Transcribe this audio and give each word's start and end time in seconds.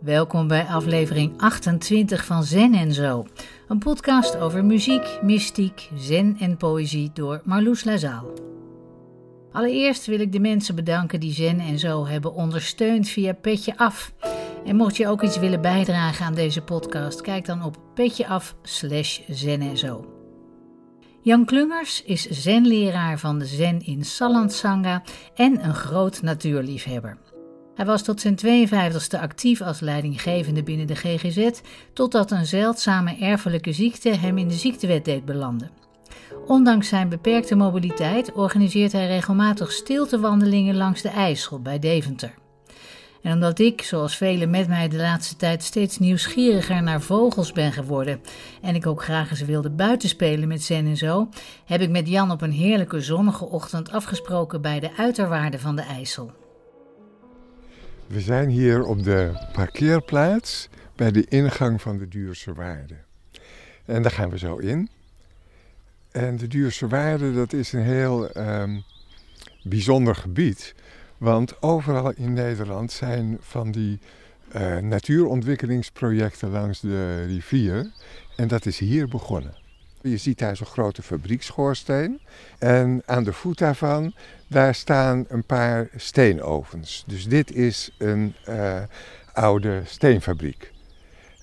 Welkom 0.00 0.48
bij 0.48 0.64
aflevering 0.64 1.40
28 1.40 2.24
van 2.24 2.44
Zen 2.44 2.74
en 2.74 2.92
Zo. 2.92 3.26
Een 3.68 3.78
podcast 3.78 4.36
over 4.36 4.64
muziek, 4.64 5.18
mystiek, 5.22 5.88
zen 5.94 6.36
en 6.38 6.56
poëzie 6.56 7.10
door 7.14 7.40
Marloes 7.44 7.84
Lazaal. 7.84 8.32
Allereerst 9.52 10.06
wil 10.06 10.20
ik 10.20 10.32
de 10.32 10.40
mensen 10.40 10.74
bedanken 10.74 11.20
die 11.20 11.32
Zen 11.32 11.60
en 11.60 11.78
Zo 11.78 12.06
hebben 12.06 12.34
ondersteund 12.34 13.08
via 13.08 13.32
Petje 13.32 13.76
Af. 13.76 14.12
En 14.64 14.76
mocht 14.76 14.96
je 14.96 15.08
ook 15.08 15.22
iets 15.22 15.38
willen 15.38 15.60
bijdragen 15.60 16.26
aan 16.26 16.34
deze 16.34 16.62
podcast, 16.62 17.20
kijk 17.20 17.44
dan 17.44 17.62
op 17.64 17.76
petjeaf 17.94 18.54
slash 18.62 19.20
zen 19.28 19.60
en 19.60 19.78
zo. 19.78 20.14
Jan 21.22 21.44
Klungers 21.44 22.02
is 22.04 22.22
zenleraar 22.22 23.18
van 23.18 23.38
de 23.38 23.46
Zen 23.46 23.80
in 23.80 24.04
Salland 24.04 24.52
Sangha 24.52 25.02
en 25.34 25.64
een 25.64 25.74
groot 25.74 26.22
natuurliefhebber. 26.22 27.18
Hij 27.80 27.88
was 27.88 28.02
tot 28.02 28.20
zijn 28.20 28.38
52e 28.38 29.20
actief 29.20 29.60
als 29.60 29.80
leidinggevende 29.80 30.62
binnen 30.62 30.86
de 30.86 30.94
GGZ, 30.94 31.50
totdat 31.92 32.30
een 32.30 32.46
zeldzame 32.46 33.16
erfelijke 33.20 33.72
ziekte 33.72 34.08
hem 34.08 34.38
in 34.38 34.48
de 34.48 34.54
ziektewet 34.54 35.04
deed 35.04 35.24
belanden. 35.24 35.70
Ondanks 36.46 36.88
zijn 36.88 37.08
beperkte 37.08 37.54
mobiliteit 37.54 38.32
organiseert 38.32 38.92
hij 38.92 39.06
regelmatig 39.06 39.72
stiltewandelingen 39.72 40.76
langs 40.76 41.02
de 41.02 41.08
IJssel 41.08 41.60
bij 41.60 41.78
Deventer. 41.78 42.34
En 43.22 43.32
omdat 43.32 43.58
ik, 43.58 43.82
zoals 43.82 44.16
velen 44.16 44.50
met 44.50 44.68
mij 44.68 44.88
de 44.88 44.96
laatste 44.96 45.36
tijd, 45.36 45.62
steeds 45.62 45.98
nieuwsgieriger 45.98 46.82
naar 46.82 47.00
vogels 47.00 47.52
ben 47.52 47.72
geworden 47.72 48.20
en 48.62 48.74
ik 48.74 48.86
ook 48.86 49.02
graag 49.02 49.30
eens 49.30 49.40
wilde 49.40 49.70
buitenspelen 49.70 50.48
met 50.48 50.62
Zen 50.62 50.86
en 50.86 50.96
zo, 50.96 51.28
heb 51.64 51.80
ik 51.80 51.90
met 51.90 52.08
Jan 52.08 52.30
op 52.30 52.42
een 52.42 52.52
heerlijke 52.52 53.00
zonnige 53.00 53.44
ochtend 53.44 53.90
afgesproken 53.90 54.60
bij 54.60 54.80
de 54.80 54.90
uiterwaarde 54.96 55.58
van 55.58 55.76
de 55.76 55.82
IJssel. 55.82 56.39
We 58.10 58.20
zijn 58.20 58.48
hier 58.48 58.84
op 58.84 59.02
de 59.04 59.48
parkeerplaats 59.52 60.68
bij 60.96 61.10
de 61.10 61.24
ingang 61.28 61.82
van 61.82 61.98
de 61.98 62.08
Duurse 62.08 62.54
Waarde. 62.54 62.94
En 63.84 64.02
daar 64.02 64.10
gaan 64.10 64.30
we 64.30 64.38
zo 64.38 64.56
in. 64.56 64.88
En 66.10 66.36
de 66.36 66.46
Duurse 66.46 66.88
Waarde, 66.88 67.32
dat 67.32 67.52
is 67.52 67.72
een 67.72 67.82
heel 67.82 68.36
um, 68.36 68.84
bijzonder 69.62 70.14
gebied. 70.14 70.74
Want 71.18 71.62
overal 71.62 72.12
in 72.12 72.32
Nederland 72.32 72.92
zijn 72.92 73.36
van 73.40 73.70
die 73.70 73.98
uh, 74.54 74.76
natuurontwikkelingsprojecten 74.76 76.50
langs 76.50 76.80
de 76.80 77.24
rivier. 77.24 77.92
En 78.36 78.48
dat 78.48 78.66
is 78.66 78.78
hier 78.78 79.08
begonnen. 79.08 79.54
Je 80.00 80.16
ziet 80.16 80.38
daar 80.38 80.56
zo'n 80.56 80.66
grote 80.66 81.02
fabriekschoorsteen. 81.02 82.20
En 82.58 83.02
aan 83.06 83.24
de 83.24 83.32
voet 83.32 83.58
daarvan, 83.58 84.14
daar 84.50 84.74
staan 84.74 85.24
een 85.28 85.44
paar 85.44 85.88
steenovens. 85.96 87.04
Dus 87.06 87.24
dit 87.24 87.52
is 87.54 87.90
een 87.98 88.34
uh, 88.48 88.82
oude 89.32 89.82
steenfabriek. 89.84 90.72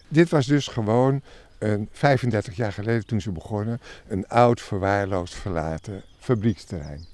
Dit 0.08 0.30
was 0.30 0.46
dus 0.46 0.68
gewoon 0.68 1.22
een 1.58 1.90
35 1.92 2.56
jaar 2.56 2.74
geleden 2.74 3.06
toen 3.06 3.22
ze 3.22 3.32
begonnen, 3.32 3.82
een 4.08 4.28
oud 4.28 4.62
verwaarloosd 4.62 5.36
verlaten 5.36 6.04
fabrieksterrein. 6.20 7.06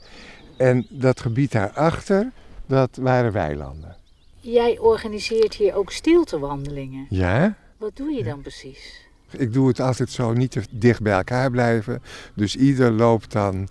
En 0.58 0.86
dat 0.90 1.20
gebied 1.20 1.52
daarachter, 1.52 2.32
dat 2.66 2.96
waren 3.02 3.32
weilanden. 3.32 3.96
Jij 4.40 4.80
organiseert 4.80 5.54
hier 5.54 5.76
ook 5.76 5.92
stiltewandelingen. 5.92 7.06
Ja. 7.10 7.56
Wat 7.78 7.96
doe 7.96 8.12
je 8.12 8.24
dan 8.24 8.42
precies? 8.42 9.02
Ik 9.32 9.54
doe 9.54 9.68
het 9.68 9.80
altijd 9.80 10.10
zo 10.10 10.34
niet 10.34 10.52
te 10.52 10.62
dicht 10.70 11.02
bij 11.02 11.14
elkaar 11.14 11.52
blijven. 11.52 12.02
Dus 12.34 12.56
ieder 12.56 12.92
loopt 12.92 13.32
dan 13.32 13.68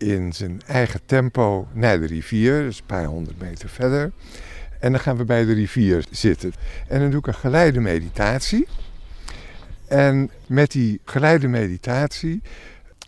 in 0.00 0.32
zijn 0.32 0.60
eigen 0.66 1.00
tempo 1.06 1.68
naar 1.72 2.00
de 2.00 2.06
rivier, 2.06 2.62
dus 2.62 2.78
een 2.78 2.86
paar 2.86 3.04
honderd 3.04 3.40
meter 3.40 3.68
verder. 3.68 4.12
En 4.78 4.92
dan 4.92 5.00
gaan 5.00 5.16
we 5.16 5.24
bij 5.24 5.44
de 5.44 5.52
rivier 5.52 6.04
zitten. 6.10 6.52
En 6.88 7.00
dan 7.00 7.10
doe 7.10 7.18
ik 7.18 7.26
een 7.26 7.34
geleide 7.34 7.80
meditatie. 7.80 8.66
En 9.88 10.30
met 10.46 10.70
die 10.70 11.00
geleide 11.04 11.48
meditatie 11.48 12.42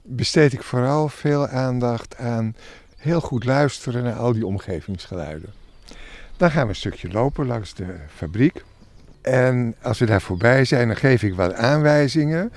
besteed 0.03 0.53
ik 0.53 0.63
vooral 0.63 1.09
veel 1.09 1.49
aandacht 1.49 2.17
aan 2.17 2.57
heel 2.97 3.21
goed 3.21 3.45
luisteren 3.45 4.03
naar 4.03 4.17
al 4.17 4.33
die 4.33 4.47
omgevingsgeluiden. 4.47 5.51
Dan 6.37 6.51
gaan 6.51 6.63
we 6.63 6.69
een 6.69 6.77
stukje 6.77 7.09
lopen 7.09 7.47
langs 7.47 7.75
de 7.75 7.95
fabriek. 8.15 8.65
En 9.21 9.75
als 9.83 9.99
we 9.99 10.07
daar 10.07 10.23
voorbij 10.23 10.65
zijn, 10.65 10.87
dan 10.87 10.97
geef 10.97 11.23
ik 11.23 11.35
wat 11.35 11.55
aanwijzingen 11.55 12.53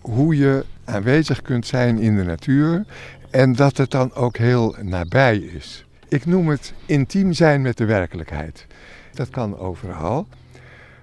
hoe 0.00 0.36
je 0.36 0.64
aanwezig 0.84 1.42
kunt 1.42 1.66
zijn 1.66 1.98
in 1.98 2.16
de 2.16 2.24
natuur 2.24 2.84
en 3.30 3.52
dat 3.52 3.76
het 3.76 3.90
dan 3.90 4.14
ook 4.14 4.36
heel 4.36 4.76
nabij 4.82 5.36
is. 5.36 5.84
Ik 6.08 6.26
noem 6.26 6.48
het 6.48 6.74
intiem 6.86 7.32
zijn 7.32 7.62
met 7.62 7.76
de 7.76 7.84
werkelijkheid. 7.84 8.66
Dat 9.12 9.30
kan 9.30 9.58
overal, 9.58 10.26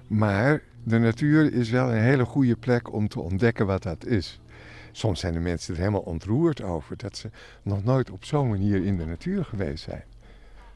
maar 0.07 0.61
de 0.83 0.97
natuur 0.97 1.53
is 1.53 1.69
wel 1.69 1.91
een 1.91 2.01
hele 2.01 2.25
goede 2.25 2.55
plek 2.55 2.93
om 2.93 3.07
te 3.07 3.19
ontdekken 3.19 3.66
wat 3.66 3.83
dat 3.83 4.05
is. 4.05 4.39
Soms 4.91 5.19
zijn 5.19 5.33
de 5.33 5.39
mensen 5.39 5.73
er 5.73 5.79
helemaal 5.79 6.01
ontroerd 6.01 6.61
over 6.61 6.97
dat 6.97 7.17
ze 7.17 7.29
nog 7.61 7.83
nooit 7.83 8.09
op 8.09 8.25
zo'n 8.25 8.49
manier 8.49 8.85
in 8.85 8.97
de 8.97 9.05
natuur 9.05 9.45
geweest 9.45 9.83
zijn. 9.83 10.03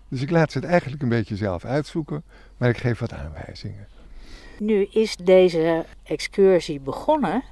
Dus 0.07 0.22
ik 0.22 0.29
laat 0.29 0.51
ze 0.51 0.57
het 0.57 0.67
eigenlijk 0.67 1.01
een 1.01 1.09
beetje 1.09 1.35
zelf 1.35 1.66
uitzoeken, 1.66 2.23
maar 2.57 2.69
ik 2.69 2.78
geef 2.78 3.00
wat 3.00 3.13
aanwijzingen. 3.13 3.88
Nu 4.59 4.88
is 4.91 5.16
deze 5.16 5.85
excursie 6.03 6.79
begonnen 6.79 7.44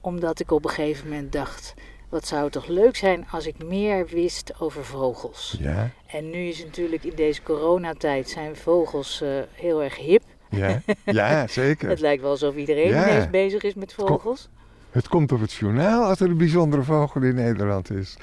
omdat 0.00 0.40
ik 0.40 0.50
op 0.50 0.64
een 0.64 0.70
gegeven 0.70 1.08
moment 1.08 1.32
dacht: 1.32 1.74
wat 2.14 2.26
zou 2.26 2.42
het 2.42 2.52
toch 2.52 2.66
leuk 2.66 2.96
zijn 2.96 3.26
als 3.30 3.46
ik 3.46 3.64
meer 3.64 4.06
wist 4.06 4.52
over 4.60 4.84
vogels. 4.84 5.56
Ja. 5.60 5.90
En 6.06 6.30
nu 6.30 6.38
is 6.38 6.64
natuurlijk 6.64 7.04
in 7.04 7.12
deze 7.16 7.42
coronatijd 7.42 8.28
zijn 8.28 8.56
vogels 8.56 9.20
uh, 9.22 9.28
heel 9.52 9.82
erg 9.82 9.96
hip. 9.96 10.22
Ja, 10.50 10.80
ja 11.04 11.46
zeker. 11.46 11.88
het 11.88 12.00
lijkt 12.00 12.22
wel 12.22 12.30
alsof 12.30 12.56
iedereen 12.56 12.88
ja. 12.88 13.08
ineens 13.08 13.30
bezig 13.30 13.62
is 13.62 13.74
met 13.74 13.92
vogels. 13.92 14.48
Het 14.90 15.08
komt 15.08 15.32
op 15.32 15.40
het 15.40 15.52
journaal 15.52 16.04
als 16.04 16.20
er 16.20 16.30
een 16.30 16.36
bijzondere 16.36 16.82
vogel 16.82 17.22
in 17.22 17.34
Nederland 17.34 17.90
is. 17.90 18.16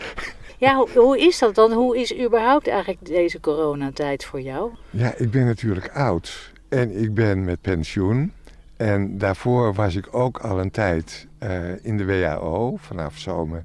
Ja, 0.57 0.75
hoe, 0.75 0.89
hoe, 0.95 1.19
is 1.19 1.39
dat 1.39 1.55
dan? 1.55 1.71
Hoe 1.71 1.99
is 1.99 2.19
überhaupt 2.19 2.67
eigenlijk 2.67 3.05
deze 3.05 3.39
coronatijd 3.39 4.25
voor 4.25 4.41
jou? 4.41 4.71
Ja, 4.89 5.13
ik 5.17 5.31
ben 5.31 5.45
natuurlijk 5.45 5.89
oud 5.93 6.51
en 6.69 7.01
ik 7.01 7.13
ben 7.13 7.43
met 7.43 7.61
pensioen. 7.61 8.33
En 8.81 9.17
daarvoor 9.17 9.73
was 9.73 9.95
ik 9.95 10.07
ook 10.11 10.37
al 10.37 10.59
een 10.59 10.71
tijd 10.71 11.27
uh, 11.43 11.85
in 11.85 11.97
de 11.97 12.05
WHO. 12.05 12.75
Vanaf 12.75 13.17
zomer 13.17 13.63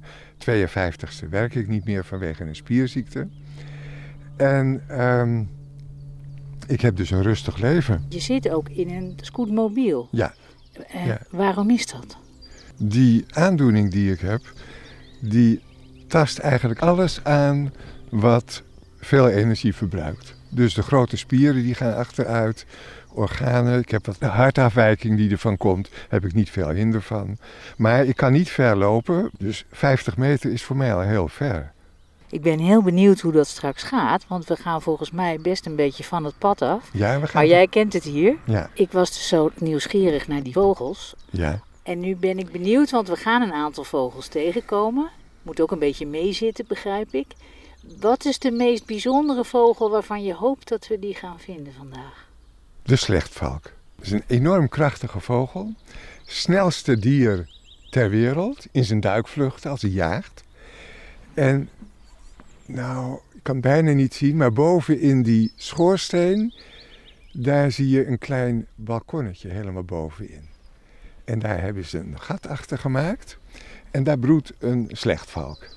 52ste 0.49 1.29
werk 1.29 1.55
ik 1.55 1.67
niet 1.67 1.85
meer 1.85 2.05
vanwege 2.05 2.43
een 2.43 2.55
spierziekte. 2.55 3.27
En 4.35 4.83
um, 5.01 5.49
ik 6.67 6.81
heb 6.81 6.95
dus 6.95 7.11
een 7.11 7.21
rustig 7.21 7.57
leven. 7.57 8.05
Je 8.09 8.19
zit 8.19 8.49
ook 8.49 8.69
in 8.69 8.89
een 8.89 9.17
scootmobiel. 9.21 10.07
Ja. 10.11 10.33
Uh, 10.95 11.05
ja. 11.05 11.19
Waarom 11.29 11.69
is 11.69 11.87
dat? 11.87 12.17
Die 12.77 13.25
aandoening 13.29 13.91
die 13.91 14.11
ik 14.11 14.19
heb, 14.19 14.41
die 15.21 15.61
tast 16.07 16.37
eigenlijk 16.37 16.79
alles 16.79 17.23
aan 17.23 17.73
wat 18.09 18.63
veel 18.99 19.29
energie 19.29 19.75
verbruikt. 19.75 20.35
Dus 20.49 20.73
de 20.73 20.81
grote 20.81 21.17
spieren 21.17 21.63
die 21.63 21.75
gaan 21.75 21.95
achteruit, 21.95 22.65
organen. 23.17 23.79
Ik 23.79 23.91
heb 23.91 24.05
wat 24.05 24.19
hartafwijking 24.19 25.17
die 25.17 25.31
ervan 25.31 25.57
komt, 25.57 25.89
heb 26.09 26.25
ik 26.25 26.33
niet 26.33 26.49
veel 26.49 26.69
hinder 26.69 27.01
van. 27.01 27.37
Maar 27.77 28.05
ik 28.05 28.15
kan 28.15 28.31
niet 28.31 28.49
ver 28.49 28.75
lopen, 28.75 29.29
dus 29.37 29.65
50 29.71 30.17
meter 30.17 30.51
is 30.51 30.63
voor 30.63 30.75
mij 30.75 30.93
al 30.93 31.01
heel 31.01 31.27
ver. 31.27 31.71
Ik 32.29 32.41
ben 32.41 32.59
heel 32.59 32.81
benieuwd 32.81 33.19
hoe 33.19 33.31
dat 33.31 33.47
straks 33.47 33.83
gaat, 33.83 34.27
want 34.27 34.45
we 34.45 34.55
gaan 34.55 34.81
volgens 34.81 35.11
mij 35.11 35.39
best 35.41 35.65
een 35.65 35.75
beetje 35.75 36.03
van 36.03 36.23
het 36.23 36.37
pad 36.37 36.61
af. 36.61 36.89
Ja, 36.93 37.19
we 37.19 37.27
gaan 37.27 37.41
maar 37.41 37.51
jij 37.51 37.67
kent 37.67 37.93
het 37.93 38.03
hier. 38.03 38.35
Ja. 38.45 38.69
Ik 38.73 38.91
was 38.91 39.09
dus 39.09 39.27
zo 39.27 39.51
nieuwsgierig 39.55 40.27
naar 40.27 40.43
die 40.43 40.53
vogels. 40.53 41.15
Ja. 41.29 41.59
En 41.83 41.99
nu 41.99 42.15
ben 42.15 42.39
ik 42.39 42.51
benieuwd, 42.51 42.91
want 42.91 43.07
we 43.07 43.15
gaan 43.15 43.41
een 43.41 43.53
aantal 43.53 43.83
vogels 43.83 44.27
tegenkomen. 44.27 45.09
Moet 45.41 45.61
ook 45.61 45.71
een 45.71 45.79
beetje 45.79 46.07
meezitten, 46.07 46.65
begrijp 46.67 47.13
ik. 47.13 47.27
Wat 47.99 48.25
is 48.25 48.39
de 48.39 48.51
meest 48.51 48.85
bijzondere 48.85 49.45
vogel 49.45 49.89
waarvan 49.89 50.23
je 50.23 50.33
hoopt 50.33 50.67
dat 50.67 50.87
we 50.87 50.99
die 50.99 51.13
gaan 51.13 51.39
vinden 51.39 51.73
vandaag? 51.73 52.26
De 52.87 52.95
slechtvalk. 52.95 53.63
Dat 53.95 54.05
is 54.05 54.11
een 54.11 54.23
enorm 54.27 54.69
krachtige 54.69 55.19
vogel. 55.19 55.73
Snelste 56.25 56.99
dier 56.99 57.49
ter 57.89 58.09
wereld 58.09 58.65
in 58.71 58.83
zijn 58.83 58.99
duikvlucht 58.99 59.65
als 59.65 59.81
hij 59.81 59.91
jaagt. 59.91 60.43
En 61.33 61.69
nou, 62.65 63.19
ik 63.33 63.43
kan 63.43 63.61
bijna 63.61 63.91
niet 63.91 64.13
zien, 64.13 64.37
maar 64.37 64.53
boven 64.53 64.99
in 64.99 65.23
die 65.23 65.51
schoorsteen, 65.55 66.53
daar 67.31 67.71
zie 67.71 67.89
je 67.89 68.07
een 68.07 68.17
klein 68.17 68.67
balkonnetje 68.75 69.49
helemaal 69.49 69.83
bovenin. 69.83 70.47
En 71.25 71.39
daar 71.39 71.61
hebben 71.61 71.85
ze 71.85 71.97
een 71.97 72.19
gat 72.19 72.47
achter 72.47 72.77
gemaakt. 72.77 73.37
En 73.91 74.03
daar 74.03 74.19
broedt 74.19 74.53
een 74.59 74.89
slechtvalk. 74.91 75.67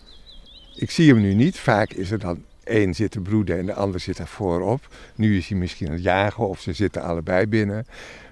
Ik 0.76 0.90
zie 0.90 1.12
hem 1.12 1.20
nu 1.20 1.34
niet. 1.34 1.58
Vaak 1.58 1.92
is 1.92 2.10
er 2.10 2.18
dan 2.18 2.44
één 2.70 2.94
zit 2.94 3.10
te 3.10 3.20
broeden 3.20 3.58
en 3.58 3.66
de 3.66 3.74
ander 3.74 4.00
zit 4.00 4.16
daar 4.16 4.26
voorop. 4.28 4.88
Nu 5.14 5.36
is 5.36 5.48
hij 5.48 5.58
misschien 5.58 5.86
aan 5.86 5.92
het 5.92 6.02
jagen 6.02 6.48
of 6.48 6.60
ze 6.60 6.72
zitten 6.72 7.02
allebei 7.02 7.46
binnen. 7.46 7.86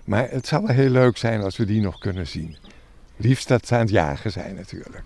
Maar 0.05 0.31
het 0.31 0.47
zal 0.47 0.67
wel 0.67 0.75
heel 0.75 0.91
leuk 0.91 1.17
zijn 1.17 1.43
als 1.43 1.57
we 1.57 1.65
die 1.65 1.81
nog 1.81 1.99
kunnen 1.99 2.27
zien. 2.27 2.57
Liefst 3.17 3.49
dat 3.49 3.67
ze 3.67 3.75
aan 3.75 3.81
het 3.81 3.91
jagen 3.91 4.33
zijn 4.33 4.55
natuurlijk. 4.55 5.03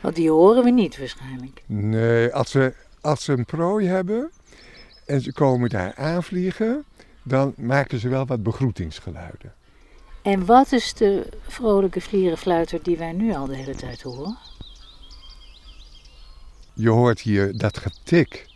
Want 0.00 0.14
die 0.14 0.30
horen 0.30 0.64
we 0.64 0.70
niet 0.70 0.98
waarschijnlijk. 0.98 1.62
Nee, 1.66 2.34
als 2.34 2.50
ze, 2.50 2.74
als 3.00 3.24
ze 3.24 3.32
een 3.32 3.44
prooi 3.44 3.86
hebben 3.86 4.30
en 5.06 5.20
ze 5.20 5.32
komen 5.32 5.68
daar 5.68 5.94
aanvliegen, 5.94 6.84
dan 7.22 7.54
maken 7.56 7.98
ze 7.98 8.08
wel 8.08 8.26
wat 8.26 8.42
begroetingsgeluiden. 8.42 9.52
En 10.22 10.44
wat 10.44 10.72
is 10.72 10.94
de 10.94 11.26
vrolijke 11.48 12.00
vlierenfluiter 12.00 12.82
die 12.82 12.96
wij 12.96 13.12
nu 13.12 13.34
al 13.34 13.46
de 13.46 13.56
hele 13.56 13.74
tijd 13.74 14.02
horen? 14.02 14.36
Je 16.72 16.88
hoort 16.88 17.20
hier 17.20 17.58
dat 17.58 17.78
getik. 17.78 18.46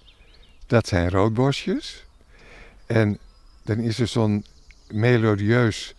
Dat 0.71 0.89
zijn 0.89 1.11
roodborstjes. 1.11 2.05
En 2.87 3.19
dan 3.63 3.79
is 3.79 3.99
er 3.99 4.07
zo'n 4.07 4.45
melodieus 4.89 5.95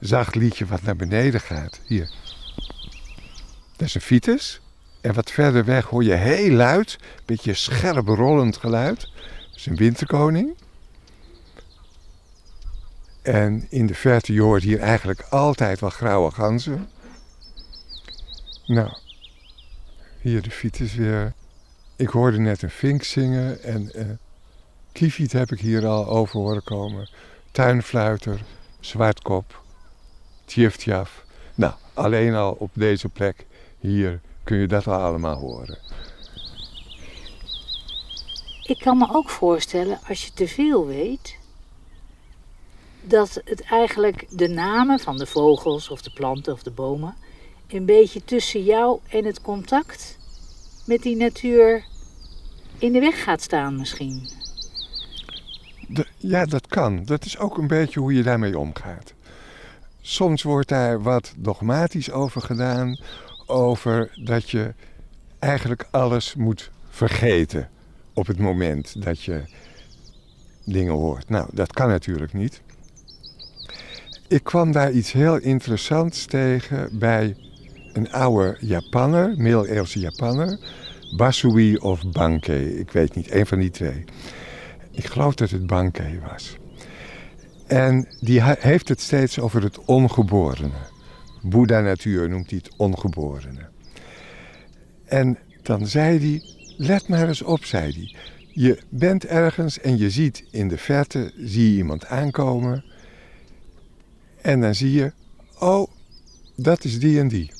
zacht 0.00 0.34
liedje 0.34 0.66
wat 0.66 0.82
naar 0.82 0.96
beneden 0.96 1.40
gaat. 1.40 1.80
Hier. 1.86 2.10
Dat 3.76 3.86
is 3.88 3.94
een 3.94 4.00
fiets. 4.00 4.60
En 5.00 5.14
wat 5.14 5.30
verder 5.30 5.64
weg 5.64 5.84
hoor 5.84 6.04
je 6.04 6.14
heel 6.14 6.50
luid, 6.50 6.96
een 7.00 7.22
beetje 7.24 7.54
scherp 7.54 8.08
rollend 8.08 8.56
geluid. 8.56 9.00
Dat 9.00 9.56
is 9.56 9.66
een 9.66 9.76
winterkoning. 9.76 10.56
En 13.22 13.66
in 13.70 13.86
de 13.86 13.94
verte, 13.94 14.32
je 14.32 14.42
hoort 14.42 14.62
hier 14.62 14.80
eigenlijk 14.80 15.20
altijd 15.20 15.80
wel 15.80 15.90
grauwe 15.90 16.30
ganzen. 16.30 16.88
Nou, 18.66 18.96
hier 20.20 20.42
de 20.42 20.50
fiets 20.50 20.94
weer. 20.94 21.34
Ik 21.98 22.08
hoorde 22.08 22.38
net 22.38 22.62
een 22.62 22.70
vink 22.70 23.02
zingen 23.02 23.62
en 23.62 23.90
uh, 23.94 24.04
kieviet 24.92 25.32
heb 25.32 25.50
ik 25.50 25.60
hier 25.60 25.86
al 25.86 26.06
over 26.06 26.40
horen 26.40 26.64
komen. 26.64 27.08
Tuinfluiter, 27.50 28.40
zwartkop, 28.80 29.62
tjiftjaf. 30.44 31.24
Nou, 31.54 31.74
alleen 31.94 32.34
al 32.34 32.56
op 32.58 32.70
deze 32.72 33.08
plek 33.08 33.46
hier 33.78 34.20
kun 34.44 34.56
je 34.56 34.66
dat 34.66 34.86
al 34.86 35.00
allemaal 35.00 35.36
horen. 35.36 35.78
Ik 38.62 38.78
kan 38.78 38.98
me 38.98 39.08
ook 39.12 39.30
voorstellen, 39.30 39.98
als 40.08 40.24
je 40.24 40.32
te 40.32 40.48
veel 40.48 40.86
weet, 40.86 41.38
dat 43.00 43.40
het 43.44 43.60
eigenlijk 43.62 44.26
de 44.30 44.48
namen 44.48 44.98
van 44.98 45.16
de 45.16 45.26
vogels 45.26 45.88
of 45.88 46.02
de 46.02 46.10
planten 46.10 46.52
of 46.52 46.62
de 46.62 46.70
bomen 46.70 47.14
een 47.68 47.84
beetje 47.84 48.24
tussen 48.24 48.64
jou 48.64 49.00
en 49.08 49.24
het 49.24 49.40
contact 49.40 50.15
met 50.86 51.02
die 51.02 51.16
natuur 51.16 51.84
in 52.78 52.92
de 52.92 53.00
weg 53.00 53.22
gaat 53.22 53.42
staan 53.42 53.76
misschien. 53.76 54.28
ja, 56.16 56.44
dat 56.44 56.66
kan. 56.66 57.04
Dat 57.04 57.24
is 57.24 57.38
ook 57.38 57.58
een 57.58 57.66
beetje 57.66 58.00
hoe 58.00 58.14
je 58.14 58.22
daarmee 58.22 58.58
omgaat. 58.58 59.14
Soms 60.00 60.42
wordt 60.42 60.68
daar 60.68 61.02
wat 61.02 61.34
dogmatisch 61.36 62.10
over 62.10 62.40
gedaan, 62.40 62.98
over 63.46 64.10
dat 64.24 64.50
je 64.50 64.74
eigenlijk 65.38 65.88
alles 65.90 66.34
moet 66.34 66.70
vergeten 66.88 67.68
op 68.12 68.26
het 68.26 68.38
moment 68.38 69.02
dat 69.02 69.22
je 69.22 69.42
dingen 70.64 70.92
hoort. 70.92 71.28
Nou, 71.28 71.48
dat 71.52 71.72
kan 71.72 71.88
natuurlijk 71.88 72.32
niet. 72.32 72.62
Ik 74.28 74.44
kwam 74.44 74.72
daar 74.72 74.92
iets 74.92 75.12
heel 75.12 75.36
interessants 75.36 76.24
tegen 76.24 76.98
bij 76.98 77.36
een 77.96 78.12
oude 78.12 78.56
Japanner, 78.60 79.34
middeleeuwse 79.36 79.98
Japanner. 79.98 80.58
Basui 81.16 81.76
of 81.76 82.10
Bankei, 82.10 82.78
ik 82.78 82.90
weet 82.90 83.14
niet, 83.14 83.30
een 83.30 83.46
van 83.46 83.58
die 83.58 83.70
twee. 83.70 84.04
Ik 84.90 85.06
geloof 85.06 85.34
dat 85.34 85.50
het 85.50 85.66
Bankei 85.66 86.20
was. 86.28 86.56
En 87.66 88.08
die 88.20 88.42
heeft 88.42 88.88
het 88.88 89.00
steeds 89.00 89.38
over 89.38 89.62
het 89.62 89.84
ongeborene. 89.84 90.70
Boeddha 91.42 91.80
natuur 91.80 92.28
noemt 92.28 92.50
hij 92.50 92.60
het 92.64 92.76
ongeborene. 92.76 93.68
En 95.04 95.38
dan 95.62 95.86
zei 95.86 96.18
hij, 96.18 96.42
let 96.76 97.08
maar 97.08 97.28
eens 97.28 97.42
op, 97.42 97.64
zei 97.64 97.92
hij. 97.92 98.14
Je 98.52 98.78
bent 98.88 99.26
ergens 99.26 99.80
en 99.80 99.98
je 99.98 100.10
ziet 100.10 100.44
in 100.50 100.68
de 100.68 100.78
verte, 100.78 101.32
zie 101.36 101.70
je 101.70 101.76
iemand 101.76 102.06
aankomen 102.06 102.84
en 104.46 104.60
dan 104.60 104.74
zie 104.74 104.92
je, 104.92 105.12
oh, 105.58 105.90
dat 106.56 106.84
is 106.84 106.98
die 106.98 107.18
en 107.18 107.28
die. 107.28 107.50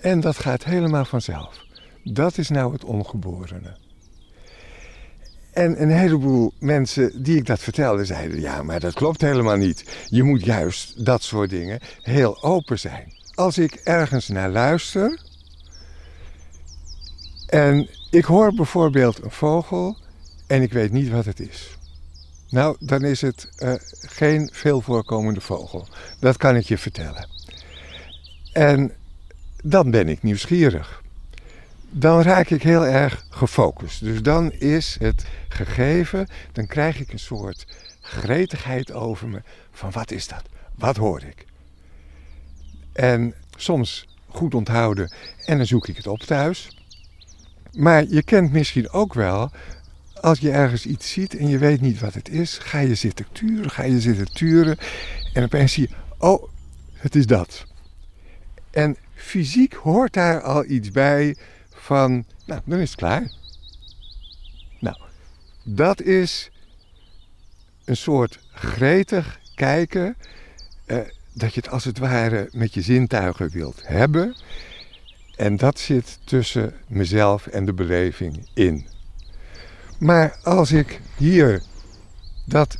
En 0.00 0.20
dat 0.20 0.38
gaat 0.38 0.64
helemaal 0.64 1.04
vanzelf. 1.04 1.64
Dat 2.04 2.38
is 2.38 2.48
nou 2.48 2.72
het 2.72 2.84
ongeborene. 2.84 3.76
En 5.52 5.82
een 5.82 5.90
heleboel 5.90 6.52
mensen 6.58 7.22
die 7.22 7.36
ik 7.36 7.46
dat 7.46 7.60
vertelde 7.60 8.04
zeiden: 8.04 8.40
ja, 8.40 8.62
maar 8.62 8.80
dat 8.80 8.94
klopt 8.94 9.20
helemaal 9.20 9.56
niet. 9.56 10.06
Je 10.08 10.22
moet 10.22 10.44
juist 10.44 11.04
dat 11.04 11.22
soort 11.22 11.50
dingen 11.50 11.80
heel 12.02 12.42
open 12.42 12.78
zijn. 12.78 13.12
Als 13.34 13.58
ik 13.58 13.74
ergens 13.74 14.28
naar 14.28 14.50
luister 14.50 15.20
en 17.46 17.88
ik 18.10 18.24
hoor 18.24 18.54
bijvoorbeeld 18.54 19.22
een 19.22 19.30
vogel 19.30 19.96
en 20.46 20.62
ik 20.62 20.72
weet 20.72 20.92
niet 20.92 21.10
wat 21.10 21.24
het 21.24 21.40
is. 21.40 21.78
Nou, 22.50 22.76
dan 22.80 23.04
is 23.04 23.20
het 23.20 23.48
uh, 23.58 23.74
geen 24.00 24.50
veel 24.52 24.80
voorkomende 24.80 25.40
vogel. 25.40 25.86
Dat 26.18 26.36
kan 26.36 26.56
ik 26.56 26.64
je 26.64 26.78
vertellen. 26.78 27.28
En 28.52 28.92
dan 29.62 29.90
ben 29.90 30.08
ik 30.08 30.22
nieuwsgierig. 30.22 31.02
Dan 31.90 32.22
raak 32.22 32.50
ik 32.50 32.62
heel 32.62 32.86
erg 32.86 33.26
gefocust. 33.30 34.04
Dus 34.04 34.22
dan 34.22 34.52
is 34.52 34.96
het 34.98 35.26
gegeven, 35.48 36.26
dan 36.52 36.66
krijg 36.66 37.00
ik 37.00 37.12
een 37.12 37.18
soort 37.18 37.66
gretigheid 38.00 38.92
over 38.92 39.28
me 39.28 39.42
van 39.72 39.90
wat 39.90 40.10
is 40.10 40.28
dat? 40.28 40.42
Wat 40.74 40.96
hoor 40.96 41.22
ik? 41.22 41.44
En 42.92 43.34
soms 43.56 44.08
goed 44.26 44.54
onthouden 44.54 45.12
en 45.44 45.56
dan 45.56 45.66
zoek 45.66 45.88
ik 45.88 45.96
het 45.96 46.06
op 46.06 46.20
thuis. 46.20 46.78
Maar 47.72 48.04
je 48.08 48.22
kent 48.22 48.52
misschien 48.52 48.90
ook 48.90 49.14
wel 49.14 49.50
als 50.20 50.38
je 50.38 50.50
ergens 50.50 50.86
iets 50.86 51.12
ziet 51.12 51.36
en 51.36 51.48
je 51.48 51.58
weet 51.58 51.80
niet 51.80 52.00
wat 52.00 52.14
het 52.14 52.28
is, 52.28 52.58
ga 52.58 52.78
je 52.78 52.94
zitten 52.94 53.26
turen, 53.32 53.70
ga 53.70 53.82
je 53.82 54.00
zitten 54.00 54.32
turen. 54.32 54.78
En 55.32 55.44
opeens 55.44 55.72
zie 55.72 55.88
je, 55.88 55.94
oh, 56.18 56.48
het 56.92 57.14
is 57.14 57.26
dat. 57.26 57.66
En 58.70 58.96
fysiek 59.20 59.74
hoort 59.74 60.12
daar 60.12 60.42
al 60.42 60.64
iets 60.64 60.90
bij 60.90 61.36
van, 61.74 62.24
nou, 62.44 62.60
dan 62.64 62.78
is 62.78 62.90
het 62.90 62.98
klaar. 62.98 63.30
Nou, 64.78 64.96
dat 65.64 66.00
is 66.00 66.50
een 67.84 67.96
soort 67.96 68.38
gretig 68.52 69.40
kijken, 69.54 70.16
eh, 70.86 70.98
dat 71.32 71.54
je 71.54 71.60
het 71.60 71.70
als 71.70 71.84
het 71.84 71.98
ware 71.98 72.48
met 72.52 72.74
je 72.74 72.80
zintuigen 72.80 73.50
wilt 73.50 73.80
hebben. 73.86 74.36
En 75.36 75.56
dat 75.56 75.78
zit 75.78 76.18
tussen 76.24 76.74
mezelf 76.86 77.46
en 77.46 77.64
de 77.64 77.72
beleving 77.72 78.48
in. 78.54 78.86
Maar 79.98 80.36
als 80.42 80.72
ik 80.72 81.00
hier 81.16 81.62
dat 82.46 82.78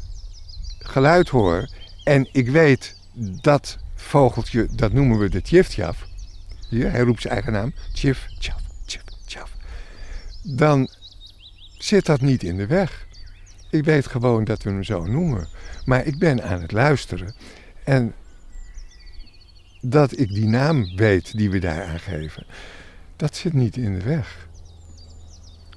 geluid 0.78 1.28
hoor 1.28 1.68
en 2.04 2.28
ik 2.32 2.48
weet 2.48 2.96
dat 3.40 3.78
vogeltje, 3.94 4.68
dat 4.70 4.92
noemen 4.92 5.18
we 5.18 5.28
de 5.28 5.42
tjiftjaf. 5.42 6.08
Hij 6.70 7.00
roept 7.00 7.20
zijn 7.20 7.34
eigen 7.34 7.52
naam. 7.52 7.74
Tjif, 7.92 8.26
tjaf, 8.38 8.62
tjif, 8.86 9.02
tjaf. 9.26 9.56
Dan 10.42 10.88
zit 11.78 12.06
dat 12.06 12.20
niet 12.20 12.42
in 12.42 12.56
de 12.56 12.66
weg. 12.66 13.06
Ik 13.70 13.84
weet 13.84 14.06
gewoon 14.06 14.44
dat 14.44 14.62
we 14.62 14.70
hem 14.70 14.82
zo 14.82 15.04
noemen. 15.04 15.48
Maar 15.84 16.06
ik 16.06 16.18
ben 16.18 16.42
aan 16.44 16.60
het 16.60 16.72
luisteren. 16.72 17.34
En 17.84 18.14
dat 19.80 20.18
ik 20.18 20.28
die 20.28 20.46
naam 20.46 20.96
weet 20.96 21.36
die 21.36 21.50
we 21.50 21.58
daar 21.58 21.84
aan 21.84 22.00
geven, 22.00 22.46
dat 23.16 23.36
zit 23.36 23.52
niet 23.52 23.76
in 23.76 23.98
de 23.98 24.04
weg. 24.04 24.48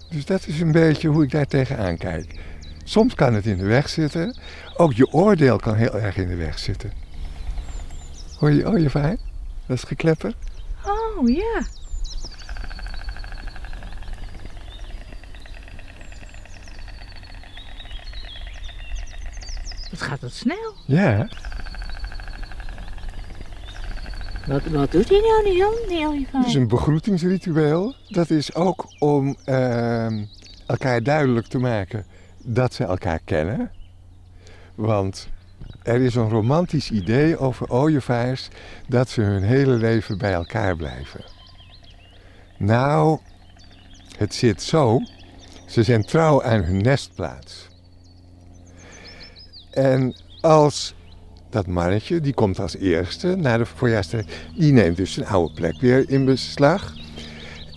Dus 0.10 0.26
dat 0.26 0.48
is 0.48 0.60
een 0.60 0.72
beetje 0.72 1.08
hoe 1.08 1.24
ik 1.24 1.32
daar 1.32 1.46
tegenaan 1.46 1.98
kijk. 1.98 2.40
Soms 2.84 3.16
kan 3.16 3.34
het 3.34 3.46
in 3.46 3.58
de 3.58 3.66
weg 3.66 3.90
zitten. 3.90 4.38
Ook 4.78 4.94
je 4.94 5.12
oordeel 5.12 5.58
kan 5.58 5.76
heel 5.76 6.00
erg 6.00 6.18
in 6.18 6.28
de 6.28 6.36
weg 6.36 6.60
zitten. 6.60 6.92
Hoor 8.38 8.52
je, 8.52 8.68
oh 8.68 8.78
je 8.78 8.90
fijn? 8.90 9.20
Dat 9.66 9.78
is 9.78 9.84
geklepper. 9.84 10.36
Oh 10.86 11.30
ja. 11.30 11.62
Wat 19.90 20.02
gaat 20.02 20.22
dat 20.22 20.32
snel? 20.32 20.74
Ja. 20.86 21.30
Wat, 24.48 24.64
wat 24.64 24.92
doet 24.92 25.10
hij 25.10 25.20
nou, 25.20 25.44
die, 25.44 25.88
die 25.88 26.08
olifant? 26.08 26.46
Het 26.46 26.46
is 26.46 26.54
een 26.54 26.68
begroetingsritueel. 26.68 27.96
Dat 28.08 28.30
is 28.30 28.56
ook 28.56 28.86
om 29.00 29.36
ehm, 29.44 30.26
elkaar 30.68 31.04
duidelijk 31.04 31.48
te 31.48 31.58
maken 31.58 32.06
dat 32.38 32.74
ze 32.74 32.84
elkaar 32.84 33.20
kennen. 33.26 33.72
Want 34.76 35.28
er 35.84 36.02
is 36.02 36.16
een 36.16 36.30
romantisch 36.30 36.92
idee 36.92 37.38
over 37.38 37.70
ooievaars 37.70 38.48
dat 38.88 39.10
ze 39.10 39.22
hun 39.22 39.44
hele 39.44 39.74
leven 39.74 40.18
bij 40.18 40.34
elkaar 40.34 40.76
blijven. 40.76 41.24
Nou, 42.58 43.20
het 44.18 44.34
zit 44.34 44.62
zo. 44.62 45.00
Ze 45.68 45.84
zijn 45.84 46.06
trouw 46.06 46.44
aan 46.44 46.64
hun 46.64 46.82
nestplaats. 46.82 47.68
En 49.72 50.16
als 50.42 50.96
dat 51.50 51.68
mannetje, 51.68 52.22
die 52.22 52.34
komt 52.34 52.60
als 52.60 52.76
eerste 52.76 53.36
na 53.36 53.58
de 53.58 53.66
voorjaarstijd, 53.66 54.32
die 54.56 54.74
neemt 54.74 54.98
dus 54.98 55.14
zijn 55.14 55.28
oude 55.28 55.54
plek 55.54 55.82
weer 55.82 56.10
in 56.10 56.26
beslag. 56.26 56.94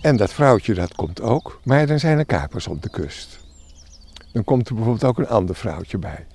En 0.01 0.17
dat 0.17 0.33
vrouwtje, 0.33 0.73
dat 0.73 0.95
komt 0.95 1.21
ook, 1.21 1.59
maar 1.63 1.87
dan 1.87 1.99
zijn 1.99 2.17
er 2.17 2.25
kapers 2.25 2.67
op 2.67 2.81
de 2.81 2.89
kust. 2.89 3.39
dan 4.31 4.43
komt 4.43 4.69
er 4.69 4.75
bijvoorbeeld 4.75 5.03
ook 5.03 5.17
een 5.17 5.27
ander 5.27 5.55
vrouwtje 5.55 5.97
bij. 5.97 6.25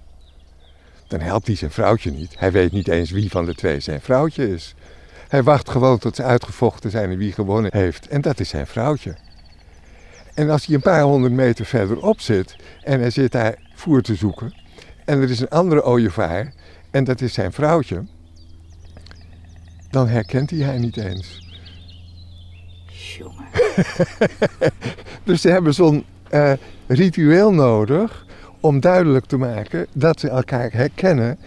Dan 1.13 1.21
helpt 1.21 1.47
hij 1.47 1.57
zijn 1.57 1.71
vrouwtje 1.71 2.11
niet. 2.11 2.35
Hij 2.39 2.53
weet 2.53 2.73
niet 2.73 2.89
eens 2.89 3.11
wie 3.11 3.31
van 3.31 3.45
de 3.45 3.55
twee 3.55 3.81
zijn 3.81 4.01
vrouwtje 4.01 4.49
is. 4.49 4.75
Hij 5.29 5.43
wacht 5.43 5.71
gewoon 5.71 5.99
tot 5.99 6.17
ze 6.17 6.23
uitgevochten 6.23 6.91
zijn 6.91 7.11
en 7.11 7.19
wie 7.19 7.33
gewonnen 7.33 7.71
heeft. 7.75 8.09
En 8.09 8.21
dat 8.21 8.41
is 8.41 8.49
zijn 8.49 8.67
vrouwtje. 8.67 9.17
En 10.35 10.51
als 10.51 10.67
hij 10.67 10.75
een 10.75 10.81
paar 10.81 11.03
honderd 11.03 11.33
meter 11.33 11.65
verderop 11.65 12.21
zit 12.21 12.57
en 12.83 13.01
hij 13.01 13.11
zit 13.11 13.33
daar 13.33 13.55
voer 13.75 14.03
te 14.03 14.15
zoeken. 14.15 14.55
En 15.05 15.21
er 15.21 15.31
is 15.31 15.41
een 15.41 15.49
andere 15.49 15.85
ooievaar 15.85 16.53
en 16.91 17.05
dat 17.05 17.21
is 17.21 17.35
zijn 17.35 17.53
vrouwtje. 17.53 18.05
Dan 19.91 20.09
herkent 20.09 20.51
hij 20.51 20.65
haar 20.65 20.79
niet 20.79 20.97
eens. 20.97 21.49
Jongen. 23.19 23.47
Dus 25.25 25.41
ze 25.41 25.49
hebben 25.49 25.75
zo'n 25.75 26.05
eh, 26.29 26.53
ritueel 26.87 27.53
nodig 27.53 28.27
om 28.63 28.81
duidelijk 28.81 29.25
te 29.25 29.37
maken 29.37 29.87
dat 29.93 30.21
ze 30.21 30.29
elkaar 30.29 30.73
herkennen 30.73 31.39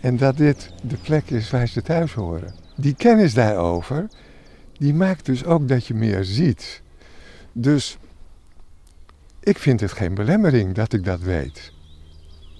en 0.00 0.16
dat 0.16 0.36
dit 0.36 0.70
de 0.82 0.96
plek 0.96 1.30
is 1.30 1.50
waar 1.50 1.66
ze 1.68 1.82
thuis 1.82 2.12
horen. 2.14 2.54
Die 2.76 2.94
kennis 2.94 3.34
daarover, 3.34 4.08
die 4.78 4.94
maakt 4.94 5.26
dus 5.26 5.44
ook 5.44 5.68
dat 5.68 5.86
je 5.86 5.94
meer 5.94 6.24
ziet. 6.24 6.82
Dus 7.52 7.98
ik 9.40 9.58
vind 9.58 9.80
het 9.80 9.92
geen 9.92 10.14
belemmering 10.14 10.74
dat 10.74 10.92
ik 10.92 11.04
dat 11.04 11.20
weet. 11.20 11.72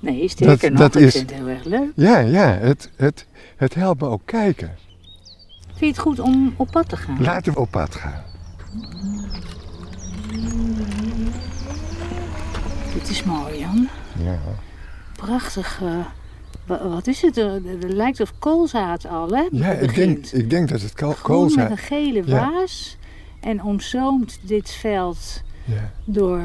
Nee, 0.00 0.28
sterker 0.28 0.60
Dat- 0.70 0.70
nog, 0.70 0.80
dat 0.80 0.94
ik 1.00 1.06
is- 1.06 1.12
vind 1.16 1.30
het 1.30 1.38
heel 1.38 1.48
erg 1.48 1.64
leuk. 1.64 1.92
Ja, 1.96 2.18
ja, 2.18 2.46
het, 2.58 2.90
het, 2.96 3.26
het 3.56 3.74
helpt 3.74 4.00
me 4.00 4.06
ook 4.06 4.22
kijken. 4.24 4.70
Vind 5.66 5.78
je 5.80 5.86
het 5.86 5.98
goed 5.98 6.18
om 6.20 6.54
op 6.56 6.70
pad 6.70 6.88
te 6.88 6.96
gaan? 6.96 7.22
Laten 7.22 7.52
we 7.52 7.58
op 7.58 7.70
pad 7.70 7.94
gaan. 7.94 8.22
Dit 12.94 13.08
is 13.08 13.22
mooi, 13.24 13.58
Jan. 13.58 13.88
Ja. 14.24 14.38
Prachtig. 15.16 15.80
eh, 15.82 15.96
wa- 16.66 16.88
wat 16.88 17.06
is 17.06 17.22
het? 17.22 17.36
Er 17.36 17.60
lijkt 17.88 18.20
of 18.20 18.32
koolzaad 18.38 19.06
al, 19.08 19.28
hè? 19.30 19.48
Ja, 19.50 19.70
ik 19.70 19.94
denk, 19.94 20.26
ik 20.26 20.50
denk 20.50 20.68
dat 20.68 20.80
het 20.80 20.94
kool, 20.94 21.12
Groen 21.12 21.36
koolzaad- 21.36 21.68
met 21.68 21.78
een 21.78 21.84
gele 21.84 22.22
Ja. 22.26 22.50
waas. 22.50 22.96
En 23.40 23.62
omzoomt 23.62 24.38
dit 24.42 24.70
veld 24.70 25.42
Ja. 25.64 25.90
door 26.04 26.40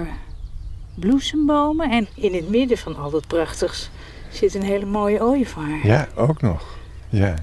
bloesembomen. 0.95 1.89
En 1.91 2.07
in 2.15 2.33
het 2.33 2.49
midden 2.49 2.77
van 2.77 2.95
al 2.97 3.09
dat 3.09 3.27
prachtigs 3.27 3.89
zit 4.31 4.53
een 4.53 4.63
hele 4.63 4.85
mooie 4.85 5.21
ooievaar. 5.23 5.79
Ja, 5.87 6.07
ook 6.15 6.41
nog. 6.41 6.77
Ja. 7.09 7.33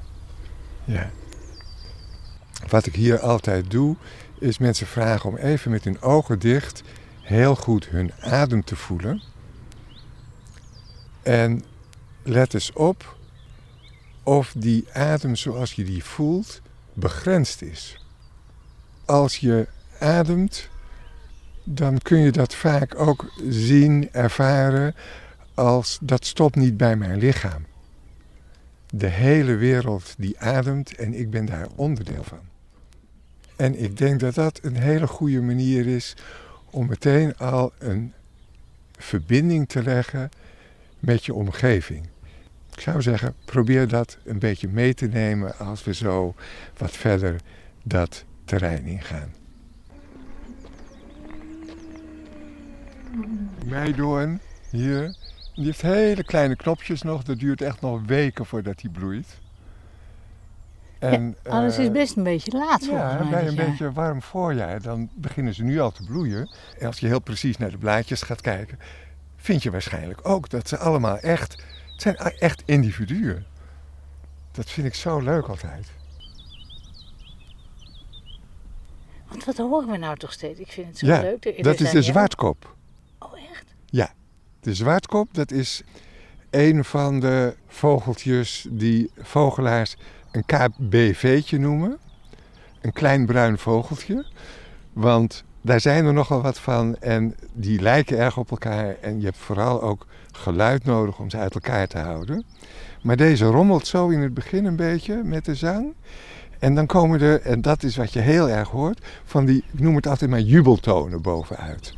ja. 0.85 1.11
Wat 2.69 2.87
ik 2.87 2.95
hier 2.95 3.19
altijd 3.21 3.71
doe, 3.71 3.97
is 4.39 4.59
mensen 4.59 4.87
vragen 4.87 5.31
om 5.31 5.37
even 5.37 5.71
met 5.71 5.85
hun 5.85 6.03
ogen 6.03 6.39
dicht 6.39 6.83
heel 7.23 7.55
goed 7.57 7.87
hun 7.89 8.13
adem 8.21 8.65
te 8.65 8.77
voelen. 8.77 9.23
En 11.25 11.65
let 12.23 12.55
eens 12.55 12.73
op 12.73 13.17
of 14.23 14.55
die 14.57 14.85
adem 14.93 15.37
zoals 15.37 15.73
je 15.73 15.85
die 15.85 16.05
voelt 16.05 16.61
begrensd 16.93 17.63
is. 17.63 18.05
Als 19.05 19.37
je 19.37 19.67
ademt, 19.99 20.69
dan 21.65 21.99
kun 21.99 22.19
je 22.19 22.33
dat 22.33 22.55
vaak 22.55 22.99
ook 22.99 23.33
zien, 23.49 24.09
ervaren 24.13 24.95
als 25.55 25.99
dat 26.01 26.27
stopt 26.27 26.57
niet 26.57 26.77
bij 26.77 26.97
mijn 26.97 27.19
lichaam. 27.19 27.67
De 28.91 29.07
hele 29.07 29.55
wereld 29.55 30.15
die 30.19 30.41
ademt 30.41 30.95
en 30.95 31.15
ik 31.15 31.31
ben 31.31 31.45
daar 31.45 31.67
onderdeel 31.75 32.25
van. 32.25 32.41
En 33.57 33.83
ik 33.83 33.97
denk 33.97 34.21
dat 34.21 34.35
dat 34.35 34.59
een 34.63 34.77
hele 34.77 35.07
goede 35.07 35.41
manier 35.41 35.87
is 35.87 36.17
om 36.71 36.87
meteen 36.87 37.37
al 37.37 37.73
een 37.79 38.13
verbinding 38.99 39.69
te 39.69 39.83
leggen 39.83 40.31
met 41.05 41.25
je 41.25 41.35
omgeving. 41.35 42.07
Ik 42.75 42.81
zou 42.81 43.03
zeggen, 43.03 43.35
probeer 43.45 43.89
dat 43.89 44.19
een 44.25 44.39
beetje 44.39 44.69
mee 44.69 44.95
te 44.95 45.07
nemen 45.07 45.59
als 45.59 45.85
we 45.85 45.95
zo 45.95 46.35
wat 46.79 46.91
verder 46.91 47.41
dat 47.83 48.25
terrein 48.45 48.85
ingaan. 48.85 49.33
Meidoorn, 53.67 54.41
hier, 54.71 55.17
die 55.55 55.65
heeft 55.65 55.83
hele 55.83 56.25
kleine 56.25 56.57
knopjes 56.57 57.03
nog. 57.03 57.23
Dat 57.23 57.39
duurt 57.39 57.61
echt 57.61 57.81
nog 57.81 58.01
weken 58.07 58.47
voordat 58.47 58.79
die 58.79 58.91
bloeit. 58.91 59.43
En, 60.99 61.37
Alles 61.49 61.79
is 61.79 61.87
eh, 61.87 61.93
best 61.93 62.17
een 62.17 62.23
beetje 62.23 62.53
laat 62.53 62.85
volgens 62.85 63.13
ja, 63.13 63.19
mij. 63.19 63.31
bij 63.31 63.41
dit 63.41 63.59
een 63.59 63.67
beetje 63.67 63.93
warm 63.93 64.23
voorjaar, 64.23 64.83
dan 64.83 65.11
beginnen 65.15 65.55
ze 65.55 65.63
nu 65.63 65.81
al 65.81 65.93
te 65.93 66.05
bloeien. 66.05 66.51
En 66.79 66.87
als 66.87 66.99
je 66.99 67.07
heel 67.07 67.21
precies 67.21 67.57
naar 67.57 67.71
de 67.71 67.79
blaadjes 67.79 68.23
gaat 68.23 68.41
kijken, 68.41 68.79
vind 69.45 69.63
je 69.63 69.71
waarschijnlijk 69.71 70.29
ook 70.29 70.49
dat 70.51 70.69
ze 70.69 70.79
allemaal 70.79 71.19
echt, 71.19 71.53
het 71.93 72.03
zijn 72.03 72.17
echt 72.17 72.63
individuen. 72.65 73.47
Dat 74.53 74.71
vind 74.71 74.87
ik 74.87 74.95
zo 74.95 75.19
leuk 75.21 75.47
altijd. 75.47 75.91
Want 79.29 79.45
wat 79.45 79.57
horen 79.57 79.91
we 79.91 79.97
nou 79.97 80.17
toch 80.17 80.33
steeds? 80.33 80.61
Ik 80.61 80.73
vind 80.73 80.87
het 80.87 80.99
zo 80.99 81.07
Ja, 81.07 81.21
leuk. 81.21 81.45
Er- 81.45 81.63
Dat 81.63 81.81
is 81.81 81.91
de 81.91 82.03
zwartkop. 82.03 82.77
Oh, 83.19 83.33
echt? 83.51 83.75
De 84.61 84.75
zwartkop, 84.75 85.35
dat 85.35 85.51
is 85.51 85.83
een 86.51 86.85
van 86.85 87.21
de 87.21 87.57
vogeltjes 87.67 88.67
die 88.71 89.11
vogelaars 89.19 89.97
een 90.33 90.45
KBV'tje 90.45 91.59
noemen. 91.59 91.99
Een 92.81 92.93
klein 92.93 93.27
bruin 93.27 93.59
vogeltje. 93.59 94.27
Want 94.93 95.45
daar 95.65 95.81
zijn 95.81 96.05
er 96.05 96.13
nogal 96.13 96.43
wat 96.43 96.59
van 96.59 96.97
en 96.97 97.35
die 97.53 97.81
lijken 97.81 98.19
erg 98.19 98.37
op 98.37 98.51
elkaar. 98.51 98.97
En 99.01 99.19
je 99.19 99.25
hebt 99.25 99.37
vooral 99.37 99.83
ook 99.83 100.07
geluid 100.33 100.85
nodig 100.85 101.19
om 101.19 101.31
ze 101.31 101.37
uit 101.37 101.55
elkaar 101.55 101.87
te 101.87 101.99
houden. 101.99 102.45
Maar 103.03 103.17
deze 103.17 103.45
rommelt 103.45 103.87
zo 103.87 104.09
in 104.09 104.21
het 104.21 104.35
begin 104.35 104.65
een 104.65 104.77
beetje 104.77 105.23
met 105.23 105.45
de 105.45 105.55
zang. 105.55 105.95
En 106.59 106.75
dan 106.75 106.87
komen 106.87 107.21
er, 107.21 107.41
en 107.41 107.61
dat 107.61 107.83
is 107.83 107.97
wat 107.97 108.13
je 108.13 108.21
heel 108.21 108.49
erg 108.49 108.69
hoort, 108.69 109.07
van 109.25 109.45
die, 109.45 109.65
ik 109.73 109.81
noem 109.81 109.97
het 109.97 110.07
altijd 110.07 110.31
maar 110.31 110.41
jubeltonen 110.41 111.23
bovenuit. 111.23 111.95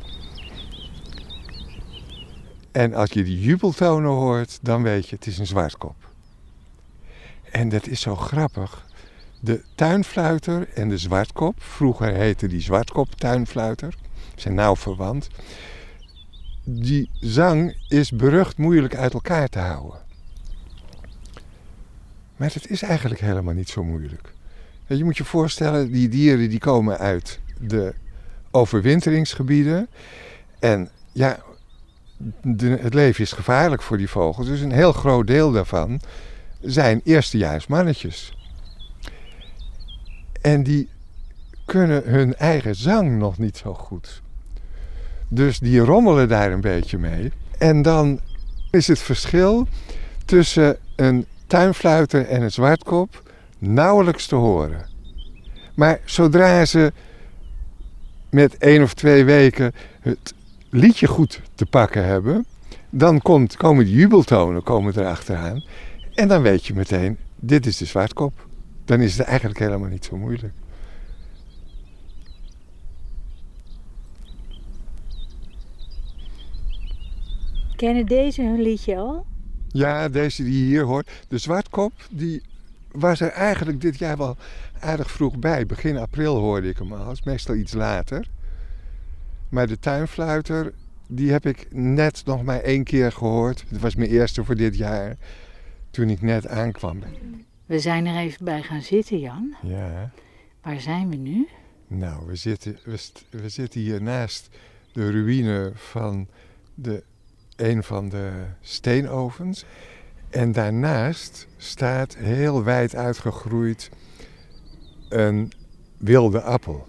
En 2.71 2.93
als 2.93 3.09
je 3.09 3.23
die 3.23 3.41
jubeltonen 3.41 4.11
hoort, 4.11 4.59
dan 4.61 4.83
weet 4.83 5.07
je, 5.07 5.15
het 5.15 5.27
is 5.27 5.37
een 5.37 5.47
zwartkop. 5.47 5.95
En 7.51 7.69
dat 7.69 7.87
is 7.87 8.01
zo 8.01 8.15
grappig. 8.15 8.86
De 9.39 9.61
tuinfluiter 9.75 10.67
en 10.73 10.89
de 10.89 10.97
zwartkop, 10.97 11.55
vroeger 11.63 12.13
heette 12.13 12.47
die 12.47 12.61
zwartkop 12.61 13.15
tuinfluiter, 13.15 13.95
zijn 14.35 14.53
nauw 14.53 14.75
verwant. 14.75 15.27
Die 16.63 17.09
zang 17.19 17.75
is 17.87 18.11
berucht 18.11 18.57
moeilijk 18.57 18.95
uit 18.95 19.13
elkaar 19.13 19.47
te 19.47 19.59
houden. 19.59 19.99
Maar 22.37 22.53
het 22.53 22.69
is 22.69 22.81
eigenlijk 22.81 23.21
helemaal 23.21 23.53
niet 23.53 23.69
zo 23.69 23.83
moeilijk. 23.83 24.33
Je 24.87 25.03
moet 25.03 25.17
je 25.17 25.23
voorstellen, 25.23 25.91
die 25.91 26.09
dieren 26.09 26.49
die 26.49 26.59
komen 26.59 26.97
uit 26.97 27.39
de 27.59 27.93
overwinteringsgebieden. 28.51 29.87
En 30.59 30.89
ja, 31.11 31.39
het 32.61 32.93
leven 32.93 33.23
is 33.23 33.31
gevaarlijk 33.31 33.81
voor 33.81 33.97
die 33.97 34.09
vogels. 34.09 34.47
Dus 34.47 34.61
een 34.61 34.71
heel 34.71 34.93
groot 34.93 35.27
deel 35.27 35.51
daarvan 35.51 36.01
zijn 36.61 37.01
eerstejaars 37.03 37.67
mannetjes. 37.67 38.36
En 40.47 40.63
die 40.63 40.89
kunnen 41.65 42.03
hun 42.05 42.35
eigen 42.35 42.75
zang 42.75 43.17
nog 43.17 43.37
niet 43.37 43.57
zo 43.57 43.73
goed. 43.73 44.21
Dus 45.29 45.59
die 45.59 45.79
rommelen 45.79 46.27
daar 46.27 46.51
een 46.51 46.61
beetje 46.61 46.97
mee. 46.97 47.31
En 47.57 47.81
dan 47.81 48.19
is 48.71 48.87
het 48.87 48.99
verschil 48.99 49.67
tussen 50.25 50.77
een 50.95 51.25
tuinfluiter 51.47 52.25
en 52.25 52.41
een 52.41 52.51
zwartkop 52.51 53.31
nauwelijks 53.57 54.27
te 54.27 54.35
horen. 54.35 54.85
Maar 55.75 55.99
zodra 56.05 56.65
ze 56.65 56.93
met 58.29 58.57
één 58.57 58.83
of 58.83 58.93
twee 58.93 59.25
weken 59.25 59.73
het 60.01 60.33
liedje 60.69 61.07
goed 61.07 61.41
te 61.55 61.65
pakken 61.65 62.05
hebben, 62.05 62.45
dan 62.89 63.21
komt, 63.21 63.57
komen 63.57 63.85
die 63.85 63.95
jubeltonen 63.95 64.63
komen 64.63 64.99
erachteraan. 64.99 65.63
En 66.13 66.27
dan 66.27 66.41
weet 66.41 66.65
je 66.65 66.73
meteen, 66.73 67.17
dit 67.35 67.65
is 67.65 67.77
de 67.77 67.85
zwartkop. 67.85 68.46
Dan 68.87 69.01
is 69.01 69.17
het 69.17 69.27
eigenlijk 69.27 69.59
helemaal 69.59 69.89
niet 69.89 70.05
zo 70.05 70.17
moeilijk. 70.17 70.53
Kennen 77.75 78.05
deze 78.05 78.41
hun 78.41 78.61
liedje 78.61 78.95
al? 78.97 79.25
Ja, 79.67 80.09
deze 80.09 80.43
die 80.43 80.59
je 80.59 80.65
hier 80.65 80.83
hoort. 80.83 81.25
De 81.27 81.37
zwartkop, 81.37 81.93
die 82.11 82.41
was 82.91 83.19
er 83.19 83.29
eigenlijk 83.29 83.81
dit 83.81 83.97
jaar 83.97 84.17
wel 84.17 84.37
aardig 84.79 85.11
vroeg 85.11 85.37
bij. 85.37 85.65
Begin 85.65 85.97
april 85.97 86.37
hoorde 86.37 86.69
ik 86.69 86.77
hem 86.77 86.93
al. 86.93 87.11
is 87.11 87.23
meestal 87.23 87.55
iets 87.55 87.73
later. 87.73 88.29
Maar 89.49 89.67
de 89.67 89.79
tuinfluiter, 89.79 90.73
die 91.07 91.31
heb 91.31 91.45
ik 91.45 91.67
net 91.71 92.25
nog 92.25 92.43
maar 92.43 92.59
één 92.59 92.83
keer 92.83 93.11
gehoord. 93.11 93.65
Dat 93.69 93.81
was 93.81 93.95
mijn 93.95 94.09
eerste 94.09 94.43
voor 94.43 94.55
dit 94.55 94.77
jaar. 94.77 95.17
Toen 95.91 96.09
ik 96.09 96.21
net 96.21 96.47
aankwam. 96.47 97.03
We 97.67 97.79
zijn 97.79 98.05
er 98.05 98.15
even 98.15 98.45
bij 98.45 98.63
gaan 98.63 98.81
zitten, 98.81 99.19
Jan. 99.19 99.55
Ja. 99.61 100.11
Waar 100.61 100.79
zijn 100.79 101.09
we 101.09 101.15
nu? 101.15 101.47
Nou, 101.87 102.25
we 102.25 102.35
zitten, 102.35 102.79
we, 103.29 103.49
zitten 103.49 103.81
hier 103.81 104.01
naast 104.01 104.49
de 104.91 105.11
ruïne 105.11 105.71
van 105.75 106.27
de 106.73 107.03
een 107.55 107.83
van 107.83 108.09
de 108.09 108.45
steenovens. 108.61 109.65
En 110.29 110.51
daarnaast 110.51 111.47
staat 111.57 112.15
heel 112.15 112.63
wijd 112.63 112.95
uitgegroeid 112.95 113.89
een 115.09 115.51
wilde 115.97 116.41
appel. 116.41 116.87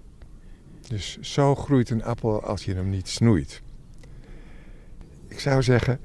Dus 0.87 1.19
zo 1.19 1.55
groeit 1.55 1.89
een 1.89 2.03
appel 2.03 2.43
als 2.43 2.65
je 2.65 2.73
hem 2.73 2.89
niet 2.89 3.07
snoeit. 3.07 3.61
Ik 5.27 5.39
zou 5.39 5.63
zeggen, 5.63 5.99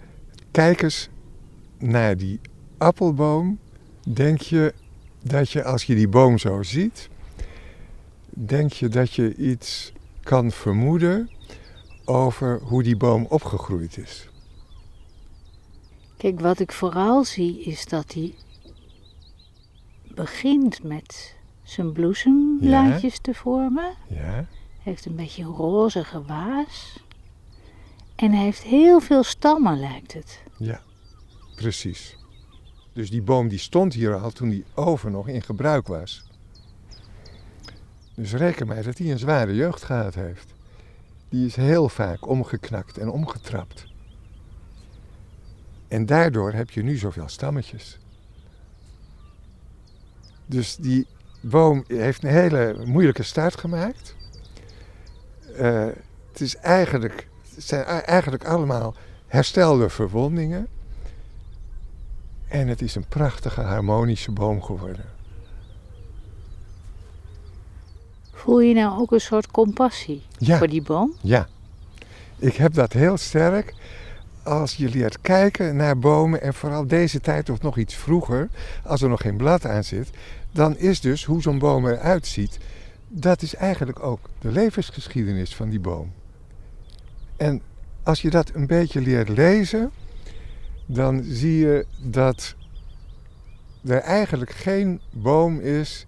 kijk 0.50 0.82
eens 0.82 1.08
naar 1.78 2.16
die 2.16 2.40
appelboom. 2.78 3.58
Denk 4.06 4.40
je 4.40 4.74
dat 5.22 5.50
je 5.50 5.64
als 5.64 5.84
je 5.84 5.94
die 5.94 6.08
boom 6.08 6.38
zo 6.38 6.62
ziet, 6.62 7.08
denk 8.30 8.72
je 8.72 8.88
dat 8.88 9.12
je 9.12 9.34
iets 9.34 9.92
kan 10.22 10.50
vermoeden 10.50 11.30
over 12.04 12.60
hoe 12.62 12.82
die 12.82 12.96
boom 12.96 13.26
opgegroeid 13.28 13.96
is? 13.98 14.28
Kijk, 16.16 16.40
wat 16.40 16.60
ik 16.60 16.72
vooral 16.72 17.24
zie 17.24 17.62
is 17.62 17.86
dat 17.86 18.12
hij 18.12 18.34
begint 20.14 20.82
met 20.82 21.34
zijn 21.62 21.92
bloesemblaadjes 21.92 23.18
te 23.18 23.34
vormen. 23.34 23.94
Ja, 24.08 24.46
Heeft 24.82 25.06
een 25.06 25.16
beetje 25.16 25.42
een 25.42 25.54
rozige 25.54 26.22
waas. 26.22 26.98
En 28.16 28.32
hij 28.32 28.44
heeft 28.44 28.62
heel 28.62 29.00
veel 29.00 29.22
stammen, 29.22 29.80
lijkt 29.80 30.12
het. 30.12 30.42
ja, 30.58 30.80
precies. 31.54 32.16
Dus 32.94 33.10
die 33.10 33.22
boom 33.22 33.48
die 33.48 33.58
stond 33.58 33.94
hier 33.94 34.14
al 34.14 34.30
toen 34.30 34.48
die 34.48 34.64
oven 34.74 35.12
nog 35.12 35.28
in 35.28 35.42
gebruik 35.42 35.86
was. 35.86 36.24
Dus 38.14 38.32
reken 38.32 38.66
maar 38.66 38.82
dat 38.82 38.98
hij 38.98 39.10
een 39.10 39.18
zware 39.18 39.54
jeugd 39.54 39.82
gehad 39.82 40.14
heeft. 40.14 40.54
Die 41.28 41.46
is 41.46 41.56
heel 41.56 41.88
vaak 41.88 42.28
omgeknakt 42.28 42.98
en 42.98 43.10
omgetrapt. 43.10 43.86
En 45.88 46.06
daardoor 46.06 46.52
heb 46.52 46.70
je 46.70 46.82
nu 46.82 46.96
zoveel 46.96 47.28
stammetjes. 47.28 47.98
Dus 50.46 50.76
die 50.76 51.06
boom 51.40 51.84
heeft 51.86 52.22
een 52.22 52.30
hele 52.30 52.76
moeilijke 52.84 53.22
start 53.22 53.56
gemaakt. 53.56 54.16
Eh, 55.56 55.86
het, 56.30 56.40
is 56.40 56.56
eigenlijk, 56.56 57.28
het 57.54 57.64
zijn 57.64 57.84
eigenlijk 57.84 58.44
allemaal 58.44 58.94
herstelde 59.26 59.88
verwondingen. 59.88 60.68
En 62.48 62.68
het 62.68 62.82
is 62.82 62.94
een 62.94 63.06
prachtige 63.08 63.60
harmonische 63.60 64.30
boom 64.32 64.62
geworden. 64.62 65.04
Voel 68.32 68.60
je 68.60 68.74
nou 68.74 69.00
ook 69.00 69.12
een 69.12 69.20
soort 69.20 69.50
compassie 69.50 70.22
Ja. 70.38 70.58
voor 70.58 70.68
die 70.68 70.82
boom? 70.82 71.14
Ja, 71.20 71.48
ik 72.38 72.54
heb 72.56 72.74
dat 72.74 72.92
heel 72.92 73.16
sterk 73.16 73.74
als 74.42 74.74
je 74.74 74.88
leert 74.88 75.20
kijken 75.20 75.76
naar 75.76 75.98
bomen 75.98 76.42
en 76.42 76.54
vooral 76.54 76.86
deze 76.86 77.20
tijd 77.20 77.50
of 77.50 77.62
nog 77.62 77.76
iets 77.76 77.94
vroeger, 77.94 78.48
als 78.84 79.02
er 79.02 79.08
nog 79.08 79.20
geen 79.20 79.36
blad 79.36 79.66
aan 79.66 79.84
zit, 79.84 80.10
dan 80.52 80.76
is 80.78 81.00
dus 81.00 81.24
hoe 81.24 81.42
zo'n 81.42 81.58
boom 81.58 81.86
eruit 81.86 82.26
ziet, 82.26 82.58
dat 83.08 83.42
is 83.42 83.54
eigenlijk 83.54 84.02
ook 84.02 84.18
de 84.38 84.50
levensgeschiedenis 84.50 85.54
van 85.54 85.68
die 85.68 85.80
boom. 85.80 86.12
En 87.36 87.62
als 88.02 88.22
je 88.22 88.30
dat 88.30 88.50
een 88.54 88.66
beetje 88.66 89.00
leert 89.00 89.28
lezen, 89.28 89.90
dan 90.86 91.22
zie 91.22 91.58
je 91.58 91.86
dat 92.02 92.54
er 93.84 94.00
eigenlijk 94.00 94.50
geen 94.50 95.00
boom 95.10 95.60
is 95.60 96.06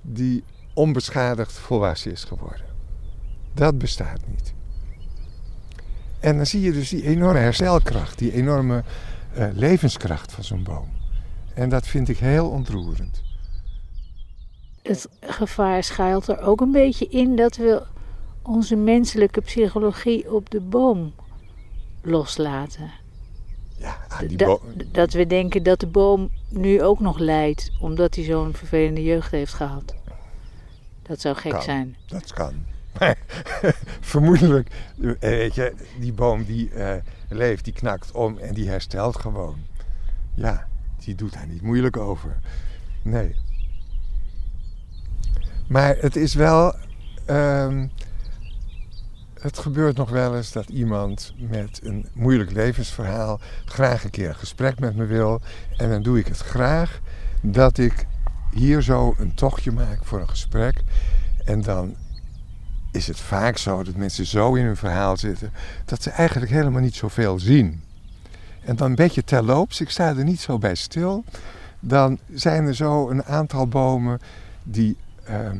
die 0.00 0.44
onbeschadigd 0.74 1.52
volwassen 1.52 2.12
is 2.12 2.24
geworden. 2.24 2.66
Dat 3.54 3.78
bestaat 3.78 4.20
niet. 4.26 4.54
En 6.20 6.36
dan 6.36 6.46
zie 6.46 6.60
je 6.60 6.72
dus 6.72 6.88
die 6.88 7.02
enorme 7.02 7.38
herstelkracht, 7.38 8.18
die 8.18 8.32
enorme 8.32 8.84
eh, 9.34 9.48
levenskracht 9.52 10.32
van 10.32 10.44
zo'n 10.44 10.62
boom. 10.62 10.88
En 11.54 11.68
dat 11.68 11.86
vind 11.86 12.08
ik 12.08 12.18
heel 12.18 12.48
ontroerend. 12.48 13.22
Het 14.82 15.08
gevaar 15.20 15.84
schuilt 15.84 16.28
er 16.28 16.40
ook 16.40 16.60
een 16.60 16.72
beetje 16.72 17.08
in 17.08 17.36
dat 17.36 17.56
we 17.56 17.82
onze 18.42 18.76
menselijke 18.76 19.40
psychologie 19.40 20.32
op 20.32 20.50
de 20.50 20.60
boom 20.60 21.14
loslaten. 22.02 22.90
Ja, 23.78 23.96
ah, 24.08 24.18
die 24.18 24.36
Da- 24.36 24.44
boom. 24.46 24.60
dat 24.92 25.12
we 25.12 25.26
denken 25.26 25.62
dat 25.62 25.80
de 25.80 25.86
boom 25.86 26.30
nu 26.48 26.82
ook 26.82 27.00
nog 27.00 27.18
lijdt 27.18 27.70
omdat 27.80 28.14
hij 28.14 28.24
zo'n 28.24 28.54
vervelende 28.54 29.02
jeugd 29.02 29.30
heeft 29.30 29.54
gehad. 29.54 29.94
Dat 31.02 31.20
zou 31.20 31.36
gek 31.36 31.52
Kan. 31.52 31.62
zijn. 31.62 31.96
Dat 32.06 32.32
kan. 32.32 32.52
Maar 32.98 33.18
vermoedelijk, 34.00 34.68
eh, 35.00 35.12
weet 35.20 35.54
je, 35.54 35.74
die 36.00 36.12
boom 36.12 36.44
die 36.44 36.70
eh, 36.70 36.96
leeft, 37.28 37.64
die 37.64 37.72
knakt 37.72 38.12
om 38.12 38.38
en 38.38 38.54
die 38.54 38.68
herstelt 38.68 39.16
gewoon. 39.20 39.56
Ja, 40.34 40.66
die 41.04 41.14
doet 41.14 41.32
daar 41.32 41.46
niet 41.46 41.62
moeilijk 41.62 41.96
over. 41.96 42.40
Nee. 43.02 43.34
Maar 45.68 45.96
het 45.96 46.16
is 46.16 46.34
wel. 46.34 46.74
ehm, 47.26 47.86
het 49.40 49.58
gebeurt 49.58 49.96
nog 49.96 50.10
wel 50.10 50.36
eens 50.36 50.52
dat 50.52 50.68
iemand 50.68 51.34
met 51.36 51.80
een 51.82 52.08
moeilijk 52.12 52.52
levensverhaal 52.52 53.40
graag 53.64 54.04
een 54.04 54.10
keer 54.10 54.28
een 54.28 54.34
gesprek 54.34 54.80
met 54.80 54.96
me 54.96 55.04
wil. 55.04 55.40
En 55.76 55.90
dan 55.90 56.02
doe 56.02 56.18
ik 56.18 56.26
het 56.26 56.38
graag 56.38 57.00
dat 57.42 57.78
ik 57.78 58.06
hier 58.50 58.82
zo 58.82 59.14
een 59.18 59.34
tochtje 59.34 59.72
maak 59.72 60.04
voor 60.04 60.20
een 60.20 60.28
gesprek. 60.28 60.82
En 61.44 61.62
dan 61.62 61.96
is 62.92 63.06
het 63.06 63.20
vaak 63.20 63.56
zo 63.56 63.82
dat 63.82 63.96
mensen 63.96 64.26
zo 64.26 64.54
in 64.54 64.64
hun 64.64 64.76
verhaal 64.76 65.16
zitten 65.16 65.52
dat 65.84 66.02
ze 66.02 66.10
eigenlijk 66.10 66.50
helemaal 66.50 66.80
niet 66.80 66.94
zoveel 66.94 67.38
zien. 67.38 67.82
En 68.64 68.76
dan 68.76 68.88
een 68.88 68.96
beetje 68.96 69.24
terloops, 69.24 69.80
ik 69.80 69.90
sta 69.90 70.08
er 70.08 70.24
niet 70.24 70.40
zo 70.40 70.58
bij 70.58 70.74
stil, 70.74 71.24
dan 71.80 72.18
zijn 72.32 72.66
er 72.66 72.74
zo 72.74 73.10
een 73.10 73.24
aantal 73.24 73.66
bomen 73.66 74.20
die 74.62 74.96
ehm, 75.24 75.58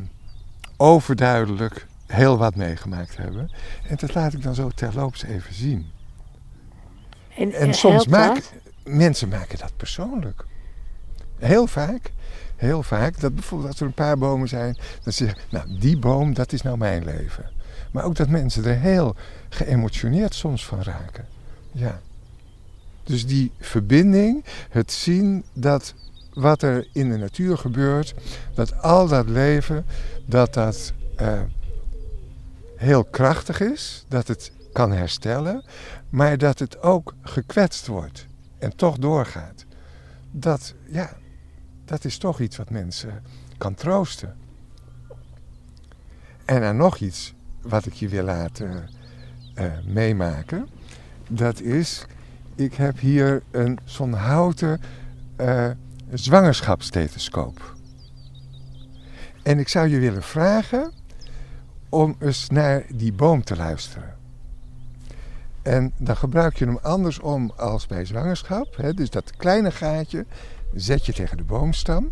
overduidelijk 0.77 1.87
heel 2.11 2.37
wat 2.37 2.55
meegemaakt 2.55 3.17
hebben. 3.17 3.51
En 3.87 3.95
dat 3.95 4.13
laat 4.13 4.33
ik 4.33 4.43
dan 4.43 4.55
zo 4.55 4.69
terloops 4.69 5.23
even 5.23 5.53
zien. 5.53 5.91
En, 7.35 7.51
En 7.53 7.67
eh, 7.67 7.73
soms 7.73 8.07
maken 8.07 8.43
mensen 8.83 9.29
maken 9.29 9.57
dat 9.57 9.77
persoonlijk. 9.77 10.45
Heel 11.37 11.67
vaak. 11.67 12.11
Heel 12.55 12.83
vaak. 12.83 13.19
Dat 13.19 13.33
bijvoorbeeld 13.33 13.69
als 13.69 13.79
er 13.79 13.85
een 13.85 13.93
paar 13.93 14.17
bomen 14.17 14.47
zijn, 14.47 14.77
dan 15.03 15.13
zeg 15.13 15.29
je, 15.29 15.41
nou 15.49 15.79
die 15.79 15.99
boom, 15.99 16.33
dat 16.33 16.51
is 16.51 16.61
nou 16.61 16.77
mijn 16.77 17.05
leven. 17.05 17.51
Maar 17.91 18.03
ook 18.03 18.15
dat 18.15 18.29
mensen 18.29 18.65
er 18.65 18.79
heel 18.79 19.15
geëmotioneerd 19.49 20.33
soms 20.33 20.65
van 20.65 20.81
raken. 20.81 21.27
Ja. 21.71 22.01
Dus 23.03 23.25
die 23.25 23.51
verbinding, 23.59 24.45
het 24.69 24.91
zien 24.91 25.43
dat 25.53 25.93
wat 26.33 26.61
er 26.61 26.87
in 26.93 27.09
de 27.09 27.17
natuur 27.17 27.57
gebeurt, 27.57 28.13
dat 28.53 28.81
al 28.81 29.07
dat 29.07 29.29
leven, 29.29 29.85
dat 30.25 30.53
dat 30.53 30.93
eh, 31.15 31.41
heel 32.79 33.03
krachtig 33.03 33.59
is, 33.59 34.05
dat 34.07 34.27
het 34.27 34.51
kan 34.73 34.91
herstellen, 34.91 35.63
maar 36.09 36.37
dat 36.37 36.59
het 36.59 36.81
ook 36.81 37.15
gekwetst 37.21 37.87
wordt 37.87 38.25
en 38.57 38.75
toch 38.75 38.97
doorgaat. 38.97 39.65
Dat, 40.31 40.73
ja, 40.87 41.17
dat 41.85 42.05
is 42.05 42.17
toch 42.17 42.39
iets 42.39 42.57
wat 42.57 42.69
mensen 42.69 43.23
kan 43.57 43.73
troosten. 43.73 44.35
En 46.45 46.61
dan 46.61 46.77
nog 46.77 46.97
iets 46.97 47.33
wat 47.61 47.85
ik 47.85 47.93
je 47.93 48.07
wil 48.07 48.23
laten 48.23 48.89
eh, 49.53 49.65
meemaken. 49.85 50.67
Dat 51.27 51.61
is, 51.61 52.05
ik 52.55 52.73
heb 52.73 52.99
hier 52.99 53.43
een 53.51 53.79
zo'n 53.83 54.13
houten 54.13 54.81
zwangerschapsstethoscoop. 56.13 57.75
En 59.43 59.59
ik 59.59 59.67
zou 59.67 59.87
je 59.87 59.99
willen 59.99 60.23
vragen 60.23 60.91
om 61.89 62.15
eens 62.19 62.49
naar 62.49 62.83
die 62.93 63.13
boom 63.13 63.43
te 63.43 63.55
luisteren. 63.55 64.17
En 65.61 65.93
dan 65.97 66.17
gebruik 66.17 66.57
je 66.57 66.65
hem 66.65 66.79
andersom 66.81 67.51
als 67.55 67.87
bij 67.87 68.05
zwangerschap. 68.05 68.75
Hè? 68.75 68.93
Dus 68.93 69.09
dat 69.09 69.35
kleine 69.37 69.71
gaatje 69.71 70.25
zet 70.73 71.05
je 71.05 71.13
tegen 71.13 71.37
de 71.37 71.43
boomstam. 71.43 72.11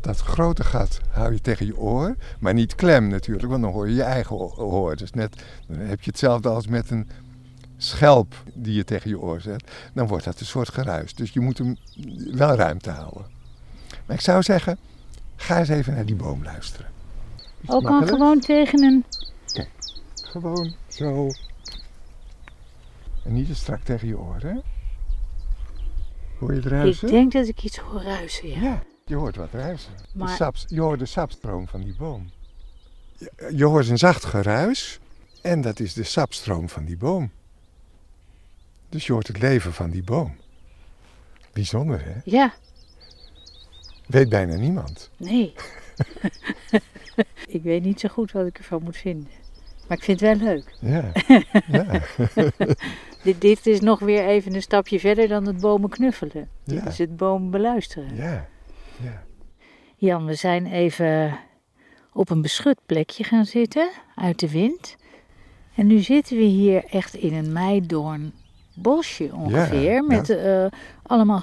Dat 0.00 0.20
grote 0.20 0.64
gat 0.64 1.00
hou 1.10 1.32
je 1.32 1.40
tegen 1.40 1.66
je 1.66 1.78
oor. 1.78 2.16
Maar 2.38 2.54
niet 2.54 2.74
klem 2.74 3.08
natuurlijk, 3.08 3.48
want 3.48 3.62
dan 3.62 3.72
hoor 3.72 3.88
je 3.88 3.94
je 3.94 4.02
eigen 4.02 4.36
oor. 4.56 4.96
Dus 4.96 5.10
net, 5.10 5.44
dan 5.66 5.78
heb 5.78 6.02
je 6.02 6.10
hetzelfde 6.10 6.48
als 6.48 6.66
met 6.66 6.90
een 6.90 7.08
schelp 7.76 8.34
die 8.54 8.74
je 8.74 8.84
tegen 8.84 9.10
je 9.10 9.20
oor 9.20 9.40
zet. 9.40 9.70
Dan 9.92 10.06
wordt 10.06 10.24
dat 10.24 10.40
een 10.40 10.46
soort 10.46 10.68
geruis. 10.68 11.14
Dus 11.14 11.32
je 11.32 11.40
moet 11.40 11.58
hem 11.58 11.76
wel 12.32 12.54
ruimte 12.54 12.90
houden. 12.90 13.26
Maar 14.06 14.16
ik 14.16 14.22
zou 14.22 14.42
zeggen, 14.42 14.78
ga 15.36 15.58
eens 15.58 15.68
even 15.68 15.94
naar 15.94 16.06
die 16.06 16.16
boom 16.16 16.44
luisteren. 16.44 16.95
Ook 17.68 17.84
al 17.84 17.90
makkelijk? 17.90 18.10
gewoon 18.16 18.40
tegen 18.40 18.82
een... 18.82 19.04
Gewoon 20.14 20.74
zo. 20.88 21.28
En 23.24 23.32
niet 23.32 23.46
te 23.46 23.54
strak 23.54 23.82
tegen 23.82 24.08
je 24.08 24.16
hè? 24.38 24.54
Hoor 26.38 26.50
je 26.54 26.56
het 26.60 26.66
ruisen? 26.66 27.08
Ik 27.08 27.14
denk 27.14 27.32
dat 27.32 27.46
ik 27.48 27.62
iets 27.62 27.78
hoor 27.78 28.02
ruisen, 28.02 28.48
ja. 28.48 28.60
Ja, 28.60 28.82
je 29.04 29.14
hoort 29.14 29.36
wat 29.36 29.52
ruisen. 29.52 29.92
De 29.96 30.18
Maar- 30.18 30.36
saps, 30.36 30.64
je 30.68 30.80
hoort 30.80 30.98
de 30.98 31.06
sapstroom 31.06 31.68
van 31.68 31.80
die 31.82 31.94
boom. 31.96 32.30
Je, 33.18 33.52
je 33.56 33.64
hoort 33.64 33.88
een 33.88 33.98
zacht 33.98 34.24
geruis 34.24 34.98
en 35.42 35.60
dat 35.60 35.80
is 35.80 35.92
de 35.94 36.02
sapstroom 36.04 36.68
van 36.68 36.84
die 36.84 36.96
boom. 36.96 37.30
Dus 38.88 39.06
je 39.06 39.12
hoort 39.12 39.26
het 39.26 39.38
leven 39.38 39.72
van 39.72 39.90
die 39.90 40.02
boom. 40.04 40.36
Bijzonder, 41.52 42.04
hè? 42.04 42.14
Ja, 42.24 42.54
Weet 44.06 44.28
bijna 44.28 44.54
niemand. 44.54 45.10
nee. 45.16 45.54
ik 47.46 47.62
weet 47.62 47.82
niet 47.84 48.00
zo 48.00 48.08
goed 48.08 48.32
wat 48.32 48.46
ik 48.46 48.58
ervan 48.58 48.82
moet 48.82 48.96
vinden. 48.96 49.28
Maar 49.88 49.96
ik 49.96 50.04
vind 50.04 50.20
het 50.20 50.40
wel 50.42 50.48
leuk. 50.48 50.74
Ja, 50.80 51.12
ja, 51.72 52.00
Dit, 53.22 53.40
dit 53.40 53.66
is 53.66 53.80
nog 53.80 53.98
weer 53.98 54.26
even 54.26 54.54
een 54.54 54.62
stapje 54.62 55.00
verder 55.00 55.28
dan 55.28 55.46
het 55.46 55.60
bomen 55.60 55.90
knuffelen. 55.90 56.48
Dit 56.64 56.82
Ja. 56.82 56.86
is 56.86 56.98
het 56.98 57.16
bomen 57.16 57.50
beluisteren. 57.50 58.16
ja, 58.16 58.46
ja. 59.02 59.22
Jan, 59.96 60.26
we 60.26 60.34
zijn 60.34 60.66
even 60.66 61.38
op 62.12 62.30
een 62.30 62.42
beschut 62.42 62.78
plekje 62.86 63.24
gaan 63.24 63.44
zitten, 63.44 63.88
uit 64.14 64.40
de 64.40 64.50
wind. 64.50 64.96
En 65.74 65.86
nu 65.86 65.98
zitten 65.98 66.36
we 66.36 66.42
hier 66.42 66.84
echt 66.84 67.14
in 67.14 67.34
een 67.34 67.52
meidoorn 67.52 68.32
bosje 68.74 69.30
ongeveer. 69.34 69.92
Ja, 69.94 70.02
met 70.02 70.30
eh, 70.30 70.66
allemaal 71.02 71.42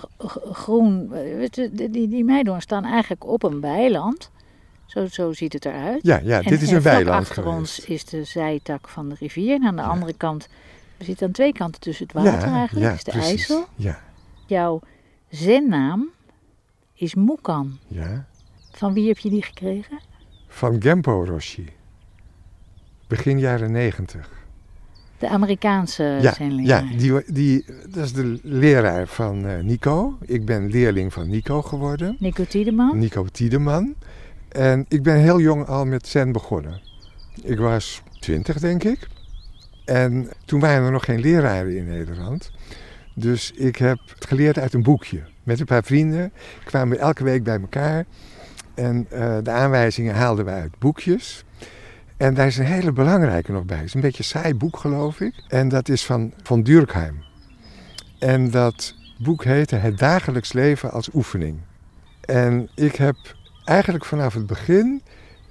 groen. 0.52 1.14
eh, 1.14 1.50
die, 1.72 2.08
die 2.08 2.24
meidoorn 2.24 2.62
staan 2.62 2.86
eigenlijk 2.86 3.26
op 3.28 3.44
een 3.44 3.62
weiland. 3.62 4.32
Zo, 4.86 5.06
zo 5.06 5.34
ziet 5.34 5.54
het 5.54 5.66
eruit. 5.66 6.00
Ja, 6.04 6.20
ja 6.24 6.42
En- 6.42 6.50
dit 6.50 6.62
is 6.62 6.70
en 6.70 6.76
een 6.76 6.82
weiland 6.82 7.20
achter 7.22 7.44
geweest. 7.44 7.58
ons 7.58 7.80
is 7.80 8.06
de 8.06 8.24
zijtak 8.24 8.88
van 8.90 9.10
de 9.10 9.16
rivier. 9.20 9.54
En 9.56 9.64
aan 9.68 9.76
de 9.76 9.82
Ja. 9.82 9.88
andere 9.88 10.14
kant, 10.14 10.48
we 10.98 11.04
zitten 11.04 11.28
aan 11.28 11.34
twee 11.34 11.54
kanten 11.54 11.82
tussen 11.82 12.06
het 12.06 12.14
water 12.16 12.52
eigenlijk, 12.52 12.96
is 12.96 13.04
de 13.04 13.12
precies. 13.12 13.30
IJssel. 13.30 13.66
Ja, 13.76 14.00
Jouw 14.48 14.82
zennaam 15.30 16.10
is 16.94 17.16
Moekan. 17.16 17.78
ja. 17.88 18.26
Van 18.72 18.94
wie 18.94 19.08
heb 19.08 19.18
je 19.18 19.30
die 19.30 19.44
gekregen? 19.44 20.00
Van 20.48 20.82
Gempo 20.82 21.24
Roshi. 21.26 21.66
Begin 23.08 23.40
jaren 23.40 23.72
negentig. 23.72 24.30
De 25.18 25.30
Amerikaanse 25.30 26.04
Ja, 26.22 26.34
ja 26.48 26.84
die, 26.98 27.34
die, 27.34 27.66
dat 27.90 28.04
is 28.06 28.14
de 28.14 28.40
leraar 28.44 29.08
van 29.08 29.46
eh, 29.48 29.64
Nico. 29.64 30.18
Ik 30.22 30.46
ben 30.46 30.70
leerling 30.70 31.14
van 31.14 31.30
Nico 31.30 31.62
geworden. 31.62 32.16
Nico 32.20 32.44
Tiedeman. 32.46 32.98
Nico 32.98 33.26
Tiedeman. 33.32 33.96
En 34.54 34.86
ik 34.88 35.04
ben 35.04 35.16
heel 35.16 35.40
jong 35.40 35.68
al 35.68 35.86
met 35.86 36.08
zen 36.08 36.32
begonnen. 36.32 36.82
Ik 37.44 37.58
was 37.58 38.02
twintig, 38.20 38.60
denk 38.60 38.84
ik. 38.84 39.08
En 39.86 40.30
toen 40.46 40.60
waren 40.60 40.86
er 40.86 40.92
nog 40.92 41.06
geen 41.06 41.20
leraren 41.20 41.78
in 41.78 41.88
Nederland. 41.88 42.52
Dus 43.16 43.52
ik 43.52 43.76
heb 43.76 44.00
het 44.14 44.26
geleerd 44.26 44.60
uit 44.60 44.74
een 44.74 44.84
boekje. 44.84 45.24
Met 45.44 45.60
een 45.60 45.66
paar 45.66 45.84
vrienden 45.84 46.32
kwamen 46.64 46.98
we 46.98 47.04
elke 47.04 47.24
week 47.24 47.44
bij 47.44 47.60
elkaar. 47.60 48.06
En 48.76 49.06
eh, 49.10 49.38
de 49.44 49.52
aanwijzingen 49.52 50.16
haalden 50.16 50.46
we 50.46 50.52
uit 50.52 50.80
boekjes. 50.80 51.44
En 52.18 52.34
daar 52.34 52.48
is 52.48 52.58
een 52.58 52.66
hele 52.66 52.92
belangrijke 52.92 53.52
nog 53.52 53.66
bij. 53.66 53.78
Het 53.78 53.86
is 53.86 53.94
een 53.94 54.02
beetje 54.02 54.18
een 54.18 54.42
saai 54.42 54.56
boek, 54.56 54.78
geloof 54.78 55.20
ik. 55.20 55.44
En 55.48 55.70
dat 55.70 55.90
is 55.90 56.06
van, 56.06 56.34
van 56.44 56.64
Durkheim. 56.64 57.24
En 58.20 58.52
dat 58.52 58.96
boek 59.18 59.44
heette 59.44 59.76
Het 59.76 59.98
dagelijks 59.98 60.54
leven 60.54 60.92
als 60.92 61.10
oefening. 61.14 61.60
En 62.26 62.70
ik 62.76 62.96
heb 62.96 63.16
eigenlijk 63.64 64.06
vanaf 64.06 64.34
het 64.34 64.46
begin 64.46 65.02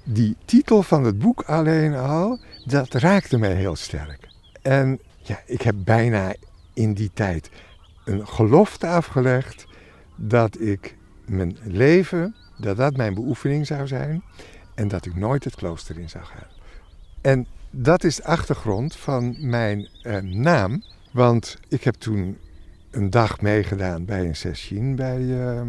die 0.03 0.35
titel 0.45 0.83
van 0.83 1.03
het 1.03 1.19
boek 1.19 1.41
alleen 1.41 1.93
al, 1.93 2.39
dat 2.65 2.93
raakte 2.93 3.37
mij 3.37 3.53
heel 3.53 3.75
sterk. 3.75 4.27
En 4.61 4.99
ja, 5.21 5.41
ik 5.45 5.61
heb 5.61 5.75
bijna 5.77 6.33
in 6.73 6.93
die 6.93 7.11
tijd 7.13 7.49
een 8.05 8.27
gelofte 8.27 8.87
afgelegd 8.87 9.65
dat 10.15 10.59
ik 10.59 10.95
mijn 11.25 11.57
leven, 11.63 12.35
dat 12.57 12.77
dat 12.77 12.97
mijn 12.97 13.13
beoefening 13.13 13.67
zou 13.67 13.87
zijn 13.87 14.23
en 14.75 14.87
dat 14.87 15.05
ik 15.05 15.15
nooit 15.15 15.43
het 15.43 15.55
klooster 15.55 15.99
in 15.99 16.09
zou 16.09 16.23
gaan. 16.23 16.47
En 17.21 17.47
dat 17.69 18.03
is 18.03 18.15
de 18.15 18.23
achtergrond 18.23 18.95
van 18.95 19.35
mijn 19.39 19.89
eh, 20.01 20.17
naam, 20.21 20.83
want 21.11 21.57
ik 21.67 21.83
heb 21.83 21.95
toen 21.95 22.37
een 22.91 23.09
dag 23.09 23.41
meegedaan 23.41 24.05
bij 24.05 24.25
een 24.25 24.35
sessie 24.35 24.93
bij, 24.93 25.47
eh, 25.47 25.61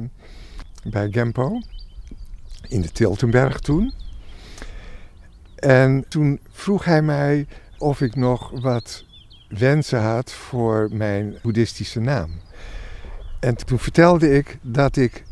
bij 0.84 1.08
Gempo. 1.10 1.60
In 2.68 2.80
de 2.80 2.92
Tiltenberg 2.92 3.58
toen. 3.58 3.92
En 5.56 6.04
toen 6.08 6.40
vroeg 6.50 6.84
hij 6.84 7.02
mij 7.02 7.46
of 7.78 8.00
ik 8.00 8.16
nog 8.16 8.60
wat 8.60 9.04
wensen 9.48 10.00
had 10.02 10.32
voor 10.32 10.88
mijn 10.92 11.34
boeddhistische 11.42 12.00
naam. 12.00 12.30
En 13.40 13.56
toen 13.56 13.78
vertelde 13.78 14.36
ik 14.36 14.58
dat 14.62 14.96
ik 14.96 15.24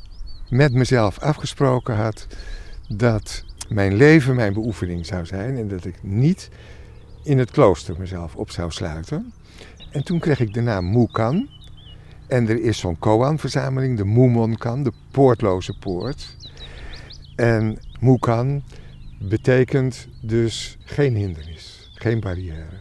met 0.48 0.72
mezelf 0.72 1.18
afgesproken 1.18 1.96
had 1.96 2.26
dat 2.88 3.44
mijn 3.68 3.94
leven 3.94 4.36
mijn 4.36 4.52
beoefening 4.52 5.06
zou 5.06 5.26
zijn 5.26 5.56
en 5.56 5.68
dat 5.68 5.84
ik 5.84 6.02
niet 6.02 6.50
in 7.22 7.38
het 7.38 7.50
klooster 7.50 7.94
mezelf 7.98 8.34
op 8.34 8.50
zou 8.50 8.70
sluiten. 8.70 9.32
En 9.90 10.04
toen 10.04 10.18
kreeg 10.18 10.40
ik 10.40 10.54
de 10.54 10.60
naam 10.60 10.84
Moekan. 10.84 11.48
En 12.26 12.48
er 12.48 12.62
is 12.62 12.78
zo'n 12.78 12.98
koan-verzameling, 12.98 13.96
de 13.96 14.04
Moemonkan, 14.04 14.82
de 14.82 14.92
poortloze 15.10 15.78
poort. 15.78 16.36
En 17.42 17.78
Moekan 18.00 18.62
betekent 19.18 20.08
dus 20.20 20.78
geen 20.84 21.14
hindernis, 21.14 21.90
geen 21.94 22.20
barrière. 22.20 22.78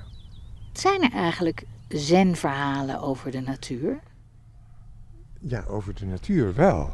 Zijn 0.73 1.01
er 1.01 1.11
eigenlijk 1.11 1.63
zenverhalen 1.87 2.99
over 2.99 3.31
de 3.31 3.39
natuur? 3.39 3.99
Ja, 5.39 5.63
over 5.67 5.95
de 5.95 6.05
natuur 6.05 6.53
wel. 6.53 6.93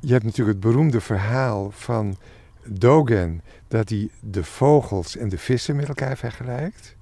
Je 0.00 0.12
hebt 0.12 0.24
natuurlijk 0.24 0.58
het 0.58 0.72
beroemde 0.72 1.00
verhaal 1.00 1.70
van 1.70 2.16
Dogen, 2.64 3.42
dat 3.68 3.88
hij 3.88 4.08
de 4.20 4.44
vogels 4.44 5.16
en 5.16 5.28
de 5.28 5.38
vissen 5.38 5.76
met 5.76 5.88
elkaar 5.88 6.16
vergelijkt. 6.16 6.96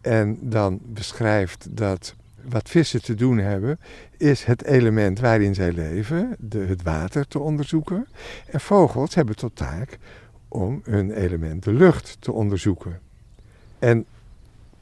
En 0.00 0.38
dan 0.40 0.80
beschrijft 0.82 1.76
dat 1.76 2.14
wat 2.48 2.68
vissen 2.68 3.02
te 3.02 3.14
doen 3.14 3.38
hebben, 3.38 3.78
is 4.16 4.44
het 4.44 4.64
element 4.64 5.20
waarin 5.20 5.54
zij 5.54 5.72
leven, 5.72 6.36
de, 6.38 6.58
het 6.58 6.82
water, 6.82 7.28
te 7.28 7.38
onderzoeken. 7.38 8.06
En 8.50 8.60
vogels 8.60 9.14
hebben 9.14 9.36
tot 9.36 9.56
taak 9.56 9.98
om 10.48 10.80
hun 10.84 11.10
element, 11.10 11.64
de 11.64 11.72
lucht, 11.72 12.16
te 12.20 12.32
onderzoeken. 12.32 13.00
En 13.78 14.06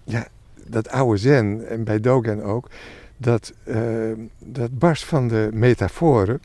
ja, 0.05 0.27
dat 0.67 0.89
oude 0.89 1.17
zen, 1.17 1.69
en 1.69 1.85
bij 1.85 2.01
Dogen 2.01 2.43
ook, 2.43 2.71
dat, 3.17 3.53
eh, 3.65 4.13
dat 4.39 4.79
barst 4.79 5.05
van 5.05 5.29
de 5.29 5.51
metaforen. 5.53 6.41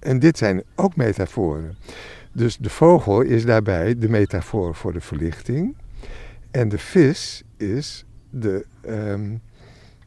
En 0.00 0.18
dit 0.18 0.38
zijn 0.38 0.62
ook 0.74 0.96
metaforen. 0.96 1.76
Dus 2.32 2.56
de 2.56 2.70
vogel 2.70 3.20
is 3.20 3.44
daarbij 3.44 3.98
de 3.98 4.08
metafoor 4.08 4.74
voor 4.74 4.92
de 4.92 5.00
verlichting. 5.00 5.76
En 6.50 6.68
de 6.68 6.78
vis 6.78 7.42
is 7.56 8.04
de 8.30 8.66
ehm, 8.80 9.34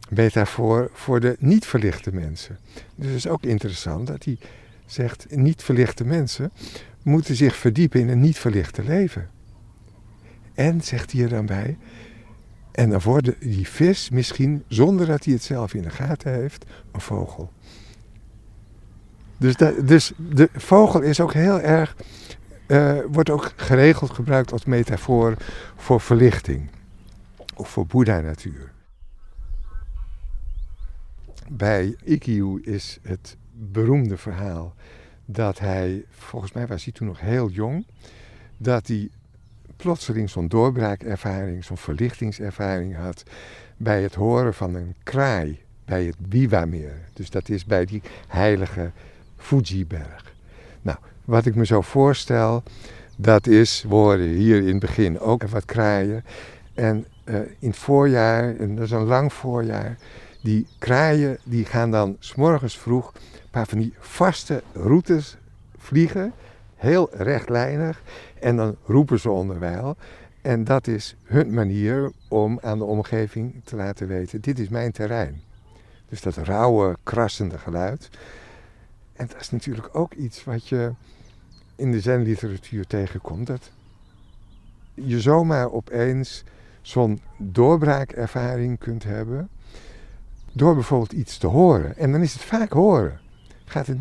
metafoor 0.10 0.90
voor 0.94 1.20
de 1.20 1.36
niet 1.40 1.66
verlichte 1.66 2.14
mensen. 2.14 2.58
Dus 2.96 3.08
het 3.08 3.16
is 3.16 3.28
ook 3.28 3.44
interessant 3.44 4.08
dat 4.08 4.24
hij 4.24 4.38
zegt: 4.86 5.36
niet 5.36 5.64
verlichte 5.64 6.06
mensen 6.06 6.52
moeten 7.04 7.36
zich 7.36 7.56
verdiepen 7.56 8.00
in 8.00 8.10
een 8.10 8.20
niet 8.20 8.40
verlichte 8.40 8.84
leven. 8.84 9.30
En 10.54 10.82
zegt 10.82 11.12
hij 11.12 11.22
er 11.22 11.30
dan 11.30 11.46
bij. 11.46 11.78
En 12.72 12.90
dan 12.90 13.02
wordt 13.02 13.30
die 13.40 13.68
vis 13.68 14.10
misschien, 14.10 14.64
zonder 14.68 15.06
dat 15.06 15.24
hij 15.24 15.34
het 15.34 15.44
zelf 15.44 15.74
in 15.74 15.82
de 15.82 15.90
gaten 15.90 16.34
heeft, 16.34 16.66
een 16.92 17.02
vogel. 17.02 17.52
Dus, 19.38 19.56
dus 19.84 20.14
de 20.18 20.50
vogel 20.54 21.02
is 21.02 21.20
ook 21.20 21.34
heel 21.34 21.60
erg, 21.60 21.96
eh, 22.68 22.98
wordt 23.12 23.30
ook 23.30 23.54
geregeld 23.56 24.12
gebruikt 24.12 24.52
als 24.52 24.66
metafoor 24.66 25.38
voor 25.76 26.02
verlichting. 26.02 26.70
Of 27.56 27.70
voor 27.70 27.86
Boeddha-natuur. 27.86 28.72
Bij 31.50 31.96
Ikkyu 32.04 32.62
is 32.62 33.00
het 33.02 33.38
beroemde 33.54 34.18
verhaal 34.18 34.76
dat 35.26 35.60
hij, 35.60 36.06
volgens 36.10 36.52
mij 36.52 36.68
was 36.68 36.84
hij 36.84 36.94
toen 36.94 37.08
nog 37.08 37.20
heel 37.20 37.50
jong, 37.50 37.86
dat 38.58 38.88
hij 38.88 39.10
plotseling 39.76 40.30
zo'n 40.30 40.48
doorbraakervaring, 40.48 41.64
zo'n 41.64 41.78
verlichtingservaring 41.78 42.96
had 42.96 43.24
bij 43.78 44.02
het 44.02 44.16
horen 44.16 44.54
van 44.54 44.76
een 44.76 44.96
kraai 45.04 45.60
bij 45.86 46.06
het 46.06 46.18
Biwa-meer. 46.30 47.02
Dus 47.14 47.30
dat 47.30 47.50
is 47.50 47.66
bij 47.66 47.86
die 47.86 48.02
heilige 48.28 48.92
Fuji-berg. 49.36 50.36
Nou, 50.82 50.98
wat 51.26 51.46
ik 51.46 51.56
me 51.56 51.66
zo 51.66 51.82
voorstel, 51.82 52.64
dat 53.18 53.48
is, 53.48 53.86
we 53.88 53.96
horen 53.96 54.28
hier 54.28 54.58
in 54.58 54.68
het 54.68 54.80
begin 54.80 55.20
ook 55.20 55.44
wat 55.44 55.66
kraaien. 55.66 56.24
En 56.74 57.06
uh, 57.26 57.36
in 57.60 57.70
het 57.70 57.78
voorjaar, 57.78 58.56
en 58.56 58.76
dat 58.76 58.86
is 58.86 58.92
een 58.92 59.04
lang 59.04 59.34
voorjaar, 59.34 59.98
die 60.42 60.68
kraaien 60.78 61.38
die 61.44 61.66
gaan 61.66 61.92
dan 61.92 62.16
s'morgens 62.20 62.78
vroeg 62.78 63.14
een 63.14 63.50
paar 63.52 63.68
van 63.68 63.78
die 63.78 63.94
vaste 64.00 64.64
routes 64.74 65.38
vliegen, 65.78 66.34
heel 66.76 67.10
rechtlijnig. 67.12 68.02
En 68.40 68.56
dan 68.56 68.76
roepen 68.86 69.20
ze 69.20 69.30
onderwijl. 69.30 69.96
En 70.42 70.64
dat 70.64 70.88
is 70.88 71.16
hun 71.24 71.54
manier 71.54 72.12
om 72.28 72.60
aan 72.62 72.78
de 72.78 72.84
omgeving 72.84 73.62
te 73.64 73.76
laten 73.76 74.08
weten, 74.08 74.42
dit 74.42 74.60
is 74.60 74.70
mijn 74.70 74.92
terrein. 74.92 75.42
Dus 76.10 76.22
dat 76.22 76.36
rauwe, 76.36 76.98
krassende 77.04 77.58
geluid. 77.58 78.10
En 79.14 79.28
dat 79.28 79.42
is 79.42 79.50
natuurlijk 79.50 79.90
ook 79.96 80.14
iets 80.14 80.44
wat 80.44 80.68
je 80.68 80.92
in 81.76 81.92
de 81.92 82.00
zenliteratuur 82.00 82.88
tegenkomt. 82.88 83.48
Dat 83.48 83.72
je 84.94 85.22
zomaar 85.22 85.72
opeens 85.72 86.44
zo'n 86.82 87.22
doorbraakervaring 87.38 88.80
kunt 88.80 89.04
hebben. 89.04 89.50
Door 90.58 90.74
bijvoorbeeld 90.74 91.12
iets 91.12 91.38
te 91.38 91.48
horen. 91.48 91.98
En 91.98 92.12
dan 92.12 92.22
is 92.22 92.34
het 92.34 92.44
vaak 92.44 92.72
horen. 92.72 93.20
Gaat 93.66 93.88
het, 93.88 93.98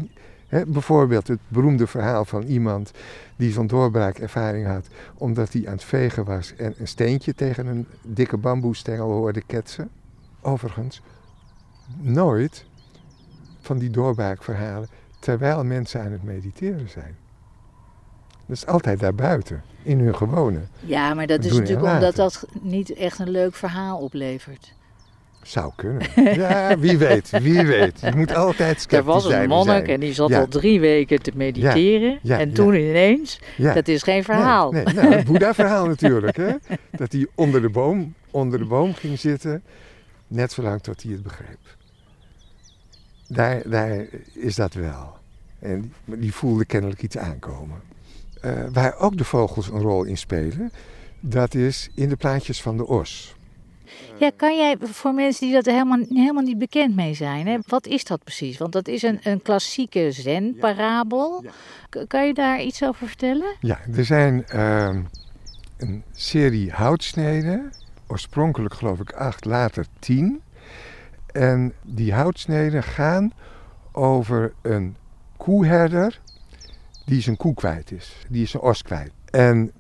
hè, 0.47 0.67
bijvoorbeeld 0.67 1.29
het 1.29 1.39
beroemde 1.49 1.87
verhaal 1.87 2.25
van 2.25 2.43
iemand 2.43 2.91
die 3.37 3.53
zo'n 3.53 3.67
doorbraakervaring 3.67 4.67
had, 4.67 4.89
omdat 5.15 5.53
hij 5.53 5.67
aan 5.67 5.73
het 5.73 5.85
vegen 5.85 6.25
was 6.25 6.55
en 6.57 6.75
een 6.79 6.89
steentje 6.89 7.35
tegen 7.35 7.67
een 7.67 7.87
dikke 8.03 8.37
bamboestengel 8.37 9.11
hoorde 9.11 9.43
ketsen. 9.47 9.91
Overigens, 10.41 11.03
nooit 12.01 12.65
van 13.61 13.79
die 13.79 13.91
doorbraakverhalen 13.91 14.89
terwijl 15.19 15.65
mensen 15.65 16.01
aan 16.01 16.13
het 16.13 16.23
mediteren 16.23 16.89
zijn. 16.89 17.17
Dat 18.47 18.57
is 18.57 18.67
altijd 18.67 19.01
daarbuiten, 19.01 19.63
in 19.83 19.99
hun 19.99 20.17
gewone. 20.17 20.61
Ja, 20.81 21.15
maar 21.15 21.27
dat 21.27 21.45
is 21.45 21.53
natuurlijk 21.53 21.93
omdat 21.95 22.17
dat 22.17 22.47
niet 22.61 22.95
echt 22.95 23.19
een 23.19 23.31
leuk 23.31 23.55
verhaal 23.55 23.99
oplevert. 23.99 24.76
Zou 25.47 25.73
kunnen. 25.77 26.07
Ja, 26.41 26.79
wie 26.79 26.99
weet, 26.99 27.31
wie 27.31 27.67
weet. 27.67 28.01
Je 28.01 28.13
moet 28.17 28.35
altijd 28.35 28.77
sceptisch 28.81 28.99
Er 28.99 29.05
was 29.05 29.25
een 29.25 29.31
zijn. 29.31 29.49
monnik 29.49 29.89
en 29.89 30.01
die 30.01 30.13
zat 30.13 30.29
Ja. 30.29 30.39
al 30.41 30.49
drie 30.49 30.81
weken 30.81 31.23
te 31.23 31.33
mediteren. 31.35 32.19
ja, 32.23 32.39
en 32.39 32.53
toen 32.53 32.75
ineens, 32.75 33.41
dat 33.57 33.89
is 33.89 34.03
geen 34.03 34.25
verhaal. 34.25 34.71
Nee, 34.73 34.85
nee. 34.85 34.95
Nou, 34.95 35.13
het 35.15 35.25
Boeddha-verhaal 35.27 35.87
natuurlijk. 35.95 36.37
Hè? 36.37 36.51
Dat 36.91 37.13
hij 37.13 37.27
onder 37.35 37.63
de, 37.63 37.69
boom, 37.71 38.15
onder 38.31 38.59
de 38.59 38.65
boom 38.65 38.95
ging 38.95 39.19
zitten, 39.19 39.63
net 40.29 40.53
zolang 40.53 40.81
tot 40.83 41.03
hij 41.03 41.13
het 41.13 41.23
begreep. 41.23 41.59
Daar, 43.29 43.63
daar 43.69 44.07
is 44.35 44.55
dat 44.55 44.75
wel. 44.75 45.15
En 45.59 45.93
die, 46.05 46.19
die 46.19 46.35
voelde 46.35 46.65
kennelijk 46.65 47.03
iets 47.03 47.19
aankomen. 47.19 47.81
Eh, 48.41 48.53
waar 48.73 48.99
ook 48.99 49.17
de 49.17 49.25
vogels 49.25 49.69
een 49.69 49.81
rol 49.81 50.05
in 50.05 50.17
spelen, 50.19 50.71
dat 51.21 51.55
is 51.55 51.89
in 51.95 52.09
de 52.09 52.17
plaatjes 52.17 52.63
van 52.63 52.77
de 52.77 52.87
os. 52.87 53.35
Ja, 54.19 54.31
kan 54.37 54.57
jij 54.57 54.77
voor 54.81 55.15
mensen 55.15 55.47
die 55.47 55.55
dat 55.55 55.65
helemaal, 55.65 55.99
helemaal 56.09 56.43
niet 56.43 56.59
bekend 56.59 56.97
mee 56.97 57.15
zijn, 57.15 57.47
hè, 57.47 57.59
wat 57.67 57.87
is 57.87 58.05
dat 58.05 58.25
precies? 58.25 58.59
Want 58.59 58.73
dat 58.73 58.89
is 58.89 59.03
een, 59.03 59.21
een 59.23 59.43
klassieke 59.43 60.13
zen-parabel. 60.13 61.45
Kan 62.07 62.27
je 62.27 62.35
daar 62.35 62.63
iets 62.63 62.83
over 62.83 63.07
vertellen? 63.09 63.57
Ja, 63.61 63.79
er 63.97 64.05
zijn 64.05 64.47
ehm, 64.47 65.03
een 65.77 66.03
serie 66.13 66.71
houtsneden. 66.71 67.73
Oorspronkelijk 68.07 68.75
geloof 68.75 69.01
ik 69.01 69.13
acht, 69.13 69.45
later 69.45 69.87
tien. 69.99 70.43
En 71.33 71.73
die 71.83 72.13
houtsneden 72.13 72.83
gaan 72.83 73.33
over 73.93 74.53
een 74.63 74.97
koeherder 75.37 76.21
die 77.05 77.21
zijn 77.21 77.37
koe 77.37 77.55
kwijt 77.55 77.91
is. 77.91 78.17
Die 78.29 78.43
is 78.43 78.51
zijn 78.51 78.63
os 78.63 78.83
kwijt. 78.83 79.13
En 79.31 79.73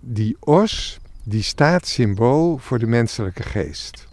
die 0.00 0.36
os, 0.40 1.00
die 1.30 1.42
staat 1.42 1.86
symbool 1.86 2.58
voor 2.58 2.78
de 2.78 2.86
menselijke 2.86 3.42
geest. 3.42 4.08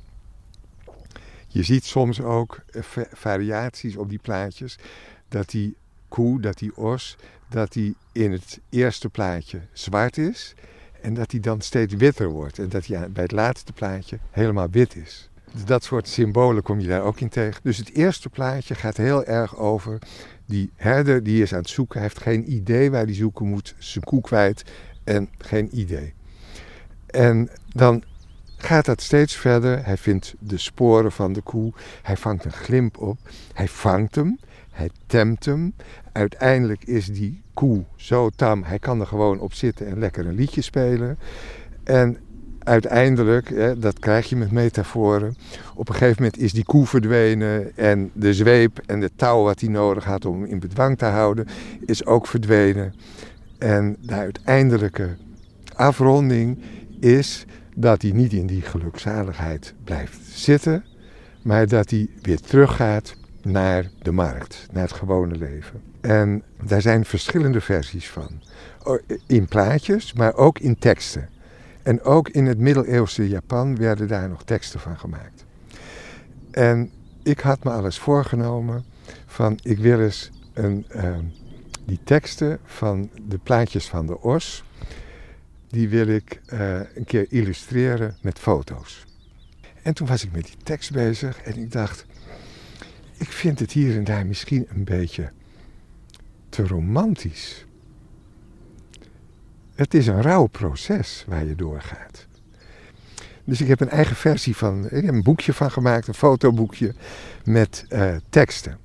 Je 1.48 1.64
ziet 1.64 1.86
soms 1.86 2.22
ook 2.22 2.60
eh, 2.72 2.82
va- 2.82 3.08
variaties 3.14 3.96
op 3.98 4.10
die 4.10 4.20
plaatjes. 4.20 4.78
Dat 5.30 5.50
die 5.50 5.76
koe, 6.08 6.42
dat 6.42 6.58
die 6.58 6.78
os, 6.78 7.16
dat 7.50 7.74
die 7.74 7.96
in 8.12 8.32
het 8.32 8.60
eerste 8.70 9.10
plaatje 9.10 9.60
zwart 9.74 10.18
is. 10.18 10.54
En 11.02 11.14
dat 11.14 11.30
die 11.30 11.40
dan 11.40 11.62
steeds 11.62 11.94
witter 11.94 12.28
wordt. 12.30 12.60
En 12.60 12.70
dat 12.70 12.94
aan- 12.96 13.12
bij 13.12 13.24
het 13.24 13.32
laatste 13.32 13.74
plaatje 13.74 14.20
helemaal 14.32 14.70
wit 14.70 14.96
is. 14.96 15.30
Dus 15.52 15.66
dat 15.66 15.84
soort 15.84 16.08
symbolen 16.08 16.64
kom 16.64 16.80
je 16.80 16.88
daar 16.88 17.04
ook 17.04 17.20
in 17.20 17.30
tegen. 17.30 17.60
Dus 17.64 17.78
het 17.78 17.94
eerste 17.94 18.30
plaatje 18.30 18.76
gaat 18.76 18.98
heel 18.98 19.24
erg 19.26 19.58
over 19.58 20.00
die 20.46 20.70
herder 20.76 21.24
die 21.24 21.42
is 21.42 21.54
aan 21.54 21.60
het 21.60 21.70
zoeken. 21.70 22.00
Hij 22.00 22.08
heeft 22.08 22.22
geen 22.22 22.52
idee 22.54 22.92
waar 22.92 23.04
hij 23.06 23.14
zoeken 23.14 23.48
moet. 23.48 23.76
Zijn 23.78 24.04
koe 24.04 24.22
kwijt 24.22 24.64
en 25.04 25.30
geen 25.38 25.70
idee. 25.80 26.14
En 27.08 27.50
dan 27.74 28.04
gaat 28.58 28.86
dat 28.86 29.02
steeds 29.02 29.36
verder. 29.36 29.86
Hij 29.86 29.98
vindt 29.98 30.36
de 30.40 30.58
sporen 30.58 31.12
van 31.12 31.34
de 31.34 31.42
koe. 31.42 31.74
Hij 32.02 32.18
vangt 32.18 32.46
een 32.46 32.52
glimp 32.52 32.98
op. 32.98 33.18
Hij 33.54 33.68
vangt 33.68 34.16
hem. 34.16 34.40
Hij 34.72 34.90
temt 35.06 35.46
hem. 35.46 35.74
Uiteindelijk 36.12 36.84
is 36.84 37.06
die 37.06 37.42
koe 37.54 37.84
zo 37.96 38.30
tam. 38.36 38.64
Hij 38.64 38.80
kan 38.80 39.00
er 39.00 39.08
gewoon 39.08 39.40
op 39.40 39.54
zitten 39.54 39.88
en 39.88 40.00
lekker 40.00 40.26
een 40.26 40.36
liedje 40.36 40.62
spelen. 40.62 41.18
En 41.84 42.18
uiteindelijk, 42.60 43.50
hè, 43.50 43.80
dat 43.80 44.00
krijg 44.00 44.30
je 44.30 44.36
met 44.36 44.52
metaforen. 44.52 45.36
Op 45.76 45.90
een 45.90 45.96
gegeven 45.96 46.24
moment 46.24 46.42
is 46.42 46.54
die 46.54 46.66
koe 46.66 46.86
verdwenen. 46.86 47.78
En 47.78 48.12
de 48.14 48.34
zweep 48.34 48.80
en 48.86 49.00
de 49.00 49.12
touw 49.16 49.44
wat 49.44 49.60
hij 49.60 49.70
nodig 49.70 50.04
had 50.04 50.26
om 50.26 50.42
hem 50.42 50.52
in 50.52 50.60
bedwang 50.60 50.98
te 50.98 51.06
houden, 51.06 51.48
is 51.86 52.06
ook 52.06 52.28
verdwenen. 52.28 52.94
En 53.58 53.98
de 54.00 54.14
uiteindelijke 54.14 55.16
afronding 55.76 56.60
is 57.00 57.46
dat 57.76 58.02
hij 58.02 58.12
niet 58.12 58.34
in 58.34 58.48
die 58.48 58.62
gelukzaligheid 58.62 59.74
blijft 59.84 60.20
zitten, 60.26 60.86
maar 61.42 61.68
dat 61.68 61.90
hij 61.90 62.10
weer 62.22 62.40
teruggaat 62.40 63.16
naar 63.42 63.90
de 64.02 64.12
markt, 64.12 64.68
naar 64.72 64.84
het 64.84 64.92
gewone 64.92 65.36
leven. 65.36 65.82
En 66.02 66.44
daar 66.64 66.82
zijn 66.82 67.06
verschillende 67.06 67.62
versies 67.62 68.10
van. 68.10 68.42
In 69.28 69.46
plaatjes, 69.46 70.14
maar 70.14 70.36
ook 70.36 70.60
in 70.60 70.78
teksten. 70.78 71.30
En 71.84 72.02
ook 72.02 72.30
in 72.30 72.46
het 72.46 72.58
middeleeuwse 72.58 73.30
Japan 73.30 73.78
werden 73.78 74.08
daar 74.08 74.30
nog 74.30 74.44
teksten 74.44 74.80
van 74.80 75.00
gemaakt. 75.00 75.46
En 76.52 76.92
ik 77.24 77.40
had 77.40 77.64
me 77.64 77.70
alles 77.72 78.00
voorgenomen 78.00 78.86
van 79.26 79.60
ik 79.64 79.78
wil 79.78 80.00
eens 80.00 80.32
een, 80.54 80.86
ehm, 80.90 81.24
die 81.86 82.00
teksten 82.04 82.60
van 82.64 83.10
de 83.28 83.38
plaatjes 83.38 83.88
van 83.88 84.08
de 84.08 84.22
os, 84.22 84.64
die 85.68 85.90
wil 85.90 86.08
ik 86.08 86.42
eh, 86.46 86.80
een 86.96 87.06
keer 87.06 87.26
illustreren 87.30 88.18
met 88.22 88.40
foto's. 88.40 89.06
En 89.82 89.94
toen 89.94 90.08
was 90.08 90.24
ik 90.24 90.32
met 90.32 90.46
die 90.46 90.58
tekst 90.64 90.92
bezig 90.92 91.42
en 91.42 91.58
ik 91.58 91.72
dacht, 91.72 92.06
ik 93.18 93.32
vind 93.32 93.60
het 93.60 93.72
hier 93.72 93.96
en 93.96 94.04
daar 94.04 94.26
misschien 94.26 94.68
een 94.70 94.84
beetje 94.84 95.32
te 96.50 96.68
romantisch. 96.68 97.66
Het 99.76 99.94
is 99.94 100.08
een 100.08 100.22
rauw 100.22 100.46
proces 100.46 101.24
waar 101.28 101.46
je 101.46 101.56
doorgaat. 101.56 102.28
Dus 103.44 103.62
ik 103.62 103.68
heb 103.68 103.80
een 103.80 103.90
eigen 103.90 104.16
versie 104.16 104.56
van, 104.56 104.86
ik 104.86 105.06
heb 105.06 105.14
een 105.14 105.24
boekje 105.24 105.54
van 105.54 105.72
gemaakt, 105.72 106.08
een 106.08 106.14
fotoboekje 106.14 106.94
met 107.44 107.86
eh, 107.90 108.16
teksten. 108.30 108.78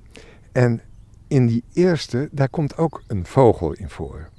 En 0.51 0.81
in 1.27 1.47
die 1.47 1.63
eerste, 1.73 2.29
daar 2.31 2.49
komt 2.49 2.77
ook 2.77 3.03
een 3.07 3.25
vogel 3.25 3.73
in 3.73 3.89
voor. 3.89 4.29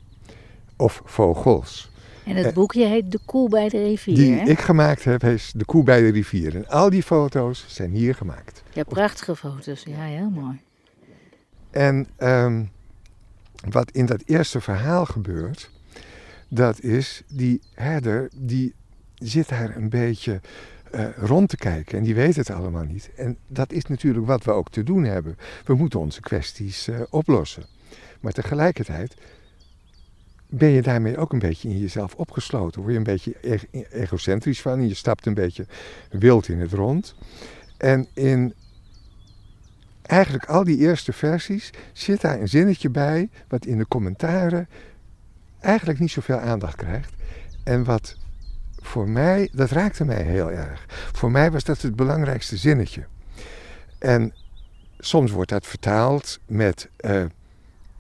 Of 0.76 1.02
vogels. 1.04 1.92
En 2.24 2.36
het 2.36 2.46
Eh, 2.46 2.52
boekje 2.52 2.86
heet 2.86 3.12
De 3.12 3.18
Koe 3.24 3.48
bij 3.48 3.68
de 3.68 3.82
rivier. 3.82 4.14
Die 4.14 4.32
hè? 4.32 4.48
ik 4.48 4.60
gemaakt 4.60 5.04
heb, 5.04 5.24
is 5.24 5.52
De 5.56 5.64
Koe 5.64 5.82
bij 5.84 6.00
de 6.00 6.08
Rivier. 6.08 6.56
En 6.56 6.68
al 6.68 6.90
die 6.90 7.02
foto's 7.02 7.64
zijn 7.68 7.90
hier 7.90 8.14
gemaakt. 8.14 8.62
Ja, 8.72 8.82
prachtige 8.82 9.36
foto's. 9.36 9.82
Ja, 9.82 10.02
heel 10.02 10.30
mooi. 10.30 10.60
En 11.70 12.06
ehm, 12.16 12.64
wat 13.70 13.90
in 13.90 14.06
dat 14.06 14.22
eerste 14.26 14.60
verhaal 14.60 15.04
gebeurt, 15.06 15.70
dat 16.48 16.80
is 16.80 17.22
die 17.28 17.60
herder 17.74 18.30
die 18.36 18.74
zit 19.14 19.48
daar 19.48 19.76
een 19.76 19.88
beetje 19.88 20.40
eh, 20.90 21.04
rond 21.16 21.48
te 21.48 21.56
kijken 21.56 21.98
en 21.98 22.04
die 22.04 22.14
weet 22.14 22.36
het 22.36 22.50
allemaal 22.50 22.84
niet. 22.84 23.10
En 23.16 23.36
dat 23.46 23.72
is 23.72 23.84
natuurlijk 23.86 24.26
wat 24.26 24.44
we 24.44 24.50
ook 24.50 24.70
te 24.70 24.82
doen 24.82 25.04
hebben. 25.04 25.36
We 25.64 25.74
moeten 25.74 26.00
onze 26.00 26.20
kwesties 26.20 26.88
eh, 26.88 27.00
oplossen. 27.10 27.64
Maar 28.20 28.32
tegelijkertijd 28.32 29.14
ben 30.58 30.68
je 30.68 30.82
daarmee 30.82 31.16
ook 31.16 31.32
een 31.32 31.38
beetje 31.38 31.68
in 31.68 31.78
jezelf 31.78 32.14
opgesloten. 32.14 32.80
Word 32.80 32.92
je 32.92 32.98
een 32.98 33.04
beetje 33.04 33.34
e- 33.40 33.82
egocentrisch 33.90 34.60
van 34.60 34.78
en 34.78 34.88
je 34.88 34.94
stapt 34.94 35.26
een 35.26 35.34
beetje 35.34 35.66
wild 36.10 36.48
in 36.48 36.60
het 36.60 36.72
rond. 36.72 37.14
En 37.76 38.06
in 38.14 38.54
eigenlijk 40.02 40.44
al 40.44 40.64
die 40.64 40.78
eerste 40.78 41.12
versies 41.12 41.70
zit 41.92 42.20
daar 42.20 42.40
een 42.40 42.48
zinnetje 42.48 42.90
bij 42.90 43.28
wat 43.48 43.66
in 43.66 43.78
de 43.78 43.88
commentaren 43.88 44.68
eigenlijk 45.60 45.98
niet 45.98 46.10
zoveel 46.10 46.38
aandacht 46.38 46.76
krijgt. 46.76 47.12
En 47.64 47.84
wat 47.84 48.16
voor 48.80 49.08
mij, 49.08 49.48
dat 49.52 49.70
raakte 49.70 50.04
mij 50.04 50.22
heel 50.22 50.50
erg. 50.50 50.86
Voor 51.12 51.30
mij 51.30 51.50
was 51.50 51.64
dat 51.64 51.82
het 51.82 51.96
belangrijkste 51.96 52.56
zinnetje. 52.56 53.06
En 53.98 54.34
soms 54.98 55.30
wordt 55.30 55.50
dat 55.50 55.66
vertaald 55.66 56.38
met 56.46 56.88
eh, 56.96 57.24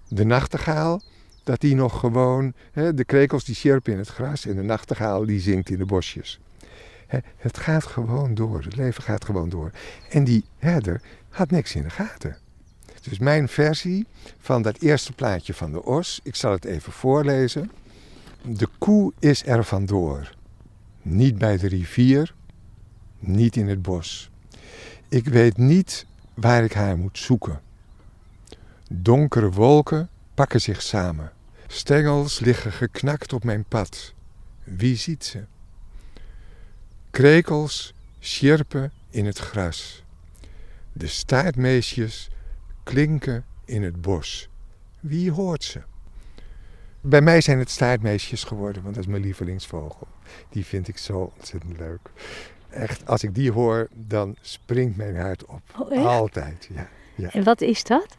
de 0.08 0.24
nachtegaal. 0.24 1.02
Dat 1.44 1.60
die 1.60 1.74
nog 1.74 1.98
gewoon, 1.98 2.52
hè, 2.72 2.94
de 2.94 3.04
krekels 3.04 3.44
die 3.44 3.54
sjerpen 3.54 3.92
in 3.92 3.98
het 3.98 4.08
gras 4.08 4.46
en 4.46 4.56
de 4.56 4.62
nachtegaal 4.62 5.26
die 5.26 5.40
zingt 5.40 5.70
in 5.70 5.78
de 5.78 5.86
bosjes. 5.86 6.40
Hè, 7.06 7.18
het 7.36 7.58
gaat 7.58 7.84
gewoon 7.84 8.34
door, 8.34 8.62
het 8.62 8.76
leven 8.76 9.02
gaat 9.02 9.24
gewoon 9.24 9.48
door. 9.48 9.70
En 10.10 10.24
die 10.24 10.44
herder 10.58 11.00
had 11.28 11.50
niks 11.50 11.74
in 11.74 11.82
de 11.82 11.90
gaten. 11.90 12.36
Dus 13.08 13.18
mijn 13.18 13.48
versie 13.48 14.06
van 14.38 14.62
dat 14.62 14.78
eerste 14.78 15.12
plaatje 15.12 15.54
van 15.54 15.72
de 15.72 15.84
os, 15.84 16.20
ik 16.22 16.34
zal 16.34 16.52
het 16.52 16.64
even 16.64 16.92
voorlezen. 16.92 17.70
De 18.42 18.68
koe 18.78 19.12
is 19.18 19.46
er 19.46 19.64
vandoor. 19.64 20.34
Niet 21.02 21.38
bij 21.38 21.58
de 21.58 21.68
rivier, 21.68 22.34
niet 23.18 23.56
in 23.56 23.68
het 23.68 23.82
bos. 23.82 24.30
Ik 25.08 25.28
weet 25.28 25.56
niet 25.56 26.06
waar 26.34 26.64
ik 26.64 26.72
haar 26.72 26.96
moet 26.96 27.18
zoeken. 27.18 27.60
Donkere 28.88 29.50
wolken 29.50 30.08
pakken 30.34 30.60
zich 30.60 30.82
samen. 30.82 31.32
Stengels 31.66 32.38
liggen 32.40 32.72
geknakt 32.72 33.32
op 33.32 33.44
mijn 33.44 33.64
pad. 33.64 34.14
Wie 34.64 34.96
ziet 34.96 35.24
ze? 35.24 35.44
Krekels 37.10 37.94
sjirpen 38.20 38.92
in 39.10 39.26
het 39.26 39.38
gras. 39.38 40.04
De 40.92 41.06
staartmeesjes 41.06 42.30
klinken 42.82 43.44
in 43.64 43.82
het 43.82 44.00
bos. 44.00 44.48
Wie 45.00 45.30
hoort 45.30 45.64
ze? 45.64 45.82
Bij 47.00 47.20
mij 47.20 47.40
zijn 47.40 47.58
het 47.58 47.70
staartmeesjes 47.70 48.44
geworden, 48.44 48.82
want 48.82 48.94
dat 48.94 49.04
is 49.04 49.10
mijn 49.10 49.22
lievelingsvogel. 49.22 50.06
Die 50.48 50.64
vind 50.64 50.88
ik 50.88 50.98
zo 50.98 51.32
ontzettend 51.36 51.78
leuk. 51.78 52.10
Echt, 52.70 53.06
als 53.06 53.22
ik 53.22 53.34
die 53.34 53.52
hoor, 53.52 53.88
dan 53.92 54.36
springt 54.40 54.96
mijn 54.96 55.16
hart 55.16 55.44
op. 55.44 55.60
Oh? 55.78 56.06
Altijd, 56.06 56.68
ja. 56.74 56.88
ja. 57.14 57.30
En 57.30 57.44
wat 57.44 57.60
is 57.60 57.84
dat? 57.84 58.16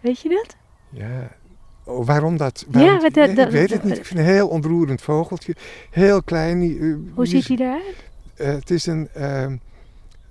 Weet 0.00 0.20
je 0.20 0.28
dat? 0.28 0.56
Ja. 0.90 1.36
Oh, 1.84 2.06
waarom 2.06 2.36
dat? 2.36 2.64
Waarom, 2.68 2.90
Ja, 2.90 3.00
ik 3.46 3.50
weet 3.50 3.70
het 3.70 3.82
niet. 3.82 3.96
Ik 3.98 4.04
vind 4.04 4.18
het 4.18 4.28
een 4.28 4.34
heel 4.34 4.48
ontroerend 4.48 5.02
vogeltje. 5.02 5.54
Heel 5.90 6.22
klein. 6.22 6.62
eh, 6.62 6.94
Hoe 7.14 7.26
ziet 7.26 7.48
hij 7.48 7.56
eruit? 7.56 7.82
eh, 8.36 8.48
het 8.48 8.70
is 8.70 8.86
een, 8.86 9.08
ehm, 9.14 9.56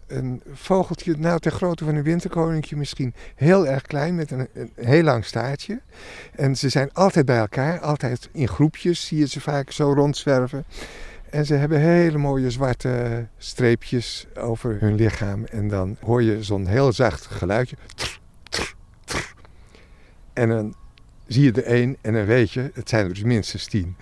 een 0.08 0.42
vogeltje, 0.54 1.16
nou 1.18 1.40
ter 1.40 1.52
grootte 1.52 1.86
van 1.86 1.96
een 1.96 2.04
winterkoninkje 2.04 2.76
misschien. 2.76 3.14
Heel 3.36 3.68
erg 3.68 3.82
klein 3.82 4.16
met 4.16 4.32
een, 4.32 4.48
een 4.54 4.72
heel 4.76 5.04
lang 5.04 5.26
staartje. 5.26 5.82
En 6.36 6.56
ze 6.56 6.70
zijn 6.70 6.94
altijd 6.94 7.26
bij 7.26 7.38
elkaar, 7.38 7.80
altijd 7.80 8.30
in 8.32 8.48
groepjes 8.48 9.06
zie 9.08 9.18
je 9.18 9.28
ze 9.28 9.42
vaak 9.42 9.72
zo 9.72 9.94
rondzwerven. 9.94 10.66
En 11.30 11.46
ze 11.46 11.54
hebben 11.54 11.80
hele 11.80 12.18
mooie 12.18 12.52
zwarte 12.52 13.26
streepjes 13.38 14.28
over 14.40 14.78
hun 14.80 14.96
lichaam. 14.96 15.44
En 15.46 15.68
dan 15.68 15.98
hoor 16.02 16.24
je 16.24 16.44
zo'n 16.44 16.68
heel 16.68 16.92
zacht 16.94 17.26
geluidje. 17.26 17.76
En 20.38 20.50
dan 20.50 20.76
zie 21.28 21.44
je 21.44 21.52
er 21.52 21.64
één 21.64 21.98
en 22.02 22.14
dan 22.14 22.26
weet 22.26 22.52
je, 22.52 22.72
het 22.74 22.90
zijn 22.90 23.04
er 23.06 23.14
dus 23.14 23.24
minstens 23.24 23.66
tien. 23.66 23.96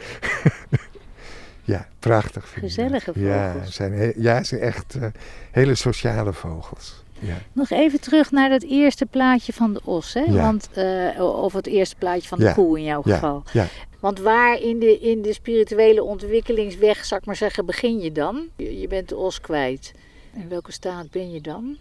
ja, 1.63 1.87
prachtig. 1.99 2.53
Gezellige. 2.59 3.11
Ja, 3.15 3.53
vogels. 3.53 3.75
zijn, 3.75 3.93
he- 3.93 4.13
ja, 4.15 4.35
het 4.35 4.47
zijn 4.47 4.61
echt 4.61 4.95
eh, 4.95 5.07
hele 5.51 5.75
sociale 5.75 6.33
vogels. 6.33 7.03
Ja. 7.19 7.37
Nog 7.53 7.69
even 7.69 7.99
terug 8.01 8.31
naar 8.31 8.49
dat 8.49 8.63
eerste 8.63 9.05
plaatje 9.05 9.53
van 9.53 9.73
de 9.73 9.81
os. 9.83 10.13
Hè? 10.13 10.19
Ja. 10.21 10.31
Want, 10.41 10.69
eh, 10.73 11.19
of 11.43 11.53
het 11.53 11.67
eerste 11.67 11.95
plaatje 11.95 12.27
van 12.27 12.37
de 12.39 12.43
Ja. 12.45 12.53
koe 12.53 12.77
in 12.77 12.83
jouw 12.83 13.01
geval. 13.01 13.43
ja. 13.53 13.67
Want 13.99 14.19
waar 14.19 14.59
in 14.61 14.79
de, 14.79 14.99
in 14.99 15.21
de 15.21 15.33
spirituele 15.33 16.03
ontwikkelingsweg, 16.03 17.05
zal 17.05 17.17
ik 17.17 17.25
maar 17.25 17.35
zeggen, 17.35 17.65
begin 17.65 17.99
je 17.99 18.11
dan? 18.11 18.47
Je, 18.55 18.79
je 18.79 18.87
bent 18.87 19.09
de 19.09 19.15
os 19.15 19.41
kwijt. 19.41 19.91
In 20.35 20.49
welke 20.49 20.71
staat 20.71 21.11
ben 21.11 21.31
je 21.31 21.41
dan? 21.41 21.77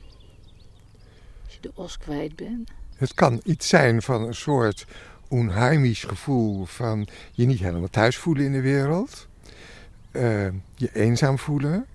Als 1.44 1.54
je 1.54 1.60
de 1.60 1.70
os 1.74 1.98
kwijt 1.98 2.36
bent. 2.36 2.70
Het 2.96 3.14
kan 3.14 3.40
iets 3.44 3.68
zijn 3.68 4.02
van 4.02 4.22
een 4.22 4.34
soort 4.34 4.86
onheimisch 5.28 6.04
gevoel 6.04 6.64
van 6.64 7.08
je 7.32 7.46
niet 7.46 7.58
helemaal 7.58 7.90
thuis 7.90 8.16
voelen 8.16 8.44
in 8.44 8.52
de 8.52 8.60
wereld. 8.60 9.28
Eh, 10.10 10.46
je 10.74 10.90
eenzaam 10.92 11.38
voelen. 11.38 11.86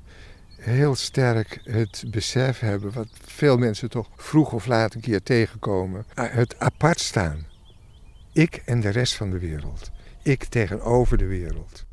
Heel 0.55 0.95
sterk 0.95 1.59
het 1.63 2.03
besef 2.07 2.59
hebben, 2.59 2.93
wat 2.93 3.07
veel 3.25 3.57
mensen 3.57 3.89
toch 3.89 4.09
vroeg 4.15 4.51
of 4.51 4.65
laat 4.65 4.93
een 4.93 5.01
keer 5.01 5.23
tegenkomen. 5.23 6.05
Ah, 6.13 6.31
Het 6.31 6.59
apart 6.59 6.99
staan. 6.99 7.45
Ik 8.33 8.61
en 8.65 8.79
de 8.79 8.89
rest 8.89 9.15
van 9.15 9.29
de 9.29 9.39
wereld. 9.39 9.91
Ik 10.23 10.43
tegenover 10.43 11.17
de 11.17 11.25
wereld. 11.27 11.85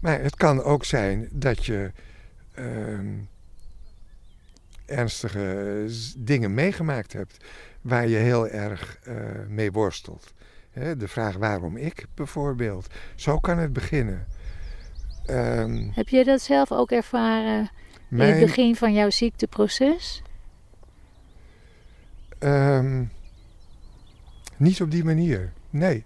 Maar 0.00 0.20
het 0.20 0.36
kan 0.36 0.62
ook 0.62 0.84
zijn 0.84 1.28
dat 1.32 1.66
je 1.66 1.92
ehm, 2.54 3.14
ernstige 4.86 5.84
dingen 6.16 6.54
meegemaakt 6.54 7.12
hebt 7.12 7.44
waar 7.84 8.08
je 8.08 8.16
heel 8.16 8.48
erg 8.48 8.98
eh, 9.02 9.14
mee 9.48 9.72
worstelt. 9.72 10.32
De 10.72 11.08
vraag 11.08 11.36
waarom 11.36 11.76
ik 11.76 12.06
bijvoorbeeld. 12.14 12.86
Zo 13.14 13.38
kan 13.38 13.58
het 13.58 13.72
beginnen. 13.72 14.26
Ehm, 15.26 15.88
Heb 15.92 16.08
jij 16.08 16.24
dat 16.24 16.40
zelf 16.40 16.72
ook 16.72 16.90
ervaren 16.90 17.70
in 18.10 18.18
het 18.20 18.40
begin 18.40 18.76
van 18.76 18.92
jouw 18.92 19.10
ziekteproces? 19.10 20.22
ehm, 22.38 23.04
niet 24.56 24.80
op 24.82 24.90
die 24.90 25.04
manier. 25.04 25.52
Nee. 25.70 26.04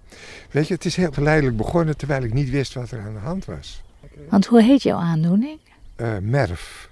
Weet 0.50 0.68
je, 0.68 0.74
het 0.74 0.84
is 0.84 0.96
heel 0.96 1.12
geleidelijk 1.12 1.56
begonnen 1.56 1.96
terwijl 1.96 2.22
ik 2.22 2.32
niet 2.32 2.50
wist 2.50 2.74
wat 2.74 2.90
er 2.90 3.00
aan 3.00 3.12
de 3.14 3.18
hand 3.20 3.44
was. 3.44 3.82
Want 4.28 4.46
hoe 4.46 4.62
heet 4.62 4.82
jouw 4.82 4.98
aandoening? 4.98 5.60
eh 5.96 6.18
MERV. 6.18 6.86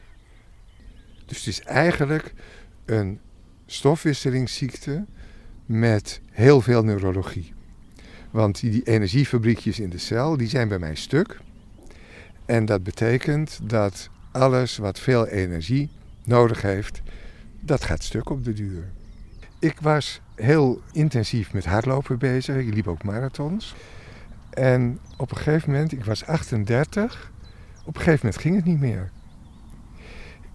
Dus 1.27 1.37
het 1.38 1.46
is 1.46 1.61
eigenlijk 1.62 2.33
een 2.85 3.20
stofwisselingsziekte 3.67 5.05
met 5.67 6.21
heel 6.31 6.61
veel 6.61 6.85
neurologie. 6.85 7.55
Want 8.31 8.61
die, 8.61 8.83
energiefabriekjes 8.83 9.81
in 9.81 9.91
de 9.91 9.99
cel, 9.99 10.37
die 10.37 10.49
zijn 10.49 10.69
bij 10.69 10.79
mij 10.79 10.95
stuk. 10.95 11.41
En 12.45 12.65
dat 12.65 12.83
betekent 12.83 13.61
dat 13.63 14.11
alles 14.33 14.77
wat 14.77 14.99
veel 14.99 15.27
energie 15.27 15.91
nodig 16.25 16.63
heeft, 16.63 17.03
dat 17.61 17.85
gaat 17.85 18.03
stuk 18.03 18.31
op 18.31 18.45
de 18.45 18.53
duur. 18.53 18.85
Ik 19.59 19.81
was 19.81 20.21
heel 20.35 20.83
intensief 20.93 21.53
met 21.53 21.65
hardlopen 21.65 22.19
bezig. 22.19 22.57
Ik 22.57 22.75
liep 22.75 22.89
ook 22.89 23.03
marathons. 23.03 23.75
En 24.51 24.99
op 25.17 25.31
een 25.31 25.37
gegeven 25.37 25.71
moment, 25.71 25.93
ik 25.93 26.05
was 26.05 26.25
38, 26.25 27.33
op 27.85 27.95
een 27.95 28.03
gegeven 28.03 28.19
moment 28.23 28.43
ging 28.43 28.57
het 28.57 28.65
niet 28.65 28.81
meer. 28.81 29.11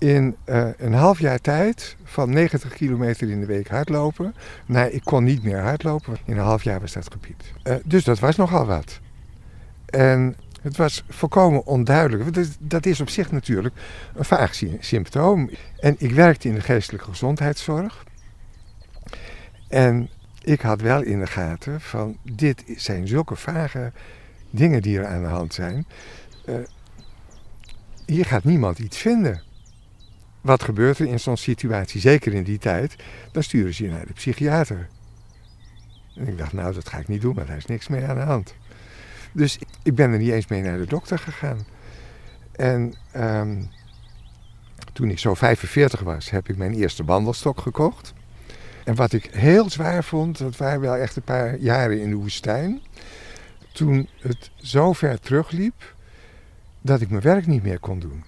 In 0.01 0.35
eh, 0.43 0.67
een 0.77 0.93
half 0.93 1.19
jaar 1.19 1.39
tijd 1.39 1.95
van 2.03 2.29
90 2.29 2.73
kilometer 2.73 3.29
in 3.29 3.39
de 3.39 3.45
week 3.45 3.67
hardlopen. 3.67 4.35
naar 4.65 4.89
ik 4.89 5.03
kon 5.03 5.23
niet 5.23 5.43
meer 5.43 5.59
hardlopen. 5.59 6.17
In 6.25 6.37
een 6.37 6.43
half 6.43 6.63
jaar 6.63 6.79
was 6.79 6.93
dat 6.93 7.11
gepiept. 7.11 7.51
Eh, 7.63 7.75
dus 7.85 8.03
dat 8.03 8.19
was 8.19 8.35
nogal 8.35 8.65
wat. 8.65 8.99
En 9.85 10.35
het 10.61 10.77
was 10.77 11.03
volkomen 11.09 11.65
onduidelijk. 11.65 12.33
Dat, 12.33 12.47
dat 12.59 12.85
is 12.85 13.01
op 13.01 13.09
zich 13.09 13.31
natuurlijk 13.31 13.75
een 14.15 14.25
vaag 14.25 14.55
sy- 14.55 14.77
symptoom. 14.79 15.49
En 15.79 15.95
ik 15.97 16.11
werkte 16.11 16.47
in 16.47 16.53
de 16.53 16.61
geestelijke 16.61 17.09
gezondheidszorg. 17.09 18.03
En 19.67 20.09
ik 20.43 20.61
had 20.61 20.81
wel 20.81 21.01
in 21.01 21.19
de 21.19 21.27
gaten 21.27 21.81
van 21.81 22.17
dit 22.23 22.63
zijn 22.75 23.07
zulke 23.07 23.35
vage 23.35 23.91
dingen 24.49 24.81
die 24.81 24.99
er 24.99 25.05
aan 25.07 25.21
de 25.23 25.29
hand 25.29 25.53
zijn. 25.53 25.85
Eh, 26.45 26.55
hier 28.05 28.25
gaat 28.25 28.43
niemand 28.43 28.79
iets 28.79 28.97
vinden. 28.97 29.49
Wat 30.41 30.63
gebeurt 30.63 30.99
er 30.99 31.07
in 31.07 31.19
zo'n 31.19 31.37
situatie, 31.37 32.01
zeker 32.01 32.33
in 32.33 32.43
die 32.43 32.57
tijd? 32.57 32.95
Dan 33.31 33.43
sturen 33.43 33.73
ze 33.73 33.83
je 33.83 33.89
naar 33.89 34.05
de 34.05 34.13
psychiater. 34.13 34.87
En 36.15 36.27
ik 36.27 36.37
dacht, 36.37 36.53
nou, 36.53 36.73
dat 36.73 36.89
ga 36.89 36.97
ik 36.97 37.07
niet 37.07 37.21
doen, 37.21 37.33
want 37.35 37.47
daar 37.47 37.57
is 37.57 37.65
niks 37.65 37.87
mee 37.87 38.05
aan 38.05 38.15
de 38.15 38.21
hand. 38.21 38.53
Dus 39.31 39.57
ik- 39.57 39.67
ik 39.83 39.95
ben 39.95 40.11
er 40.11 40.17
niet 40.17 40.31
eens 40.31 40.47
mee 40.47 40.61
naar 40.61 40.77
de 40.77 40.85
dokter 40.87 41.19
gegaan. 41.19 41.65
En 42.51 42.93
ehm, 43.11 43.61
toen 44.93 45.09
ik 45.09 45.19
zo 45.19 45.33
45 45.33 45.99
was, 45.99 46.29
heb 46.29 46.49
ik 46.49 46.57
mijn 46.57 46.73
eerste 46.73 47.03
wandelstok 47.03 47.59
gekocht. 47.61 48.13
En 48.85 48.95
wat 48.95 49.13
ik 49.13 49.25
heel 49.31 49.69
zwaar 49.69 50.03
vond, 50.03 50.37
dat 50.37 50.57
waren 50.57 50.79
wel 50.81 50.95
echt 50.95 51.15
een 51.15 51.21
paar 51.23 51.57
jaren 51.57 52.01
in 52.01 52.09
de 52.09 52.15
woestijn. 52.15 52.81
Toen 53.73 54.09
het 54.19 54.51
zo 54.55 54.93
ver 54.93 55.19
terugliep 55.19 55.95
dat 56.81 57.01
ik 57.01 57.09
mijn 57.09 57.21
werk 57.23 57.47
niet 57.47 57.63
meer 57.63 57.79
kon 57.79 57.99
doen. 57.99 58.23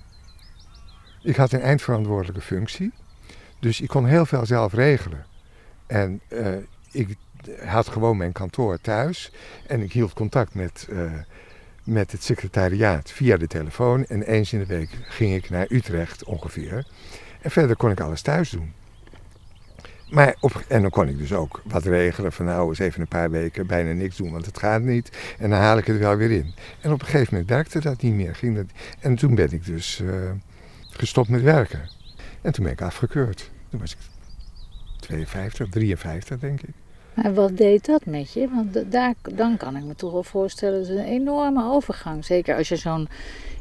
Ik 1.24 1.36
had 1.36 1.52
een 1.52 1.62
eindverantwoordelijke 1.62 2.42
functie, 2.42 2.92
dus 3.60 3.82
ik 3.82 3.88
kon 3.88 4.06
heel 4.06 4.26
veel 4.26 4.46
zelf 4.46 4.74
regelen. 4.74 5.26
En 5.88 6.22
eh, 6.28 6.56
ik 6.92 7.16
had 7.66 7.88
gewoon 7.88 8.18
mijn 8.18 8.32
kantoor 8.32 8.82
thuis 8.82 9.32
en 9.68 9.82
ik 9.82 9.92
hield 9.92 10.14
contact 10.14 10.54
met, 10.56 10.88
eh, 10.90 11.12
met 11.84 12.12
het 12.12 12.24
secretariaat 12.24 13.12
via 13.12 13.38
de 13.38 13.48
telefoon. 13.48 14.06
En 14.06 14.22
eens 14.22 14.54
in 14.54 14.60
de 14.60 14.66
week 14.66 14.90
ging 15.04 15.36
ik 15.36 15.50
naar 15.50 15.66
Utrecht 15.70 16.24
ongeveer. 16.24 16.86
En 17.42 17.52
verder 17.52 17.76
kon 17.76 17.92
ik 17.92 18.00
alles 18.00 18.22
thuis 18.22 18.50
doen. 18.50 18.74
Maar 20.10 20.36
op, 20.40 20.64
en 20.68 20.82
dan 20.82 20.92
kon 20.92 21.08
ik 21.08 21.18
dus 21.18 21.34
ook 21.34 21.62
wat 21.64 21.86
regelen 21.86 22.32
van 22.32 22.46
nou 22.46 22.70
eens 22.70 22.80
even 22.80 23.02
een 23.02 23.08
paar 23.08 23.32
weken 23.32 23.68
bijna 23.68 23.92
niks 23.92 24.18
doen, 24.18 24.32
want 24.32 24.46
het 24.46 24.58
gaat 24.58 24.82
niet. 24.82 25.36
En 25.40 25.50
dan 25.50 25.60
haal 25.60 25.78
ik 25.78 25.86
het 25.86 25.98
wel 25.98 26.16
weer 26.16 26.32
in. 26.32 26.54
En 26.82 26.92
op 26.92 27.00
een 27.00 27.06
gegeven 27.06 27.28
moment 27.32 27.50
werkte 27.50 27.80
dat 27.80 28.02
niet 28.02 28.14
meer. 28.14 28.36
Ging 28.36 28.56
dat, 28.56 28.66
en 29.00 29.16
toen 29.16 29.36
ben 29.36 29.52
ik 29.52 29.66
dus 29.66 30.02
eh, 30.02 30.32
gestopt 30.98 31.30
met 31.30 31.42
werken. 31.42 31.90
En 32.42 32.52
toen 32.52 32.64
ben 32.64 32.74
ik 32.74 32.82
afgekeurd. 32.82 33.50
Toen 33.70 33.80
was 33.80 33.92
ik 33.92 33.98
52, 35.00 35.70
53 35.70 36.40
denk 36.40 36.62
ik. 36.62 36.74
Maar 37.14 37.34
wat 37.34 37.58
deed 37.58 37.86
dat 37.86 38.06
met 38.06 38.34
je? 38.34 38.50
Want 38.50 38.74
da- 38.74 38.84
daar, 38.90 39.14
dan 39.36 39.58
kan 39.58 39.78
ik 39.78 39.84
me 39.84 39.96
toch 39.96 40.12
wel 40.12 40.24
voorstellen 40.24 40.80
dat 40.80 40.88
het 40.88 40.98
een 40.98 41.04
enorme 41.06 41.64
overgang. 41.72 42.26
Zeker 42.26 42.56
als 42.56 42.70
je 42.70 42.76
zo'n 42.76 43.08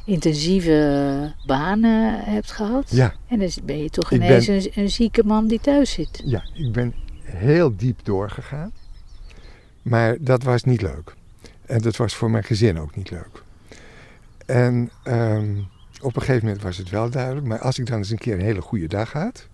intensieve 0.04 1.32
baan 1.46 1.82
hebt 1.82 2.50
gehad. 2.52 2.90
Ja, 2.90 3.14
En 3.28 3.38
dan 3.38 3.50
ben 3.64 3.82
je 3.82 3.90
toch 3.90 4.10
Ik 4.12 4.22
ineens 4.22 4.46
ben- 4.46 4.54
een, 4.56 4.70
een 4.74 4.90
zieke 4.90 5.24
man 5.24 5.46
die 5.46 5.60
thuis 5.60 5.90
zit. 5.92 6.22
ja, 6.24 6.44
ik 6.54 6.72
ben 6.72 6.94
heel 7.22 7.76
diep 7.76 8.04
doorgegaan. 8.04 8.72
Maar 9.82 10.16
dat 10.20 10.42
was 10.42 10.62
niet 10.64 10.82
leuk. 10.82 11.14
En 11.66 11.78
dat 11.78 11.96
was 11.96 12.14
voor 12.14 12.30
mijn 12.30 12.44
gezin 12.44 12.78
ook 12.78 12.96
niet 12.96 13.10
leuk. 13.10 13.42
En 14.46 14.90
ehm, 15.04 15.56
op 16.02 16.16
een 16.16 16.22
gegeven 16.22 16.44
moment 16.46 16.62
was 16.62 16.76
het 16.76 16.90
wel 16.90 17.10
duidelijk. 17.10 17.46
Maar 17.46 17.58
als 17.58 17.78
ik 17.78 17.86
dan 17.86 17.98
eens 17.98 18.10
een 18.10 18.18
keer 18.18 18.34
een 18.34 18.40
hele 18.40 18.60
goede 18.60 18.86
dag 18.86 19.12
had. 19.12 19.48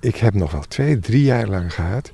Ik 0.00 0.16
heb 0.16 0.34
nog 0.34 0.52
wel 0.52 0.62
twee, 0.68 0.98
drie 0.98 1.22
jaar 1.22 1.46
lang 1.46 1.74
gehad. 1.74 2.12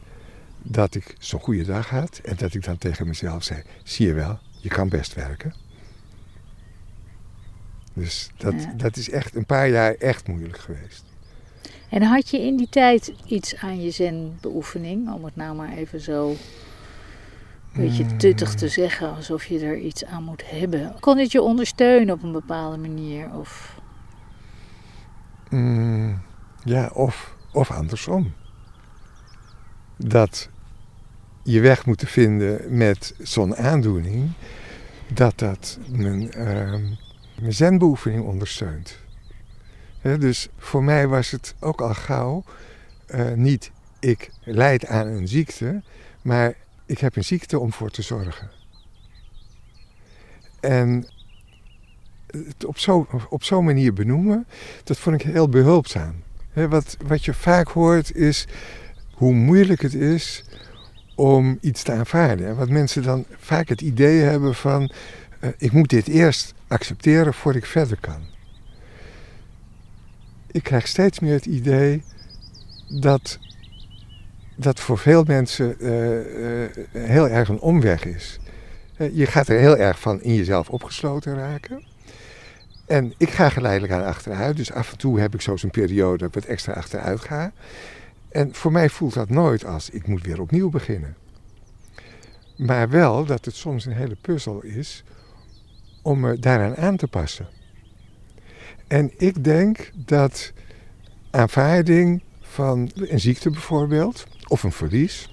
Dat 0.62 0.94
ik 0.94 1.14
zo'n 1.18 1.40
goede 1.40 1.64
dag 1.64 1.88
had. 1.88 2.20
En 2.24 2.36
dat 2.36 2.54
ik 2.54 2.64
dan 2.64 2.78
tegen 2.78 3.06
mezelf 3.06 3.42
zei: 3.42 3.62
Zie 3.82 4.06
je 4.06 4.12
wel, 4.14 4.38
je 4.60 4.68
kan 4.68 4.88
best 4.88 5.14
werken. 5.14 5.54
Dus 7.94 8.30
dat, 8.36 8.52
Ja. 8.62 8.72
dat 8.76 8.96
is 8.96 9.10
echt 9.10 9.34
een 9.34 9.46
paar 9.46 9.68
jaar 9.68 9.94
echt 9.94 10.28
moeilijk 10.28 10.58
geweest. 10.58 11.04
En 11.88 12.02
had 12.02 12.30
je 12.30 12.40
in 12.40 12.56
die 12.56 12.68
tijd 12.68 13.12
iets 13.26 13.56
aan 13.56 13.82
je 13.82 13.90
zenbeoefening, 13.90 15.12
om 15.12 15.24
het 15.24 15.36
nou 15.36 15.56
maar 15.56 15.72
even 15.72 16.00
zo 16.00 16.36
een 17.72 17.82
beetje 17.82 18.04
Hmm. 18.04 18.18
tuttig 18.18 18.54
te 18.54 18.68
zeggen, 18.68 19.14
alsof 19.14 19.44
je 19.44 19.60
er 19.60 19.78
iets 19.78 20.04
aan 20.04 20.22
moet 20.22 20.50
hebben? 20.50 20.94
Kon 21.00 21.18
het 21.18 21.32
je 21.32 21.42
ondersteunen 21.42 22.14
op 22.14 22.22
een 22.22 22.32
bepaalde 22.32 22.76
manier? 22.76 23.34
Of... 23.34 23.80
Mm, 25.48 26.22
ja, 26.64 26.90
of, 26.94 27.34
of 27.52 27.70
andersom. 27.70 28.32
Dat 29.96 30.48
je 31.42 31.60
weg 31.60 31.86
moet 31.86 32.02
vinden 32.06 32.76
met 32.76 33.14
zo'n 33.18 33.56
aandoening, 33.56 34.30
dat 35.08 35.38
dat 35.38 35.78
mijn, 35.88 36.32
ehm 36.32 36.82
mijn 37.40 37.54
zenbeoefening 37.54 38.24
ondersteunt. 38.24 38.98
Dus 40.02 40.48
voor 40.56 40.84
mij 40.84 41.08
was 41.08 41.30
het 41.30 41.54
ook 41.60 41.80
al 41.80 41.94
gauw 41.94 42.44
eh, 43.06 43.32
niet 43.32 43.70
ik 44.00 44.30
leid 44.44 44.86
aan 44.86 45.06
een 45.06 45.28
ziekte, 45.28 45.82
maar 46.22 46.54
ik 46.92 46.98
heb 46.98 47.16
een 47.16 47.24
ziekte 47.24 47.58
om 47.58 47.72
voor 47.72 47.90
te 47.90 48.02
zorgen. 48.02 48.50
En 50.60 51.06
het 52.26 52.64
op 52.64 52.78
zo'n 52.78 53.06
op 53.28 53.44
zo'n 53.44 53.64
manier 53.64 53.92
benoemen, 53.92 54.46
dat 54.84 54.98
vond 54.98 55.22
ik 55.22 55.32
heel 55.32 55.48
behulpzaam. 55.48 56.22
Wat, 56.52 56.96
wat 57.06 57.24
je 57.24 57.34
vaak 57.34 57.68
hoort 57.68 58.14
is 58.14 58.46
hoe 59.12 59.32
moeilijk 59.32 59.82
het 59.82 59.94
is 59.94 60.44
om 61.14 61.58
iets 61.60 61.82
te 61.82 61.92
aanvaarden. 61.92 62.46
En 62.46 62.56
wat 62.56 62.68
mensen 62.68 63.02
dan 63.02 63.24
vaak 63.38 63.68
het 63.68 63.80
idee 63.80 64.20
hebben 64.20 64.54
van... 64.54 64.92
eh, 65.40 65.50
ik 65.58 65.72
moet 65.72 65.88
dit 65.90 66.08
eerst 66.08 66.54
accepteren 66.66 67.34
voordat 67.34 67.62
ik 67.62 67.68
verder 67.68 68.00
kan. 68.00 68.22
Ik 70.50 70.62
krijg 70.62 70.88
steeds 70.88 71.18
meer 71.18 71.32
het 71.34 71.46
idee 71.46 72.02
dat 73.00 73.38
dat 74.62 74.80
voor 74.80 74.98
veel 74.98 75.24
mensen 75.26 75.80
eh, 75.80 76.64
eh, 76.64 76.70
heel 76.92 77.28
erg 77.28 77.48
een 77.48 77.60
omweg 77.60 78.04
is. 78.04 78.38
Eh, 78.96 79.16
je 79.16 79.26
gaat 79.26 79.48
er 79.48 79.58
heel 79.58 79.76
erg 79.76 80.00
van 80.00 80.22
in 80.22 80.34
jezelf 80.34 80.68
opgesloten 80.68 81.34
raken. 81.34 81.84
En 82.86 83.14
ik 83.16 83.30
ga 83.30 83.48
geleidelijk 83.48 83.92
aan 83.92 84.04
achteruit. 84.04 84.56
Dus 84.56 84.72
af 84.72 84.92
en 84.92 84.98
toe 84.98 85.20
heb 85.20 85.34
ik 85.34 85.40
zo 85.40 85.56
zo'n 85.56 85.70
periode 85.70 86.18
dat 86.18 86.28
ik 86.28 86.34
wat 86.34 86.44
extra 86.44 86.72
achteruit 86.72 87.20
ga. 87.20 87.52
En 88.28 88.54
voor 88.54 88.72
mij 88.72 88.88
voelt 88.88 89.14
dat 89.14 89.28
nooit 89.28 89.64
als 89.64 89.90
ik 89.90 90.06
moet 90.06 90.22
weer 90.22 90.40
opnieuw 90.40 90.70
beginnen. 90.70 91.16
Maar 92.56 92.88
wel 92.88 93.24
dat 93.24 93.44
het 93.44 93.54
soms 93.54 93.84
een 93.84 93.92
hele 93.92 94.16
puzzel 94.20 94.62
is 94.62 95.04
om 96.02 96.20
me 96.20 96.38
daaraan 96.38 96.76
aan 96.76 96.96
te 96.96 97.08
passen. 97.08 97.46
En 98.86 99.12
ik 99.16 99.44
denk 99.44 99.90
dat 99.94 100.52
aanvaarding 101.30 102.22
van 102.40 102.90
een 102.94 103.20
ziekte 103.20 103.50
bijvoorbeeld, 103.50 104.26
of 104.52 104.62
een 104.62 104.72
verlies, 104.72 105.28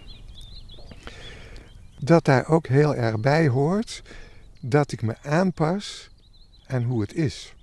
dat 2.00 2.26
daar 2.26 2.48
ook 2.48 2.68
heel 2.68 2.96
erg 2.96 3.20
bij 3.20 3.48
hoort 3.48 4.02
dat 4.60 4.92
ik 4.92 5.02
me 5.02 5.16
aanpas 5.22 6.10
aan 6.66 6.84
hoe 6.84 7.02
het 7.02 7.14
is. 7.14 7.54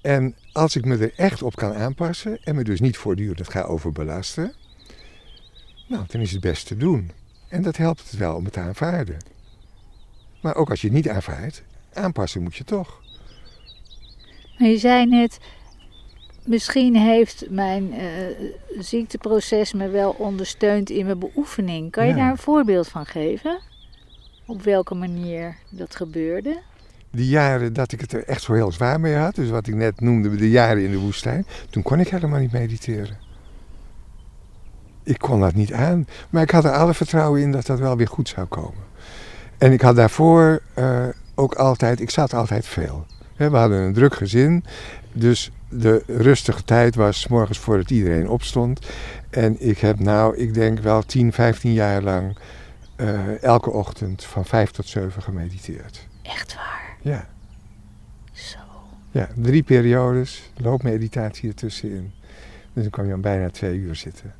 En 0.00 0.36
als 0.52 0.76
ik 0.76 0.84
me 0.84 0.96
er 0.96 1.14
echt 1.16 1.42
op 1.42 1.56
kan 1.56 1.74
aanpassen 1.74 2.42
en 2.42 2.54
me 2.54 2.64
dus 2.64 2.80
niet 2.80 2.96
voortdurend 2.96 3.50
ga 3.50 3.62
overbelasten, 3.62 4.54
nou, 5.88 6.04
dan 6.06 6.20
is 6.20 6.32
het 6.32 6.40
best 6.40 6.66
te 6.66 6.76
doen. 6.76 7.10
En 7.48 7.62
dat 7.62 7.76
helpt 7.76 8.10
het 8.10 8.18
wel 8.18 8.36
om 8.36 8.44
het 8.44 8.52
te 8.52 8.60
aanvaarden. 8.60 9.16
Maar 10.40 10.54
ook 10.54 10.70
als 10.70 10.80
je 10.80 10.86
het 10.86 10.96
niet 10.96 11.08
aanvaardt, 11.08 11.62
aanpassen 11.92 12.42
moet 12.42 12.56
je 12.56 12.64
toch. 12.64 13.02
Maar 14.58 14.68
je 14.68 14.78
zei 14.78 15.06
net, 15.06 15.38
misschien 16.44 16.96
heeft 16.96 17.44
mijn 17.50 17.92
eh, 17.92 18.04
ziekteproces 18.78 19.72
me 19.72 19.88
wel 19.88 20.10
ondersteund 20.18 20.90
in 20.90 21.04
mijn 21.06 21.18
beoefening. 21.18 21.90
Kan 21.90 22.04
je 22.06 22.10
Ja. 22.10 22.16
daar 22.16 22.30
een 22.30 22.38
voorbeeld 22.38 22.88
van 22.88 23.06
geven? 23.06 23.60
Op 24.46 24.62
welke 24.62 24.94
manier 24.94 25.56
dat 25.70 25.96
gebeurde? 25.96 26.58
Die 27.10 27.28
jaren 27.28 27.72
dat 27.72 27.92
ik 27.92 28.00
het 28.00 28.12
er 28.12 28.24
echt 28.24 28.42
zo 28.42 28.52
heel 28.52 28.72
zwaar 28.72 29.00
mee 29.00 29.14
had, 29.14 29.34
dus 29.34 29.50
wat 29.50 29.66
ik 29.66 29.74
net 29.74 30.00
noemde, 30.00 30.36
de 30.36 30.50
jaren 30.50 30.84
in 30.84 30.90
de 30.90 30.98
woestijn, 30.98 31.46
toen 31.70 31.82
kon 31.82 32.00
ik 32.00 32.08
helemaal 32.08 32.40
niet 32.40 32.52
mediteren. 32.52 33.16
Ik 35.02 35.18
kon 35.18 35.40
dat 35.40 35.54
niet 35.54 35.72
aan, 35.72 36.06
maar 36.30 36.42
ik 36.42 36.50
had 36.50 36.64
er 36.64 36.70
alle 36.72 36.94
vertrouwen 36.94 37.40
in 37.40 37.52
dat 37.52 37.66
dat 37.66 37.78
wel 37.78 37.96
weer 37.96 38.08
goed 38.08 38.28
zou 38.28 38.46
komen. 38.46 38.82
En 39.58 39.72
ik 39.72 39.80
had 39.80 39.96
daarvoor 39.96 40.62
eh, 40.74 41.06
ook 41.34 41.54
altijd, 41.54 42.00
ik 42.00 42.10
zat 42.10 42.34
altijd 42.34 42.66
veel. 42.66 43.06
We 43.48 43.56
hadden 43.56 43.78
een 43.78 43.92
druk 43.92 44.14
gezin, 44.14 44.64
dus 45.12 45.50
de 45.68 46.02
rustige 46.06 46.64
tijd 46.64 46.94
was 46.94 47.20
's 47.20 47.26
morgens 47.26 47.58
voordat 47.58 47.90
iedereen 47.90 48.28
opstond. 48.28 48.86
En 49.30 49.68
ik 49.68 49.78
heb 49.78 49.98
nou, 49.98 50.36
ik 50.36 50.54
denk 50.54 50.78
wel 50.78 51.02
10, 51.02 51.32
15 51.32 51.72
jaar 51.72 52.02
lang 52.02 52.36
eh, 52.96 53.42
elke 53.42 53.70
ochtend 53.70 54.24
van 54.24 54.44
5 54.44 54.70
tot 54.70 54.88
7 54.88 55.22
gemediteerd. 55.22 56.06
Echt 56.22 56.54
waar. 56.54 56.96
Ja. 57.02 57.28
Zo. 58.32 58.58
Ja, 59.10 59.28
drie 59.36 59.62
periodes, 59.62 60.50
loopmeditatie 60.56 61.48
ertussenin. 61.48 62.12
Dus 62.72 62.82
dan 62.82 62.90
kwam 62.90 63.06
je 63.06 63.12
aan 63.12 63.20
bijna 63.20 63.50
twee 63.50 63.78
uur 63.78 63.96
zitten. 63.96 64.34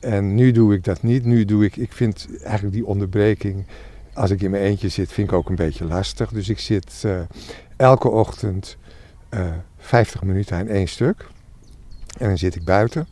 En 0.00 0.34
nu 0.34 0.52
doe 0.52 0.74
ik 0.74 0.84
dat 0.84 1.02
niet. 1.02 1.24
Nu 1.24 1.44
doe 1.44 1.64
ik, 1.64 1.76
ik 1.76 1.92
vind 1.92 2.28
eigenlijk 2.42 2.74
die 2.74 2.86
onderbreking, 2.86 3.66
als 4.12 4.30
ik 4.30 4.42
in 4.42 4.50
mijn 4.50 4.62
eentje 4.62 4.88
zit, 4.88 5.12
vind 5.12 5.28
ik 5.28 5.34
ook 5.34 5.48
een 5.48 5.54
beetje 5.54 5.84
lastig. 5.84 6.30
Dus 6.30 6.48
ik 6.48 6.58
zit 6.58 7.02
eh, 7.04 7.20
elke 7.84 8.08
ochtend 8.08 8.76
eh 9.28 9.52
50 9.78 10.22
minuten 10.22 10.56
aan 10.56 10.66
één 10.66 10.88
stuk. 10.88 11.26
En 12.18 12.28
dan 12.28 12.38
zit 12.38 12.54
ik 12.54 12.64
buiten. 12.64 13.06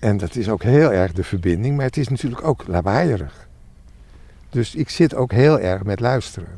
En 0.00 0.16
dat 0.16 0.36
is 0.36 0.48
ook 0.48 0.62
heel 0.62 0.92
erg 0.92 1.12
de 1.12 1.24
verbinding, 1.24 1.76
maar 1.76 1.84
het 1.84 1.96
is 1.96 2.08
natuurlijk 2.08 2.44
ook 2.44 2.66
lawaaierig. 2.66 3.48
Dus 4.50 4.74
ik 4.74 4.88
zit 4.88 5.14
ook 5.14 5.32
heel 5.32 5.60
erg 5.60 5.84
met 5.84 6.00
luisteren. 6.00 6.48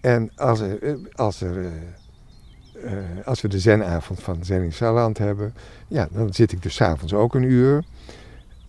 En 0.00 0.30
als, 0.36 0.60
er, 0.60 0.82
eh, 0.82 0.94
als, 1.14 1.40
er, 1.40 1.64
eh, 2.84 2.92
als 3.24 3.40
we 3.40 3.48
de 3.48 3.58
zenavond 3.58 4.22
van 4.22 4.44
Zen 4.44 4.62
in 4.62 4.72
Saarland 4.72 5.18
hebben, 5.18 5.54
ja, 5.88 6.08
dan 6.10 6.34
zit 6.34 6.52
ik 6.52 6.62
dus 6.62 6.82
avonds 6.82 7.12
ook 7.12 7.34
een 7.34 7.50
uur. 7.50 7.84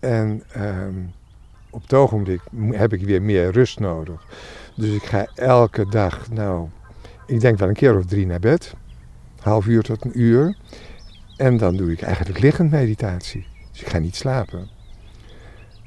En 0.00 0.42
ehm, 0.52 0.94
op 1.70 1.82
het 1.82 1.92
ogenblik 1.92 2.40
heb 2.70 2.92
ik 2.92 3.04
weer 3.04 3.22
meer 3.22 3.50
rust 3.50 3.78
nodig. 3.78 4.26
Dus 4.74 4.94
ik 4.94 5.02
ga 5.02 5.26
elke 5.34 5.88
dag, 5.88 6.30
nou, 6.30 6.68
ik 7.32 7.40
denk 7.40 7.58
wel 7.58 7.68
een 7.68 7.74
keer 7.74 7.96
of 7.96 8.04
drie 8.04 8.26
naar 8.26 8.40
bed. 8.40 8.74
Half 9.40 9.66
uur 9.66 9.82
tot 9.82 10.04
een 10.04 10.20
uur. 10.20 10.56
En 11.36 11.56
dan 11.56 11.76
doe 11.76 11.92
ik 11.92 12.02
eigenlijk 12.02 12.38
liggend 12.38 12.70
meditatie. 12.70 13.46
Dus 13.70 13.80
ik 13.80 13.88
ga 13.88 13.98
niet 13.98 14.16
slapen. 14.16 14.68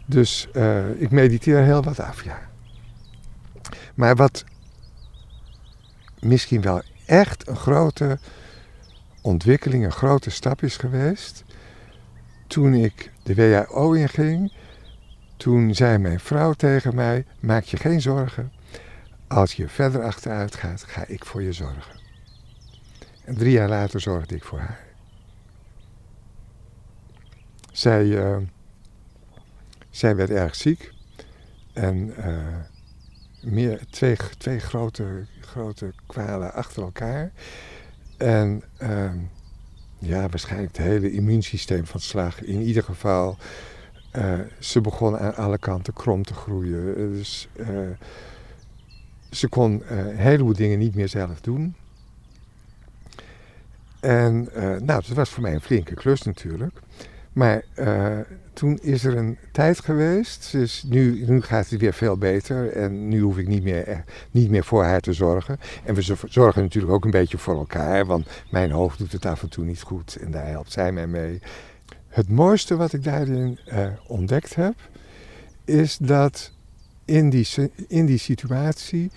Dus 0.06 0.48
eh, 0.54 1.02
ik 1.02 1.12
mediteer 1.12 1.64
heel 1.64 1.84
wat 1.84 2.00
af, 2.00 2.24
ja. 2.24 2.39
Maar 3.96 4.16
wat 4.16 4.43
misschien 6.20 6.62
wel 6.62 6.82
echt 7.06 7.48
een 7.48 7.56
grote 7.56 8.20
ontwikkeling, 9.22 9.86
een 9.86 9.91
grote 9.91 10.30
stap 10.30 10.62
is 10.62 10.78
geweest. 10.78 11.43
Toen 12.48 12.74
ik 12.74 13.12
de 13.24 13.36
WHO 13.36 13.91
inging, 13.91 14.54
toen 15.38 15.76
zei 15.76 15.98
mijn 15.98 16.20
vrouw 16.20 16.54
tegen 16.54 16.96
mij: 16.96 17.26
Maak 17.39 17.64
je 17.64 17.78
geen 17.78 18.02
zorgen. 18.02 18.52
Als 19.28 19.53
je 19.53 19.69
verder 19.69 20.03
achteruit 20.03 20.55
gaat, 20.55 20.84
ga 20.84 21.05
ik 21.07 21.26
voor 21.26 21.41
je 21.41 21.53
zorgen. 21.53 21.99
En 23.23 23.36
drie 23.36 23.51
jaar 23.51 23.69
later 23.69 23.99
zorgde 23.99 24.36
ik 24.36 24.43
voor 24.43 24.59
haar. 24.59 24.84
Zij, 27.71 28.23
eh, 28.23 28.38
zij 29.89 30.15
werd 30.15 30.30
erg 30.30 30.55
ziek. 30.55 30.93
En 31.73 32.15
eh, 32.15 33.51
meer, 33.51 33.86
twee, 33.89 34.17
twee 34.38 34.59
grote, 34.59 35.26
grote 35.41 35.93
kwalen 36.05 36.53
achter 36.53 36.84
elkaar. 36.84 37.32
En 38.17 38.63
ehm, 38.78 39.17
ja, 39.99 40.30
waarschijnlijk 40.30 40.78
het 40.78 40.86
hele 40.86 41.11
immuunsysteem 41.11 41.86
van 41.86 41.99
slag. 41.99 42.41
In 42.41 42.61
ieder 42.61 42.84
geval, 42.84 43.38
eh, 44.11 44.39
ze 44.59 44.82
begon 44.82 45.17
aan 45.17 45.36
alle 45.36 45.57
kanten 45.57 45.93
krom 45.93 46.23
te 46.23 46.34
groeien. 46.34 46.95
Dus 46.95 47.47
ze 49.32 49.47
kon 49.49 49.84
eh, 49.84 49.97
een 49.97 50.15
heleboel 50.17 50.53
dingen 50.53 50.80
niet 50.80 50.95
meer 50.95 51.09
zelf 51.09 51.41
doen. 51.41 51.76
En 53.99 54.49
eh, 54.53 54.63
nou, 54.63 54.86
dat 54.86 55.07
was 55.07 55.30
voor 55.30 55.41
mij 55.43 55.53
een 55.53 55.61
flinke 55.61 55.93
klus 55.93 56.21
natuurlijk. 56.21 56.80
Maar 57.34 57.63
eh, 57.73 58.17
toen 58.53 58.80
is 58.82 59.03
er 59.03 59.17
een 59.17 59.38
tijd 59.51 59.80
geweest, 59.80 60.51
dus 60.51 60.84
nu, 60.84 61.26
nu 61.28 61.41
gaat 61.41 61.69
het 61.69 61.80
weer 61.80 61.93
veel 61.93 62.17
beter 62.17 62.71
en 62.71 63.07
nu 63.07 63.19
hoef 63.21 63.38
ik 63.38 63.47
niet 63.47 63.63
meer, 63.63 63.88
eh, 63.88 63.97
niet 64.32 64.49
meer 64.49 64.63
voor 64.63 64.84
haar 64.84 64.99
te 64.99 65.13
zorgen. 65.13 65.59
En 65.84 65.95
we 65.95 66.03
zo- 66.03 66.15
zorgen 66.28 66.61
natuurlijk 66.61 66.93
ook 66.93 67.05
een 67.05 67.11
beetje 67.11 67.38
voor 67.38 67.55
elkaar, 67.57 68.05
want 68.05 68.28
mijn 68.51 68.71
hoofd 68.71 68.97
doet 68.97 69.11
het 69.11 69.26
af 69.26 69.41
en 69.41 69.49
toe 69.49 69.65
niet 69.65 69.82
goed 69.82 70.15
en 70.15 70.32
daar 70.32 70.47
helpt 70.47 70.71
zij 70.71 70.91
mij 70.91 71.07
mee. 71.07 71.39
Het 72.07 72.30
mooiste 72.30 72.76
wat 72.76 72.93
ik 72.93 73.03
daarin 73.03 73.59
eh, 73.65 73.88
ontdekt 74.07 74.55
heb, 74.55 74.76
is 75.65 75.97
dat 75.97 76.51
in 77.06 77.30
die, 77.30 77.47
in 77.88 78.06
die 78.06 78.18
situatie 78.18 79.12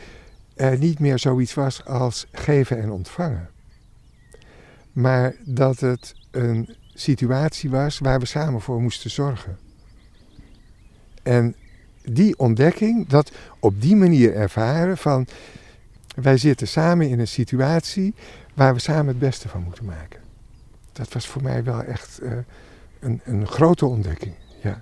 er 0.55 0.78
niet 0.78 0.99
meer 0.99 1.18
zoiets 1.18 1.55
was 1.55 1.84
als 1.84 2.26
geven 2.32 2.82
en 2.82 2.91
ontvangen. 2.91 3.49
maar 4.93 5.34
dat 5.45 5.80
het 5.80 6.14
een 6.30 6.76
situatie 6.95 7.70
was 7.70 7.99
waar 7.99 8.20
we 8.20 8.26
samen 8.26 8.61
voor 8.61 8.80
moesten 8.80 9.11
zorgen. 9.11 9.59
En 11.22 11.55
die 12.05 12.39
ontdekking, 12.39 13.09
dat 13.09 13.32
op 13.59 13.80
die 13.80 13.97
manier 13.97 14.34
ervaren 14.34 14.99
van 14.99 15.26
wij 16.14 16.39
zitten 16.39 16.68
samen 16.68 17.09
in 17.09 17.18
een 17.18 17.28
situatie 17.28 18.14
waar 18.55 18.74
we 18.74 18.80
samen 18.80 19.07
het 19.07 19.18
beste 19.18 19.49
van 19.49 19.62
moeten 19.62 19.84
maken. 19.84 20.20
Dat 20.93 21.12
was 21.12 21.26
voor 21.26 21.43
mij 21.43 21.64
wel 21.64 21.82
echt 21.82 22.22
uh, 22.22 22.32
een, 23.01 23.20
een 23.24 23.47
grote 23.47 23.86
ontdekking. 23.86 24.34
Ja. 24.62 24.80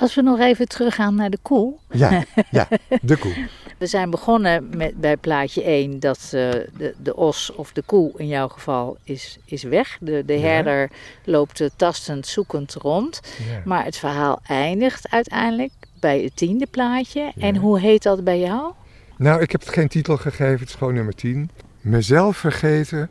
Als 0.00 0.14
we 0.14 0.22
nog 0.22 0.38
even 0.38 0.68
teruggaan 0.68 1.14
naar 1.14 1.30
de 1.30 1.38
koe. 1.42 1.74
Ja, 1.90 2.24
ja 2.50 2.68
de 3.02 3.16
koe. 3.16 3.48
We 3.78 3.86
zijn 3.86 4.10
begonnen 4.10 4.76
met, 4.76 5.00
bij 5.00 5.16
plaatje 5.16 5.62
1 5.62 6.00
dat 6.00 6.18
uh, 6.24 6.30
de, 6.30 6.94
de 7.02 7.16
os 7.16 7.52
of 7.54 7.72
de 7.72 7.82
koe 7.82 8.12
in 8.16 8.26
jouw 8.26 8.48
geval 8.48 8.96
is, 9.04 9.38
is 9.44 9.62
weg. 9.62 9.98
De, 10.00 10.22
de 10.26 10.38
herder 10.38 10.90
loopt 11.24 11.70
tastend, 11.76 12.26
zoekend 12.26 12.74
rond. 12.74 13.20
Ja. 13.48 13.62
Maar 13.64 13.84
het 13.84 13.96
verhaal 13.96 14.40
eindigt 14.46 15.10
uiteindelijk 15.10 15.72
bij 16.00 16.20
het 16.22 16.36
tiende 16.36 16.66
plaatje. 16.66 17.32
En 17.38 17.56
hoe 17.56 17.80
heet 17.80 18.02
dat 18.02 18.24
bij 18.24 18.40
jou? 18.40 18.72
Nou, 19.16 19.40
ik 19.40 19.52
heb 19.52 19.60
het 19.60 19.70
geen 19.70 19.88
titel 19.88 20.16
gegeven, 20.16 20.58
het 20.58 20.68
is 20.68 20.74
gewoon 20.74 20.94
nummer 20.94 21.14
10. 21.14 21.50
Mezelf 21.80 22.36
vergeten, 22.36 23.10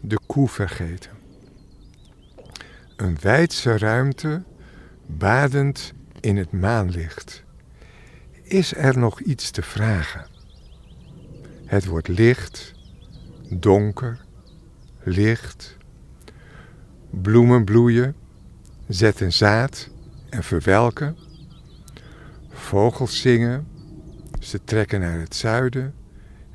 de 0.00 0.18
koe 0.26 0.48
vergeten. 0.48 1.10
Een 2.96 3.18
wijdse 3.20 3.78
ruimte, 3.78 4.42
badend 5.06 5.92
in 6.22 6.36
het 6.36 6.52
maanlicht. 6.52 7.42
Is 8.42 8.74
er 8.74 8.98
nog 8.98 9.20
iets 9.20 9.50
te 9.50 9.62
vragen? 9.62 10.26
Het 11.64 11.84
wordt 11.84 12.08
licht, 12.08 12.74
donker, 13.48 14.24
licht. 15.02 15.76
Bloemen 17.10 17.64
bloeien, 17.64 18.14
zetten 18.88 19.32
zaad 19.32 19.88
en 20.30 20.42
verwelken. 20.42 21.16
Vogels 22.48 23.20
zingen, 23.20 23.66
ze 24.40 24.64
trekken 24.64 25.00
naar 25.00 25.20
het 25.20 25.34
zuiden 25.34 25.94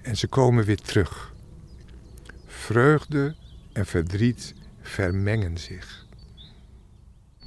en 0.02 0.18
ze 0.18 0.28
komen 0.28 0.66
weer 0.66 0.82
terug. 0.82 1.34
Vreugde 2.46 3.36
en 3.74 3.86
verdriet 3.86 4.54
vermengen 4.82 5.58
zich. 5.58 6.06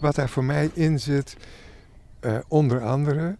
Wat 0.00 0.14
daar 0.14 0.28
voor 0.28 0.44
mij 0.44 0.70
in 0.74 1.00
zit, 1.00 1.36
uh, 2.20 2.38
onder 2.48 2.82
andere, 2.82 3.36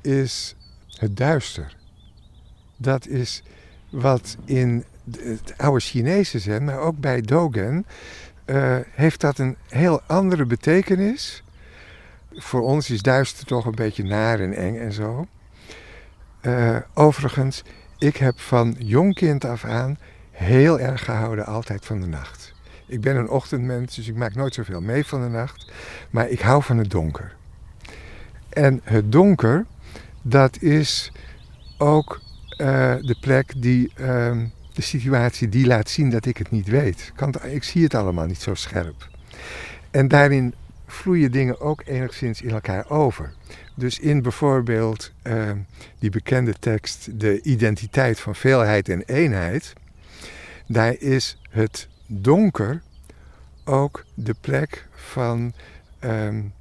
is 0.00 0.56
het 0.88 1.16
duister. 1.16 1.76
Dat 2.76 3.06
is 3.06 3.42
wat 3.90 4.36
in 4.44 4.84
het 5.18 5.54
oude 5.56 5.80
Chinese 5.80 6.38
zen, 6.38 6.64
maar 6.64 6.78
ook 6.78 6.98
bij 6.98 7.20
Dogen, 7.20 7.86
uh, 8.46 8.76
heeft 8.90 9.20
dat 9.20 9.38
een 9.38 9.56
heel 9.68 10.00
andere 10.06 10.44
betekenis. 10.44 11.42
Voor 12.32 12.62
ons 12.62 12.90
is 12.90 13.02
duister 13.02 13.46
toch 13.46 13.64
een 13.64 13.74
beetje 13.74 14.04
naar 14.04 14.40
en 14.40 14.52
eng 14.52 14.76
en 14.76 14.92
zo. 14.92 15.26
Uh, 16.42 16.76
overigens, 16.94 17.62
ik 17.98 18.16
heb 18.16 18.40
van 18.40 18.76
jong 18.78 19.14
kind 19.14 19.44
af 19.44 19.64
aan 19.64 19.98
heel 20.30 20.80
erg 20.80 21.04
gehouden 21.04 21.46
altijd 21.46 21.86
van 21.86 22.00
de 22.00 22.06
nacht. 22.06 22.52
Ik 22.86 23.00
ben 23.00 23.16
een 23.16 23.28
ochtendmens, 23.28 23.94
dus 23.94 24.08
ik 24.08 24.14
maak 24.14 24.34
nooit 24.34 24.54
zoveel 24.54 24.80
mee 24.80 25.06
van 25.06 25.22
de 25.22 25.28
nacht. 25.28 25.72
Maar 26.10 26.28
ik 26.28 26.40
hou 26.40 26.62
van 26.62 26.78
het 26.78 26.90
donker. 26.90 27.36
En 28.50 28.80
het 28.84 29.12
donker, 29.12 29.66
dat 30.22 30.62
is 30.62 31.12
ook 31.78 32.20
uh, 32.58 32.66
de 33.00 33.16
plek 33.20 33.62
die, 33.62 33.92
uh, 34.00 34.06
de 34.72 34.82
situatie 34.82 35.48
die 35.48 35.66
laat 35.66 35.88
zien 35.88 36.10
dat 36.10 36.26
ik 36.26 36.36
het 36.36 36.50
niet 36.50 36.68
weet. 36.68 37.12
Ik 37.42 37.64
zie 37.64 37.82
het 37.82 37.94
allemaal 37.94 38.26
niet 38.26 38.40
zo 38.40 38.54
scherp. 38.54 39.08
En 39.90 40.08
daarin 40.08 40.54
vloeien 40.86 41.32
dingen 41.32 41.60
ook 41.60 41.82
enigszins 41.86 42.42
in 42.42 42.50
elkaar 42.50 42.90
over. 42.90 43.32
Dus 43.74 43.98
in 43.98 44.22
bijvoorbeeld 44.22 45.12
uh, 45.22 45.50
die 45.98 46.10
bekende 46.10 46.52
tekst, 46.52 47.20
de 47.20 47.42
identiteit 47.42 48.20
van 48.20 48.34
veelheid 48.34 48.88
en 48.88 49.02
eenheid, 49.02 49.72
daar 50.66 50.94
is 50.98 51.40
het 51.50 51.88
donker 52.06 52.82
ook 53.64 54.04
de 54.14 54.34
plek 54.40 54.86
van, 54.90 55.52
um, 56.00 56.52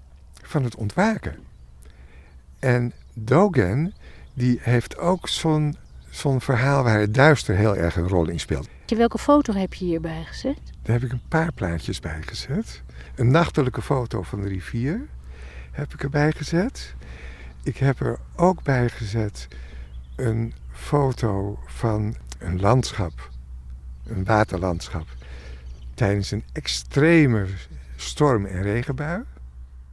van 0.42 0.64
het 0.64 0.76
ontwaken. 0.76 1.49
En 2.60 2.94
Dogen, 3.14 3.94
die 4.34 4.60
heeft 4.62 4.98
ook 4.98 5.28
zo'n 5.28 5.76
zo'n 6.10 6.42
verhaal 6.42 6.84
waar 6.84 7.00
het 7.00 7.14
duister 7.14 7.56
heel 7.56 7.76
erg 7.76 7.96
een 7.96 8.08
rol 8.08 8.28
in 8.28 8.40
speelt. 8.40 8.68
Welke 8.86 9.18
foto 9.18 9.54
heb 9.54 9.74
je 9.74 9.86
hierbij 9.86 10.24
gezet? 10.26 10.60
Daar 10.82 10.96
heb 10.96 11.04
ik 11.04 11.12
een 11.12 11.28
paar 11.28 11.52
plaatjes 11.52 12.00
bij 12.00 12.22
gezet. 12.22 12.82
Een 13.16 13.32
nachtelijke 13.32 13.82
foto 13.82 14.22
van 14.22 14.42
de 14.42 14.48
rivier 14.48 15.08
heb 15.72 15.94
ik 15.94 16.04
erbij 16.04 16.32
gezet. 16.32 16.96
Ik 17.64 17.78
heb 17.78 18.00
er 18.00 18.20
ook 18.36 18.64
bij 18.64 18.90
gezet 18.90 19.48
een 20.16 20.54
foto 20.72 21.60
van 21.66 22.16
een 22.40 22.60
landschap, 22.60 23.30
een 24.06 24.24
waterlandschap, 24.24 25.08
tijdens 25.94 26.32
een 26.32 26.44
extreme 26.52 27.46
storm- 27.96 28.46
en 28.46 28.62
regenbui. 28.62 29.24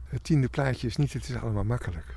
Het 0.07 0.23
tiende 0.23 0.47
plaatje 0.47 0.87
is 0.87 0.95
niet, 0.95 1.13
het 1.13 1.29
is 1.29 1.35
allemaal 1.35 1.63
makkelijk. 1.63 2.16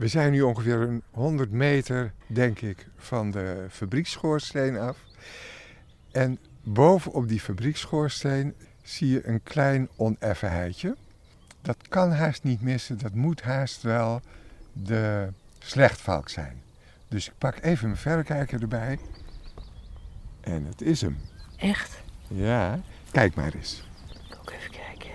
We 0.00 0.08
zijn 0.08 0.32
nu 0.32 0.42
ongeveer 0.42 0.80
een 0.80 1.02
100 1.10 1.50
meter, 1.50 2.12
denk 2.26 2.60
ik, 2.60 2.86
van 2.96 3.30
de 3.30 3.66
fabrieksschoorsteen 3.70 4.78
af. 4.78 4.98
En 6.10 6.38
bovenop 6.62 7.28
die 7.28 7.40
fabrieksschoorsteen 7.40 8.54
zie 8.82 9.08
je 9.08 9.26
een 9.26 9.42
klein 9.42 9.88
oneffenheidje. 9.96 10.96
Dat 11.62 11.76
kan 11.88 12.12
haast 12.12 12.42
niet 12.42 12.60
missen, 12.60 12.98
dat 12.98 13.14
moet 13.14 13.42
haast 13.42 13.82
wel 13.82 14.20
de 14.72 15.28
slechtvalk 15.58 16.28
zijn. 16.28 16.62
Dus 17.08 17.26
ik 17.28 17.34
pak 17.38 17.62
even 17.62 17.86
mijn 17.86 18.00
verrekijker 18.00 18.60
erbij. 18.60 18.98
En 20.40 20.64
het 20.64 20.82
is 20.82 21.00
hem. 21.00 21.18
Echt? 21.56 22.02
Ja, 22.28 22.80
kijk 23.10 23.34
maar 23.34 23.54
eens. 23.54 23.84
Ik 24.28 24.38
ook 24.40 24.50
even 24.50 24.70
kijken. 24.70 25.10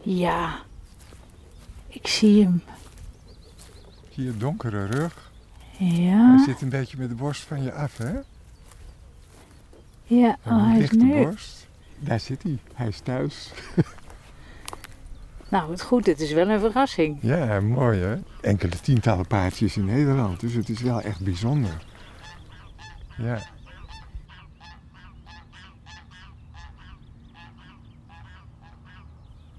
Ja, 0.00 0.62
ik 1.88 2.06
zie 2.06 2.44
hem. 2.44 2.62
Je 4.22 4.36
donkere 4.36 4.86
rug? 4.86 5.30
Ja. 5.78 6.34
Hij 6.34 6.44
zit 6.44 6.60
een 6.60 6.68
beetje 6.68 6.96
met 6.98 7.08
de 7.08 7.14
borst 7.14 7.42
van 7.42 7.62
je 7.62 7.72
af, 7.72 7.96
hè? 7.96 8.12
Ja, 10.04 10.36
oh, 10.46 10.66
hij 10.66 10.78
is 10.78 10.90
nu... 10.90 11.24
borst. 11.24 11.66
Daar 11.98 12.20
zit 12.20 12.42
hij. 12.42 12.58
Hij 12.74 12.88
is 12.88 13.00
thuis. 13.00 13.50
nou, 15.50 15.70
het 15.70 15.82
goed. 15.82 16.06
Het 16.06 16.20
is 16.20 16.32
wel 16.32 16.48
een 16.48 16.60
verrassing. 16.60 17.18
Ja, 17.20 17.60
mooi 17.60 18.00
hè? 18.00 18.16
Enkele 18.40 18.80
tientallen 18.80 19.26
paardjes 19.26 19.76
in 19.76 19.84
Nederland. 19.84 20.40
Dus 20.40 20.52
het 20.52 20.68
is 20.68 20.80
wel 20.80 21.00
echt 21.00 21.20
bijzonder. 21.20 21.84
Ja. 23.16 23.42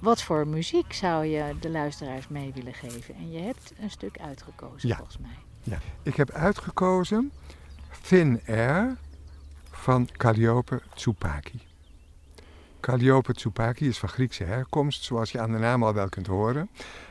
Wat 0.02 0.22
voor 0.22 0.48
muziek 0.48 0.94
zou 0.94 1.26
je 1.26 1.56
de 1.60 1.70
luisteraars 1.70 2.28
mee 2.28 2.52
willen 2.54 2.74
geven? 2.74 3.16
En 3.16 3.32
je 3.32 3.40
hebt 3.40 3.74
een 3.80 3.90
stuk 3.90 4.20
uitgekozen 4.20 4.90
ja. 4.90 4.96
volgens 4.96 5.18
mij. 5.18 5.38
Ja, 5.64 5.78
ik 6.04 6.16
heb 6.16 6.32
uitgekozen 6.32 7.32
Thin 8.02 8.42
Air 8.48 8.98
van 9.72 10.10
Calliope 10.18 10.82
Tsupaki. 10.94 11.62
Calliope 12.80 13.34
Tsupaki 13.34 13.88
is 13.88 13.98
van 13.98 14.10
Griekse 14.10 14.44
herkomst, 14.44 15.04
zoals 15.04 15.32
je 15.32 15.40
aan 15.40 15.52
de 15.52 15.58
naam 15.58 15.84
al 15.84 15.94
wel 15.94 16.10
kunt 16.10 16.28
horen. 16.28 16.70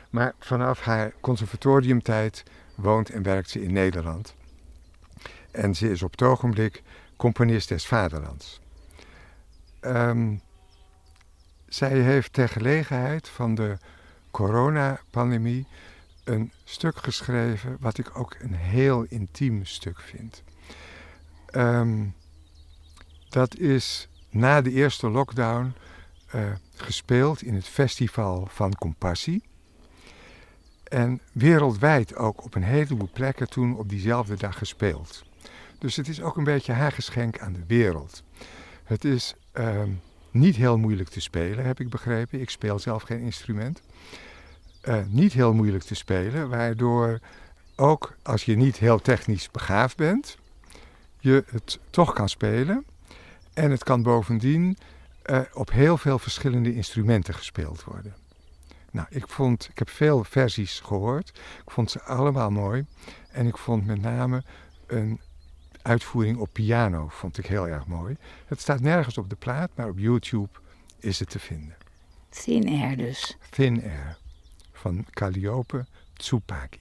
Maar 0.09 0.33
vanaf 0.39 0.79
haar 0.79 1.13
conservatoriumtijd 1.21 2.43
woont 2.75 3.09
en 3.09 3.23
werkt 3.23 3.49
ze 3.49 3.63
in 3.63 3.73
Nederland. 3.73 4.35
En 5.51 5.75
ze 5.75 5.89
is 5.89 6.03
op 6.03 6.11
het 6.11 6.21
ogenblik 6.21 6.83
componist 7.15 7.69
des 7.69 7.87
vaderlands. 7.87 8.61
Um, 9.81 10.41
zij 11.73 11.99
heeft 11.99 12.33
ter 12.33 12.49
gelegenheid 12.49 13.27
van 13.27 13.55
de 13.55 13.77
coronapandemie 14.31 15.67
een 16.23 16.51
stuk 16.63 16.97
geschreven, 16.97 17.77
wat 17.79 17.97
ik 17.97 18.17
ook 18.17 18.35
een 18.39 18.53
heel 18.53 19.03
intiem 19.03 19.65
stuk 19.65 19.99
vind. 19.99 20.43
Um, 21.55 22.15
dat 23.29 23.57
is 23.57 24.07
na 24.29 24.61
de 24.61 24.71
eerste 24.71 25.09
lockdown 25.09 25.73
uh, 26.35 26.41
gespeeld 26.75 27.41
in 27.41 27.53
het 27.53 27.67
Festival 27.67 28.47
van 28.49 28.75
Compassie. 28.75 29.43
En 30.83 31.21
wereldwijd 31.31 32.15
ook 32.15 32.43
op 32.43 32.55
een 32.55 32.63
heleboel 32.63 33.09
plekken 33.13 33.49
toen 33.49 33.77
op 33.77 33.89
diezelfde 33.89 34.37
dag 34.37 34.57
gespeeld. 34.57 35.23
Dus 35.79 35.95
het 35.95 36.07
is 36.07 36.21
ook 36.21 36.37
een 36.37 36.43
beetje 36.43 36.73
haar 36.73 36.91
geschenk 36.91 37.39
aan 37.39 37.53
de 37.53 37.65
wereld. 37.67 38.23
Het 38.83 39.05
is 39.05 39.35
um, 39.53 40.01
niet 40.31 40.55
heel 40.55 40.77
moeilijk 40.77 41.09
te 41.09 41.21
spelen, 41.21 41.65
heb 41.65 41.79
ik 41.79 41.89
begrepen. 41.89 42.41
Ik 42.41 42.49
speel 42.49 42.79
zelf 42.79 43.03
geen 43.03 43.19
instrument. 43.19 43.81
Uh, 44.83 44.97
niet 45.07 45.33
heel 45.33 45.53
moeilijk 45.53 45.83
te 45.83 45.95
spelen, 45.95 46.49
waardoor 46.49 47.19
ook 47.75 48.15
als 48.23 48.45
je 48.45 48.55
niet 48.55 48.77
heel 48.77 49.01
technisch 49.01 49.51
begaafd 49.51 49.97
bent, 49.97 50.37
je 51.19 51.43
het 51.47 51.79
toch 51.89 52.13
kan 52.13 52.29
spelen. 52.29 52.85
En 53.53 53.71
het 53.71 53.83
kan 53.83 54.03
bovendien 54.03 54.77
uh, 55.25 55.39
op 55.53 55.71
heel 55.71 55.97
veel 55.97 56.19
verschillende 56.19 56.75
instrumenten 56.75 57.33
gespeeld 57.33 57.83
worden. 57.83 58.15
Nou, 58.91 59.07
ik, 59.09 59.27
vond, 59.27 59.67
ik 59.71 59.77
heb 59.77 59.89
veel 59.89 60.23
versies 60.23 60.79
gehoord. 60.79 61.29
Ik 61.65 61.71
vond 61.71 61.91
ze 61.91 62.01
allemaal 62.03 62.49
mooi. 62.49 62.85
En 63.31 63.47
ik 63.47 63.57
vond 63.57 63.85
met 63.85 64.01
name 64.01 64.43
een 64.87 65.19
uitvoering 65.83 66.37
op 66.37 66.49
piano 66.51 67.07
vond 67.07 67.37
ik 67.37 67.45
heel 67.45 67.67
erg 67.67 67.85
mooi. 67.87 68.17
Het 68.45 68.61
staat 68.61 68.79
nergens 68.79 69.17
op 69.17 69.29
de 69.29 69.35
plaat, 69.35 69.69
maar 69.75 69.89
op 69.89 69.97
YouTube 69.97 70.49
is 70.99 71.19
het 71.19 71.29
te 71.29 71.39
vinden. 71.39 71.75
Thin 72.29 72.67
Air 72.67 72.97
dus. 72.97 73.37
Thin 73.49 73.83
Air 73.83 74.17
van 74.71 75.05
Calliope 75.09 75.85
Tsupaki. 76.13 76.79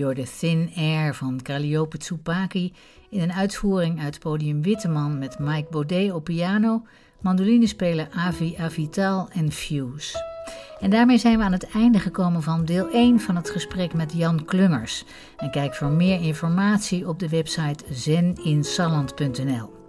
Je 0.00 0.14
de 0.14 0.26
Thin 0.38 0.70
Air 0.76 1.14
van 1.14 1.42
Calliope 1.42 1.98
Tsupaki 1.98 2.72
in 3.10 3.20
een 3.20 3.32
uitvoering 3.32 4.00
uit 4.00 4.18
podium 4.18 4.62
Witteman 4.62 5.18
met 5.18 5.38
Mike 5.38 5.66
Baudet 5.70 6.12
op 6.12 6.24
piano, 6.24 6.82
mandolinespeler 7.20 8.08
Avi 8.10 8.54
Avital 8.58 9.28
en 9.32 9.52
Fuse. 9.52 10.24
En 10.80 10.90
daarmee 10.90 11.18
zijn 11.18 11.38
we 11.38 11.44
aan 11.44 11.52
het 11.52 11.70
einde 11.70 11.98
gekomen 11.98 12.42
van 12.42 12.64
deel 12.64 12.90
1 12.90 13.20
van 13.20 13.36
het 13.36 13.50
gesprek 13.50 13.94
met 13.94 14.12
Jan 14.12 14.44
Klungers. 14.44 15.04
En 15.36 15.50
kijk 15.50 15.74
voor 15.74 15.90
meer 15.90 16.20
informatie 16.20 17.08
op 17.08 17.18
de 17.18 17.28
website 17.28 17.84
zeninsalland.nl. 17.90 19.79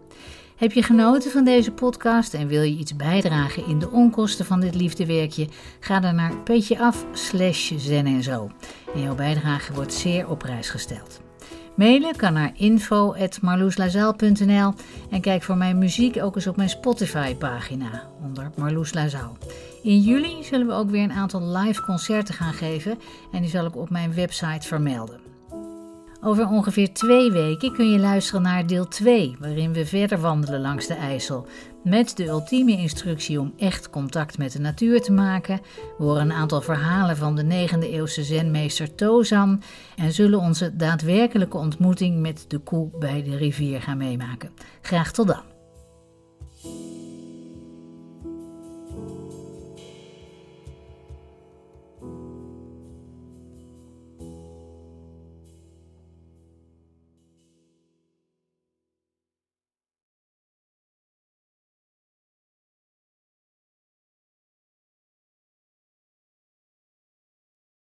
Heb 0.61 0.71
je 0.71 0.83
genoten 0.83 1.31
van 1.31 1.43
deze 1.43 1.71
podcast 1.71 2.33
en 2.33 2.47
wil 2.47 2.61
je 2.61 2.77
iets 2.77 2.95
bijdragen 2.95 3.67
in 3.67 3.79
de 3.79 3.89
onkosten 3.89 4.45
van 4.45 4.59
dit 4.59 4.75
liefdewerkje? 4.75 5.47
Ga 5.79 5.99
dan 5.99 6.15
naar 6.15 6.37
petjeaf 6.37 7.05
slash 7.13 7.71
zen 7.77 8.05
en 8.05 8.23
zo. 8.23 8.51
En 8.93 9.01
jouw 9.01 9.15
bijdrage 9.15 9.73
wordt 9.73 9.93
zeer 9.93 10.29
op 10.29 10.39
prijs 10.39 10.69
gesteld. 10.69 11.21
Mailen 11.75 12.15
kan 12.15 12.33
naar 12.33 12.51
info.marloeslazaal.nl 12.55 14.73
en 15.09 15.21
kijk 15.21 15.43
voor 15.43 15.57
mijn 15.57 15.77
muziek 15.77 16.23
ook 16.23 16.35
eens 16.35 16.47
op 16.47 16.55
mijn 16.55 16.69
Spotify-pagina 16.69 18.09
onder 18.23 18.51
Marloes 18.57 18.93
Lazaal. 18.93 19.37
In 19.83 19.99
juli 19.99 20.43
zullen 20.43 20.67
we 20.67 20.73
ook 20.73 20.89
weer 20.89 21.03
een 21.03 21.11
aantal 21.11 21.57
live 21.57 21.81
concerten 21.81 22.33
gaan 22.33 22.53
geven 22.53 22.99
en 23.31 23.41
die 23.41 23.49
zal 23.49 23.65
ik 23.65 23.75
op 23.75 23.89
mijn 23.89 24.13
website 24.13 24.67
vermelden. 24.67 25.30
Over 26.23 26.47
ongeveer 26.47 26.93
twee 26.93 27.31
weken 27.31 27.73
kun 27.73 27.91
je 27.91 27.99
luisteren 27.99 28.41
naar 28.41 28.67
deel 28.67 28.87
2, 28.87 29.35
waarin 29.39 29.73
we 29.73 29.85
verder 29.85 30.19
wandelen 30.19 30.61
langs 30.61 30.87
de 30.87 30.93
IJssel. 30.93 31.47
Met 31.83 32.17
de 32.17 32.27
ultieme 32.27 32.71
instructie 32.71 33.39
om 33.39 33.53
echt 33.57 33.89
contact 33.89 34.37
met 34.37 34.51
de 34.51 34.59
natuur 34.59 35.01
te 35.01 35.11
maken. 35.11 35.61
We 35.97 36.03
horen 36.03 36.21
een 36.21 36.31
aantal 36.31 36.61
verhalen 36.61 37.17
van 37.17 37.35
de 37.35 37.43
9e 37.43 37.79
eeuwse 37.79 38.23
zenmeester 38.23 38.95
Tozan 38.95 39.61
en 39.95 40.11
zullen 40.11 40.39
onze 40.39 40.75
daadwerkelijke 40.75 41.57
ontmoeting 41.57 42.19
met 42.19 42.45
de 42.47 42.59
koe 42.59 42.89
bij 42.99 43.23
de 43.23 43.37
rivier 43.37 43.81
gaan 43.81 43.97
meemaken. 43.97 44.51
Graag 44.81 45.11
tot 45.11 45.27
dan. 45.27 45.43